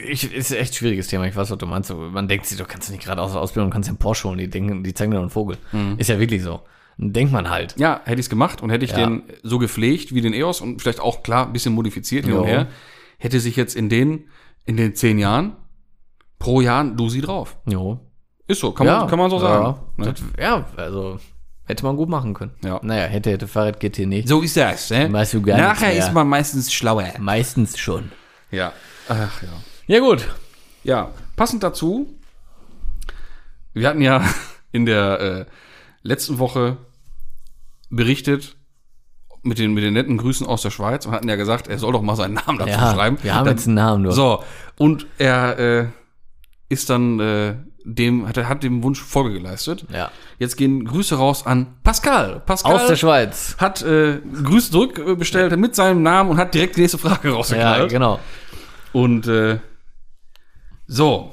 [0.07, 1.27] ich, ist ein echt schwieriges Thema.
[1.27, 1.93] Ich weiß, was du meinst.
[1.93, 4.49] Man denkt sich, du kannst nicht gerade aus der Ausbildung, kannst einen Porsche holen, die
[4.49, 5.59] denken, die zeigen dir einen Vogel.
[5.99, 6.61] Ist ja wirklich so.
[6.99, 7.75] Dann denkt man halt.
[7.79, 8.99] Ja, hätte ich es gemacht und hätte ich Ja.
[8.99, 12.45] den so gepflegt wie den EOS und vielleicht auch klar ein bisschen modifiziert hin und
[12.47, 12.68] her,
[13.18, 14.29] hätte sich jetzt in den,
[14.66, 15.57] in den zehn Jahren
[16.39, 17.57] pro Jahr ein Dusi drauf.
[17.66, 18.01] Jo.
[18.53, 19.64] Ist so, kann, man, kann man so sagen.
[19.64, 20.12] Ja, Ne?
[20.12, 21.18] das, ja, also
[21.64, 22.53] hätte man gut machen können.
[22.64, 22.78] Ja.
[22.82, 24.28] Naja, hätte, hätte Fahrrad GT nicht.
[24.28, 24.90] So ist das.
[24.90, 25.12] Ne?
[25.12, 27.09] Weißt du gar Nachher ist man meistens schlauer.
[27.18, 28.12] Meistens schon.
[28.50, 28.72] Ja.
[29.09, 29.48] Ach ja.
[29.86, 30.28] Ja, gut.
[30.84, 32.09] Ja, passend dazu,
[33.72, 34.22] wir hatten ja
[34.72, 35.44] in der äh,
[36.03, 36.76] letzten Woche
[37.90, 38.57] berichtet
[39.42, 41.92] mit den, mit den netten Grüßen aus der Schweiz und hatten ja gesagt, er soll
[41.92, 43.18] doch mal seinen Namen dazu Ja, schreiben.
[43.22, 44.12] wir haben Dann- jetzt einen Namen nur.
[44.12, 44.42] So,
[44.78, 45.86] und er äh,
[46.68, 47.55] ist dann äh,
[47.85, 49.85] dem, hat, hat dem Wunsch Folge geleistet.
[49.93, 50.11] Ja.
[50.39, 52.41] Jetzt gehen Grüße raus an Pascal.
[52.47, 53.57] Pascal Aus der Schweiz.
[53.59, 57.91] hat äh, Grüße zurückbestellt mit seinem Namen und hat direkt die nächste Frage Ja, rausgeknallt.
[57.91, 58.18] genau.
[58.93, 59.59] Und äh,
[60.87, 61.33] so,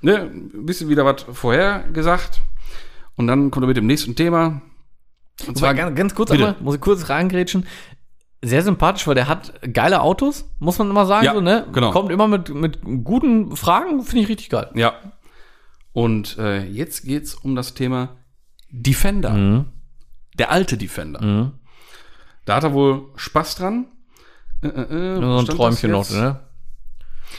[0.00, 2.40] ne, ein bisschen wieder was vorher gesagt.
[3.16, 4.60] Und dann kommt er mit dem nächsten Thema.
[5.46, 7.66] Und Zwar ganz, ganz kurz einmal, muss ich kurz reingrätschen.
[8.42, 11.66] Sehr sympathisch, weil der hat geile Autos, muss man immer sagen, Ja, so, ne?
[11.72, 11.90] genau.
[11.90, 14.70] Kommt immer mit, mit guten Fragen, finde ich richtig geil.
[14.74, 14.94] ja.
[15.96, 18.18] Und äh, jetzt geht's um das Thema
[18.68, 19.30] Defender.
[19.30, 19.64] Mhm.
[20.38, 21.24] Der alte Defender.
[21.24, 21.52] Mhm.
[22.44, 23.86] Da hat er wohl Spaß dran.
[24.60, 26.40] Äh, äh, äh, So ein Träumchen noch, ne?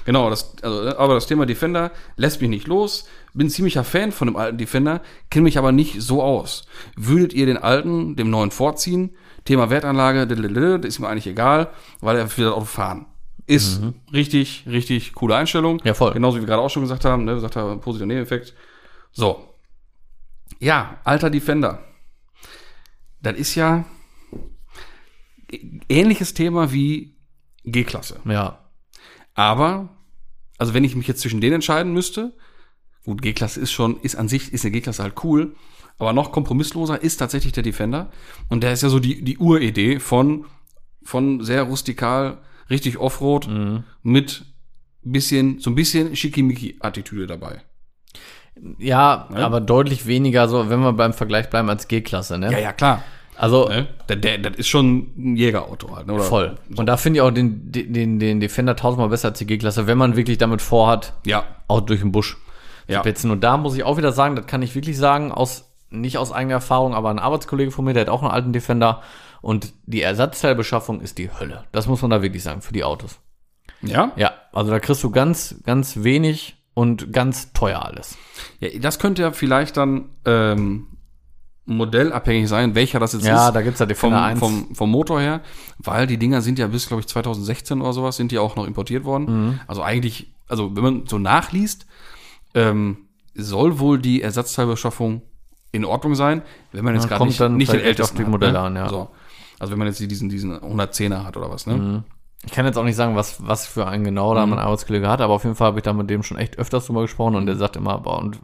[0.05, 3.07] Genau, das, also, aber das Thema Defender lässt mich nicht los.
[3.35, 6.65] Bin ziemlicher Fan von dem alten Defender, kenne mich aber nicht so aus.
[6.95, 9.15] Würdet ihr den alten dem neuen vorziehen?
[9.45, 10.39] Thema Wertanlage, das
[10.89, 11.69] ist mir eigentlich egal,
[12.01, 13.05] weil er für das Auto fahren.
[13.47, 13.81] Ist
[14.11, 15.81] richtig, richtig coole Einstellung.
[15.85, 16.11] Ja, voll.
[16.11, 18.53] Genauso wie wir gerade auch schon gesagt haben, ne, sagt er, positiver Nebeneffekt.
[19.11, 19.53] So.
[20.59, 21.83] Ja, alter Defender.
[23.21, 23.85] Das ist ja
[25.87, 27.15] ähnliches Thema wie
[27.63, 28.19] G-Klasse.
[28.25, 28.69] Ja.
[29.33, 29.89] Aber,
[30.57, 32.35] also wenn ich mich jetzt zwischen denen entscheiden müsste,
[33.05, 35.55] gut, G-Klasse ist schon, ist an sich, ist eine G-Klasse halt cool,
[35.97, 38.11] aber noch kompromissloser ist tatsächlich der Defender.
[38.49, 40.45] Und der ist ja so die, die Uridee von,
[41.03, 42.39] von sehr rustikal,
[42.69, 43.47] richtig Offroad,
[44.03, 44.45] mit
[45.03, 47.61] bisschen, so ein bisschen Schickimicki-Attitüde dabei.
[48.79, 52.51] Ja, aber deutlich weniger so, wenn wir beim Vergleich bleiben als G-Klasse, ne?
[52.51, 53.03] Ja, ja, klar.
[53.35, 53.87] Also Ne?
[54.09, 56.13] Der, das ist schon ein Jägerauto halt, ne?
[56.13, 56.23] Oder?
[56.23, 56.55] voll.
[56.75, 59.97] Und da finde ich auch den, den, den Defender tausendmal besser als die G-Klasse, wenn
[59.99, 61.43] man wirklich damit vorhat, Ja.
[61.67, 62.37] auch durch den Busch
[62.87, 62.97] Ja.
[62.97, 63.29] zu petzen.
[63.29, 66.31] Und da muss ich auch wieder sagen, das kann ich wirklich sagen, aus, nicht aus
[66.31, 69.03] eigener Erfahrung, aber ein Arbeitskollege von mir, der hat auch einen alten Defender.
[69.41, 71.65] Und die Ersatzteilbeschaffung ist die Hölle.
[71.71, 73.19] Das muss man da wirklich sagen, für die Autos.
[73.81, 74.11] Ja?
[74.15, 78.17] Ja, also da kriegst du ganz, ganz wenig und ganz teuer alles.
[78.59, 80.87] Ja, das könnte ja vielleicht dann ähm,
[81.65, 83.53] modellabhängig sein, welcher das jetzt Ja, ist.
[83.53, 84.39] da gibt's ja vom, Defender 1.
[84.39, 85.41] vom, vom Motor her,
[85.79, 88.65] weil die Dinger sind ja bis, glaube ich, 2016 oder sowas, sind die auch noch
[88.65, 89.25] importiert worden.
[89.47, 89.59] Mhm.
[89.67, 91.85] Also eigentlich, also wenn man so nachliest,
[92.53, 92.97] ähm,
[93.35, 95.21] soll wohl die Ersatzteilbeschaffung
[95.71, 98.59] in Ordnung sein, wenn man jetzt Ja, gerade nicht, nicht den ältesten die Modelle ne?
[98.59, 98.89] an, ja.
[98.89, 99.09] So.
[99.59, 101.75] Also wenn man jetzt diesen, diesen 110er hat oder was, ne?
[101.75, 102.03] Mhm.
[102.45, 105.21] Ich kann jetzt auch nicht sagen, was, was für einen genau da mein Arbeitskollege hat,
[105.21, 107.47] aber auf jeden Fall habe ich da mit dem schon echt öfters drüber gesprochen und
[107.47, 108.39] der sagt immer, boah, und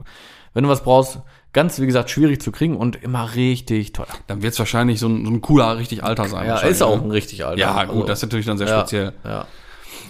[0.53, 1.19] wenn du was brauchst,
[1.53, 4.07] ganz, wie gesagt, schwierig zu kriegen und immer richtig teuer.
[4.27, 6.47] Dann wird es wahrscheinlich so ein, so ein cooler, richtig alter sein.
[6.47, 7.03] Ja, ist auch ne?
[7.03, 7.59] ein richtig alter.
[7.59, 9.13] Ja, Also, gut, das ist natürlich dann sehr ja, speziell.
[9.23, 9.45] Ja.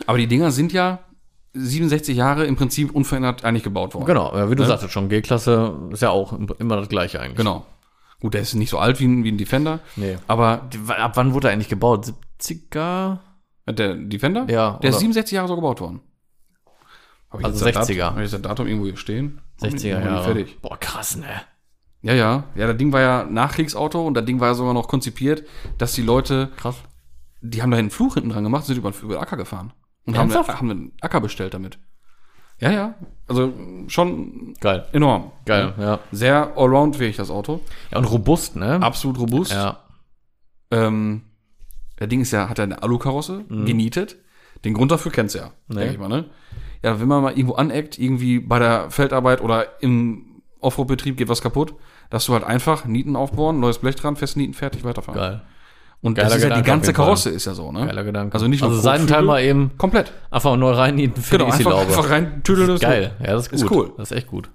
[0.08, 1.00] Aber die Dinger sind ja
[1.54, 4.06] 67 Jahre im Prinzip unverändert eigentlich gebaut worden.
[4.06, 4.68] Genau, ja, wie du Ne?
[4.70, 7.38] sagtest schon, G-Klasse ist ja auch immer das gleiche eigentlich.
[7.38, 7.66] Genau.
[8.24, 9.82] Gut, der ist nicht so alt wie ein, wie ein Defender.
[9.98, 10.18] Nee.
[10.28, 12.14] Aber Ab wann wurde er eigentlich gebaut?
[12.42, 13.20] 70er?
[13.68, 14.46] der Defender?
[14.50, 16.00] Ja, Der ist oder- 67 Jahre so gebaut worden.
[17.30, 17.98] Hab ich Also jetzt das 60er.
[17.98, 19.42] Datum, hab ich das Datum irgendwo hier stehen?
[19.60, 20.24] 60er Noch nicht Jahre.
[20.24, 20.62] Fertig.
[20.62, 21.26] Boah, krass, ne?
[22.02, 22.44] Ja, ja.
[22.56, 25.44] Ja, das Ding war ja Nachkriegsauto und das Ding war ja sogar noch konzipiert,
[25.78, 26.76] dass die Leute, Krass.
[27.42, 29.74] die haben da einen Fluch hinten dran gemacht, sind über, über den Acker gefahren.
[30.06, 30.60] Und haben, Ernsthaft?
[30.60, 31.78] haben einen Acker bestellt damit.
[32.60, 32.94] Ja, ja.
[33.28, 33.54] Also
[33.88, 34.86] schon Geil.
[34.92, 35.32] enorm.
[35.46, 36.00] Geil, ja.
[36.12, 37.62] Sehr allround-fähig, das Auto.
[37.92, 38.82] Ja, und robust, ne?
[38.82, 39.52] Absolut robust.
[39.52, 39.80] Ja.
[40.72, 41.22] Ähm,
[42.00, 44.18] der Ding ist ja, hat ja eine Alukarosse, genietet.
[44.66, 45.76] Den Grund dafür kennst du ja, Nee.
[45.82, 46.26] denke ich mal, ne?
[46.82, 51.42] Ja, wenn man mal irgendwo aneckt, irgendwie bei der Feldarbeit oder im Offroad-Betrieb geht was
[51.42, 51.76] kaputt,
[52.10, 55.20] dass du halt einfach Nieten aufbohren, neues Blech dran, fest Nieten, fertig, weiterfahren.
[55.20, 55.42] Geil.
[56.04, 56.94] Und Geiler das ist ja die Gedanke ganze.
[56.94, 57.88] Karosse ist ja so, ne?
[57.88, 58.34] Geiler Gedanke.
[58.34, 60.12] Also nicht nur also Seitenteil mal eben Komplett.
[60.30, 63.16] einfach neu reinnieten für Genau, die einfach, einfach rein tüdeln ist Geil.
[63.22, 63.94] Ja, das ist Ist cool.
[63.98, 64.50] Das ist echt gut.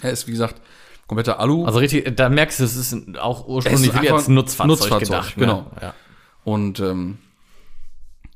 [0.00, 0.62] Er ist, wie gesagt,
[1.08, 1.64] kompletter Alu.
[1.66, 4.68] Also richtig, da merkst du, es ist auch ursprünglich Es ist wie einfach als Nutzfahrzeug,
[4.68, 5.34] Nutzfahrzeug, gedacht.
[5.36, 5.60] genau.
[5.62, 5.82] Ne?
[5.82, 5.94] Ja.
[6.44, 7.18] Und ähm,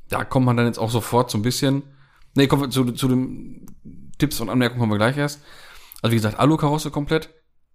[0.09, 1.83] da kommt man dann jetzt auch sofort so ein bisschen.
[2.35, 3.65] Nee, kommen wir zu, zu den
[4.17, 5.41] Tipps und Anmerkungen kommen wir gleich erst.
[6.01, 7.29] Also wie gesagt, Alu-Karosse komplett,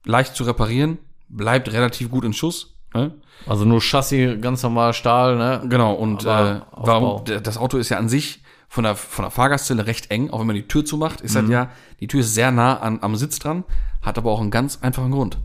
[0.05, 2.76] leicht zu reparieren, bleibt relativ gut in Schuss.
[2.95, 3.12] Ne?
[3.47, 5.62] Also nur Chassis, ganz normal Stahl, ne?
[5.68, 7.22] Genau, und äh, warum?
[7.43, 10.47] Das Auto ist ja an sich von der, von der Fahrgastzelle recht eng, auch wenn
[10.47, 11.38] man die Tür zumacht, ist Mhm.
[11.38, 11.68] halt ja,
[12.01, 13.64] die Tür ist sehr nah an, am Sitz dran,
[14.01, 15.38] hat aber auch einen ganz einfachen Grund.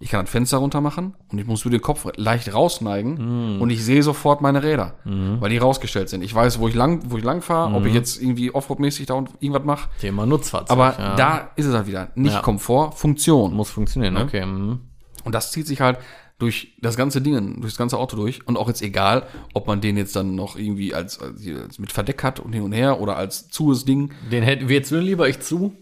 [0.00, 3.60] Ich kann das Fenster runter machen und ich muss nur den Kopf leicht rausneigen Mhm.
[3.60, 6.22] und ich sehe sofort meine Räder, weil die rausgestellt sind.
[6.22, 7.74] Ich weiß, wo ich lang, wo ich lang fahre, Mhm.
[7.76, 9.88] ob ich jetzt irgendwie Offroad-mäßig da und irgendwas mache.
[10.00, 10.70] Thema Nutzfahrzeug.
[10.70, 11.16] Aber ja.
[11.16, 12.12] da ist es halt wieder.
[12.14, 12.40] Nicht Ja.
[12.42, 13.52] Komfort, Funktion.
[13.54, 14.22] muss funktionieren, Ne?
[14.22, 14.46] okay.
[14.46, 14.82] mhm.
[15.24, 15.98] Und das zieht sich halt
[16.38, 18.46] durch das ganze Ding, durch das ganze Auto durch.
[18.46, 19.24] Und auch jetzt egal,
[19.54, 22.62] ob man den jetzt dann noch irgendwie als, als, als mit Verdeck hat und hin
[22.62, 24.12] und her oder als zues Ding.
[24.30, 25.74] Den hätten wir jetzt lieber ich zu.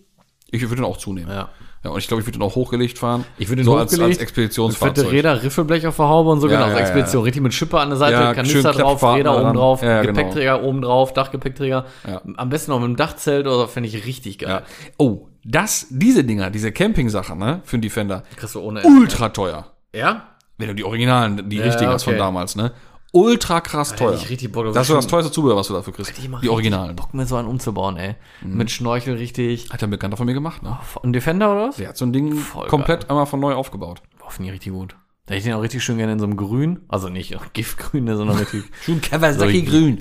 [0.51, 1.31] Ich würde den auch zunehmen.
[1.31, 1.51] Ja.
[1.85, 3.25] Ja, und ich glaube, ich würde den auch hochgelegt fahren.
[3.39, 5.13] Ich würde den so hochgelegt, als, als Fette Expeditionsfahrzeug.
[5.13, 6.67] Räder, Riffelblech auf der Haube und so, Ja, genau.
[6.67, 9.55] ja, so ja, Expedition, richtig mit Schippe an der Seite, Ja, Kanister drauf, Räder oben
[9.55, 10.15] drauf, Ja, genau.
[10.15, 11.85] Gepäckträger oben drauf, Dachgepäckträger.
[12.09, 12.23] Ja.
[12.39, 14.49] Am besten noch mit einem Dachzelt oder fände ich richtig geil.
[14.51, 14.63] Ja.
[14.97, 18.99] Oh, das, diese Dinger, diese Camping-Sachen, ne, für einen Defender, Kriegst du ohne Ende.
[19.01, 19.67] ultra teuer.
[19.95, 20.27] Ja?
[20.59, 22.19] Wenn du die Originalen, die Ja, richtigen hast von okay.
[22.21, 22.73] damals, ne?
[23.13, 24.15] Ultra krass hätte teuer.
[24.15, 26.29] ich richtig Bock das ist so das Schon- teuerste Zubehör, was du dafür kriegst.
[26.29, 26.97] Mal Die Originalen.
[26.97, 28.15] Bock mir so einen umzubauen, ey.
[28.43, 29.71] Mit Schnorchel richtig.
[29.71, 30.79] Hat der Bekannter von mir gemacht, ne?
[31.03, 31.77] Ein Defender oder was?
[31.77, 34.03] Der hat so ein Ding Voll komplett einmal von neu aufgebaut.
[34.19, 34.97] Boah, finde ich richtig gut.
[35.27, 36.81] Da hätte ich den auch richtig schön gerne in so einem Grün.
[36.89, 38.65] Also nicht Giftgrün, ne, sondern richtig.
[38.85, 39.99] Schön Kawasaki grün.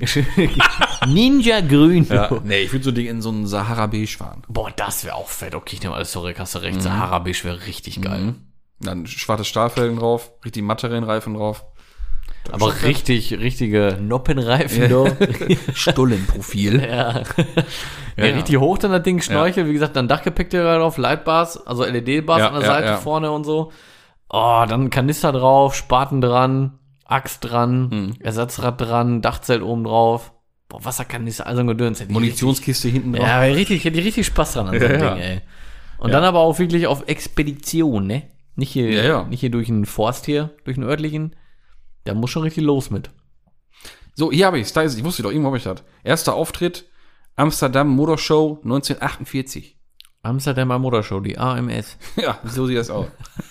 [1.06, 2.06] Ninja Grün.
[2.08, 2.30] Ja.
[2.44, 4.42] Nee, ich würde so Ding in so einen Sahara Beige fahren.
[4.48, 5.54] Boah, das wäre auch fett.
[5.54, 6.82] Okay, ich nehme alles zurück, hast du recht.
[6.82, 8.34] Sahara Beige wäre richtig geil.
[8.80, 11.64] Dann schwarze Stahlfelgen drauf, richtig matte Rennreifen drauf.
[12.52, 15.04] Aber richtig, richtige Noppenreifen, Ja.
[15.74, 16.80] Stullenprofil.
[16.88, 17.22] Ja.
[18.16, 18.34] ja, ja.
[18.36, 22.48] richtig hoch dann das Ding, Schnorchel, wie gesagt, dann Dachgepäckträger drauf, Lightbars, also LED-Bars Ja,
[22.48, 22.96] an der ja, Seite ja.
[22.98, 23.72] vorne und so.
[24.30, 28.14] Oh, dann Kanister drauf, Spaten dran, Axt dran, Mhm.
[28.20, 30.32] Ersatzrad dran, Dachzelt oben drauf.
[30.68, 32.06] Boah, Wasserkanister, also ein Gedöns.
[32.08, 33.28] Munitionskiste hinten richtig- drauf.
[33.28, 35.14] Ja, richtig, hätte ich richtig Spaß dran an so einem Ja, ja.
[35.14, 35.40] Ding, ey.
[35.98, 38.22] Und dann aber auch wirklich auf Expedition, ne?
[38.56, 39.24] Nicht hier, Ja, ja.
[39.24, 41.36] nicht hier durch einen Forst hier, durch einen örtlichen.
[42.04, 43.10] Da muss schon richtig los mit.
[44.14, 44.94] So, hier habe ich es.
[44.96, 45.82] Ich wusste doch, irgendwo habe ich das.
[46.02, 46.86] Erster Auftritt,
[47.36, 49.76] Amsterdam Motor Show 1948.
[50.22, 51.96] Amsterdamer Motorshow, die AMS.
[52.16, 53.06] Ja, so sieht das aus.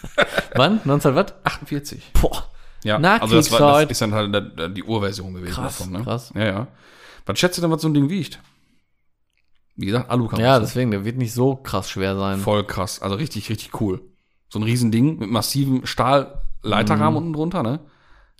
[0.55, 0.81] Wann?
[0.83, 1.33] 19 was?
[1.43, 2.11] 48.
[2.21, 2.49] Boah.
[2.83, 5.93] Ja, Na, also das, war, das ist dann halt die Urversion gewesen Krass, davon.
[5.93, 6.03] Ne?
[6.03, 6.31] krass.
[6.35, 6.67] Ja, ja.
[7.25, 8.39] Was schätzt du denn, was so ein Ding wiegt?
[9.75, 10.43] Wie gesagt, Alukarosse.
[10.43, 12.39] Ja, deswegen, der wird nicht so krass schwer sein.
[12.39, 13.01] Voll krass.
[13.01, 14.01] Also richtig, richtig cool.
[14.55, 17.17] So ein Riesending mit massivem Stahlleiterrahmen Mhm.
[17.17, 17.81] unten drunter, ne?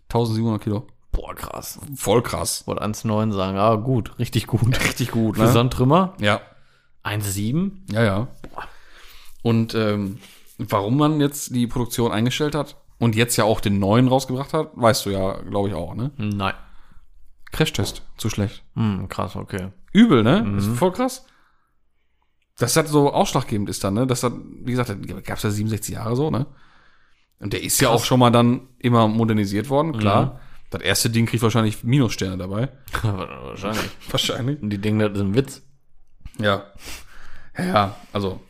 [0.08, 0.88] 1700 Kilo.
[1.12, 1.78] Boah, krass.
[1.98, 2.66] Voll krass.
[2.68, 3.58] Wollte 1,9 sagen.
[3.58, 4.80] Aber gut, richtig gut.
[4.86, 5.52] Richtig gut, Für ne?
[5.52, 6.14] so einen Trümmer.
[6.22, 6.40] Ja.
[7.04, 7.92] 1,7.
[7.92, 8.28] Ja, ja.
[9.44, 10.20] Und ähm,
[10.58, 14.70] warum man jetzt die Produktion eingestellt hat und jetzt ja auch den neuen rausgebracht hat,
[14.76, 16.12] weißt du ja, glaube ich, auch, ne?
[16.16, 16.54] Nein.
[17.52, 18.64] Crashtest, zu schlecht.
[18.76, 19.68] Hm, krass, okay.
[19.92, 20.56] Übel, ne?
[20.58, 21.26] Ist voll krass.
[22.58, 24.08] Das hat so ausschlaggebend ist dann, ne?
[24.08, 24.34] Das hat,
[24.64, 24.90] wie gesagt,
[25.26, 26.46] gab es ja 67 Jahre so, ne?
[27.40, 30.40] Und der ist ja auch schon mal dann immer modernisiert worden, klar.
[30.70, 32.70] Das erste Ding kriegt wahrscheinlich Minussterne dabei.
[33.02, 33.90] Wahrscheinlich.
[34.10, 34.62] Wahrscheinlich.
[34.62, 35.62] Und die denken, das ist ein Witz.
[36.40, 36.66] Ja.
[37.58, 38.42] Ja, ja, also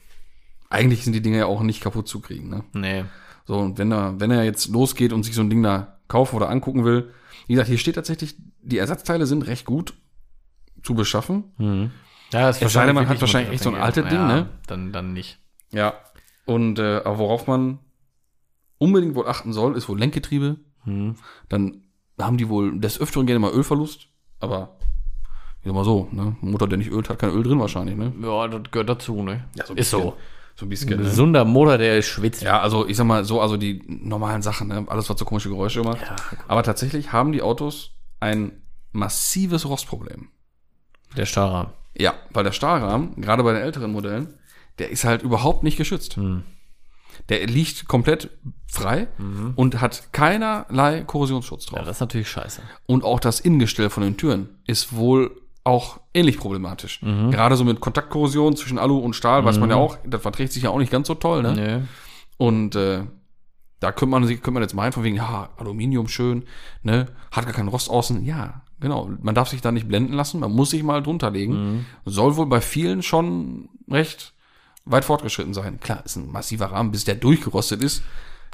[0.70, 2.64] eigentlich sind die Dinge ja auch nicht kaputt zu kriegen, ne?
[2.74, 3.06] Nee.
[3.46, 6.36] So, und wenn er, wenn er jetzt losgeht und sich so ein Ding da kaufen
[6.36, 7.12] oder angucken will,
[7.48, 9.94] wie gesagt, hier steht tatsächlich, die Ersatzteile sind recht gut
[10.82, 11.52] zu beschaffen.
[11.58, 11.92] Mhm.
[12.34, 14.50] Ja, das Es sei denn, man hat wahrscheinlich echt so ein altes Ding, ja, ne?
[14.68, 15.40] Dann, dann nicht.
[15.72, 15.94] Ja.
[16.46, 17.80] Und äh, aber worauf man
[18.78, 20.58] unbedingt wohl achten soll, ist wohl Lenkgetriebe.
[20.86, 21.16] Mhm.
[21.50, 21.84] Dann
[22.20, 24.08] haben die wohl des Öfteren gerne mal Ölverlust,
[24.40, 24.78] aber
[25.62, 26.36] ich sag mal so, ne?
[26.42, 28.14] Ein Motor, der nicht ölt, hat kein Öl drin wahrscheinlich, ne?
[28.22, 29.46] Ja, das gehört dazu, ne?
[29.56, 30.02] Ja, so ein ist bisschen.
[30.02, 30.18] so.
[30.58, 30.94] So ein bisschen.
[30.94, 31.04] Ein Ne?
[31.04, 32.42] gesunder Motor, der schwitzt.
[32.42, 34.86] Ja, also ich sag mal so, also die normalen Sachen, ne?
[34.88, 36.02] alles was so komische Geräusche macht.
[36.02, 36.16] Ja.
[36.48, 38.62] Aber tatsächlich haben die Autos ein
[38.94, 40.30] massives Rostproblem.
[41.18, 41.74] Der Stahlrahmen.
[41.98, 44.34] Ja, weil der Stahlrahmen, gerade bei den älteren Modellen,
[44.80, 46.18] der ist halt überhaupt nicht geschützt.
[46.18, 46.44] Hm.
[47.30, 48.30] Der liegt komplett
[48.68, 49.08] frei
[49.56, 51.80] und hat keinerlei Korrosionsschutz drauf.
[51.80, 52.62] Ja, das ist natürlich scheiße.
[52.86, 55.32] Und auch das Innengestell von den Türen ist wohl
[55.64, 57.02] auch ähnlich problematisch.
[57.02, 57.32] Mhm.
[57.32, 60.64] Gerade so mit Kontaktkorrosion zwischen Alu und Stahl, weiß man ja auch, das verträgt sich
[60.64, 61.54] ja auch nicht ganz so toll, ne?
[61.54, 61.88] Nee.
[62.38, 63.04] Und äh,
[63.80, 66.44] da könnte man, könnte man jetzt meinen, von wegen, ja, Aluminium schön,
[66.84, 68.24] ne, hat gar keinen Rost außen.
[68.24, 69.10] Ja, genau.
[69.22, 71.54] Man darf sich da nicht blenden lassen, man muss sich mal drunter legen.
[71.78, 71.86] Mhm.
[72.06, 74.34] Soll wohl bei vielen schon recht
[74.86, 75.80] weit fortgeschritten sein.
[75.80, 78.04] Klar, ist ein massiver Rahmen, bis der durchgerostet ist.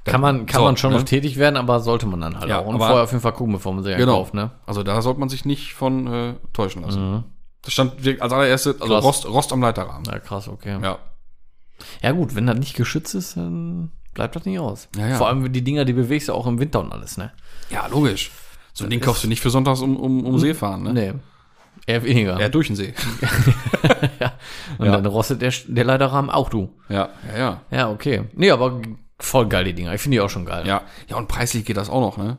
[0.04, 0.98] Kann man, kann So, man schon ne?
[0.98, 2.66] noch tätig werden, aber sollte man dann halt Ja, auch.
[2.66, 4.16] Und aber- vorher auf jeden Fall gucken, bevor man ja Genau.
[4.18, 4.50] kauft, ne?
[4.66, 7.12] Also da sollte man sich nicht von äh, täuschen lassen.
[7.12, 7.24] Mhm.
[7.62, 9.04] Das stand als allererstes, also Krass.
[9.04, 10.06] Rost, Rost am Leiterrahmen.
[10.06, 10.80] Ja, krass, okay.
[10.82, 10.98] Ja.
[12.02, 12.12] Ja.
[12.14, 14.88] gut, wenn das nicht geschützt ist, dann bleibt das nicht aus.
[14.98, 15.16] Ja, ja.
[15.18, 17.32] Vor allem die Dinger, die bewegst du auch im Winter und alles, ne?
[17.70, 18.32] Ja, logisch.
[18.74, 20.94] So ein Ding kaufst du nicht für sonntags um, um, um See fahren, ne?
[20.94, 21.14] Nee.
[21.88, 22.40] Eher weniger.
[22.40, 22.94] Ja, durch den See.
[24.78, 24.92] und ja.
[24.92, 26.70] dann rostet der, der Leiterrahmen auch du.
[26.90, 27.62] ja, ja, ja.
[27.72, 28.24] Ja, okay.
[28.34, 28.82] Nee, aber
[29.20, 29.94] voll geil, die Dinger.
[29.94, 30.68] Ich finde die auch schon geil.
[30.68, 32.38] Ja, ja, und preislich geht das auch noch, ne?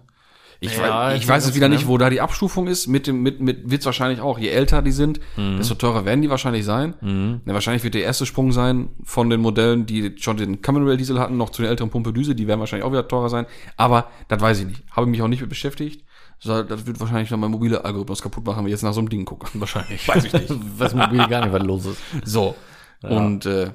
[0.60, 1.74] Ich, Ja, weiß, ich weiß jetzt wieder ne?
[1.74, 2.86] nicht, wo da die Abstufung ist.
[2.86, 4.38] Mit dem, mit, mit wird's wahrscheinlich auch.
[4.38, 6.94] Je älter die sind, desto teurer werden die wahrscheinlich sein.
[7.00, 10.96] Ne, wahrscheinlich wird der erste Sprung sein von den Modellen, die schon den Common Rail
[10.96, 12.36] Diesel hatten, noch zu den älteren Pumpe Düse.
[12.36, 13.46] Die werden wahrscheinlich auch wieder teurer sein.
[13.76, 14.84] Aber das weiß ich nicht.
[14.92, 16.04] Habe mich auch nicht mit beschäftigt.
[16.44, 18.98] So, Das wird wahrscheinlich dann mein mobile Algorithmus kaputt machen, wenn ich jetzt nach so
[19.00, 19.48] einem Ding gucke.
[19.60, 20.06] Wahrscheinlich.
[20.08, 20.48] Weiß ich nicht.
[20.78, 22.02] Was mobil gar nicht, was los ist.
[22.24, 22.56] So.
[23.02, 23.72] Und, äh,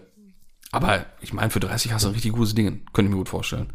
[0.71, 2.85] aber ich meine, für 30 hast du ein richtig gutes Ding.
[2.91, 3.71] Könnte ich mir gut vorstellen.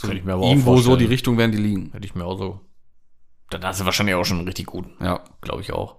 [0.00, 0.98] Könnte ich mir aber auch Irgendwo so vorstellen.
[0.98, 1.92] die Richtung werden die liegen.
[1.92, 2.60] Hätte ich mir auch so.
[3.50, 4.92] Dann hast du wahrscheinlich auch schon einen richtig guten.
[5.04, 5.20] Ja.
[5.40, 5.96] Glaube ich auch.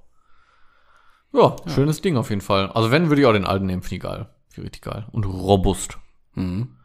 [1.33, 2.69] Ja, schönes Ding auf jeden Fall.
[2.71, 4.29] Also wenn, würde ich auch den alten nehmen, finde ich geil.
[4.49, 5.05] Finde ich richtig geil.
[5.11, 5.97] Und robust.
[6.35, 6.75] Mhm.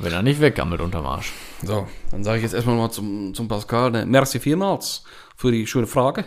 [0.00, 1.32] Wenn er nicht weggammelt unterm Arsch.
[1.62, 5.04] So, dann sage ich jetzt erstmal mal zum, zum Pascal, ne, merci vielmals
[5.36, 6.24] für die schöne Frage.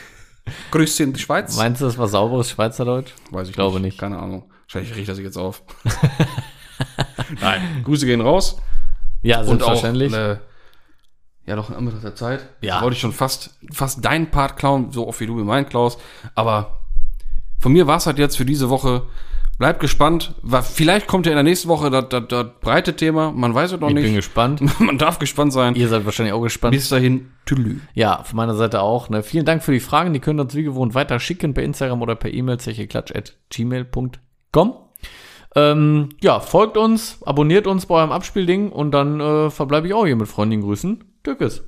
[0.72, 1.56] Grüße in die Schweiz.
[1.56, 3.12] Meinst du, das war sauberes Schweizerdeutsch?
[3.30, 3.98] Weiß ich glaube nicht.
[3.98, 4.50] Keine Ahnung.
[4.66, 5.62] Wahrscheinlich riecht er sich jetzt auf.
[7.40, 8.56] Nein, Grüße gehen raus.
[9.22, 10.12] Ja, Und auch, selbstverständlich.
[10.12, 10.38] äh,
[11.46, 12.48] ja, doch in Anbetracht der Zeit.
[12.60, 12.82] Ja.
[12.82, 15.98] Wollte ich schon fast, fast deinen Part klauen, so oft wie du wie mein Klaus.
[16.34, 16.80] Aber
[17.60, 19.02] von mir war es halt jetzt für diese Woche.
[19.58, 20.34] Bleibt gespannt.
[20.62, 23.32] Vielleicht kommt ja in der nächsten Woche das, das, das breite Thema.
[23.32, 24.14] Man weiß es noch ich bin nicht.
[24.14, 24.60] gespannt.
[24.80, 25.74] Man darf gespannt sein.
[25.74, 26.74] Ihr seid wahrscheinlich auch gespannt.
[26.74, 27.80] Bis dahin, tüdelü.
[27.94, 29.08] Ja, von meiner Seite auch.
[29.08, 29.22] Ne?
[29.22, 30.12] Vielen Dank für die Fragen.
[30.12, 34.74] Die könnt ihr uns wie gewohnt weiter schicken per Instagram oder per E-Mail zecheklatsch.gmail.com.
[35.54, 40.04] Ähm, ja, folgt uns, abonniert uns bei eurem Abspielding und dann äh, verbleibe ich auch
[40.04, 41.02] hier mit freundlichen Grüßen.
[41.22, 41.64] Türkes.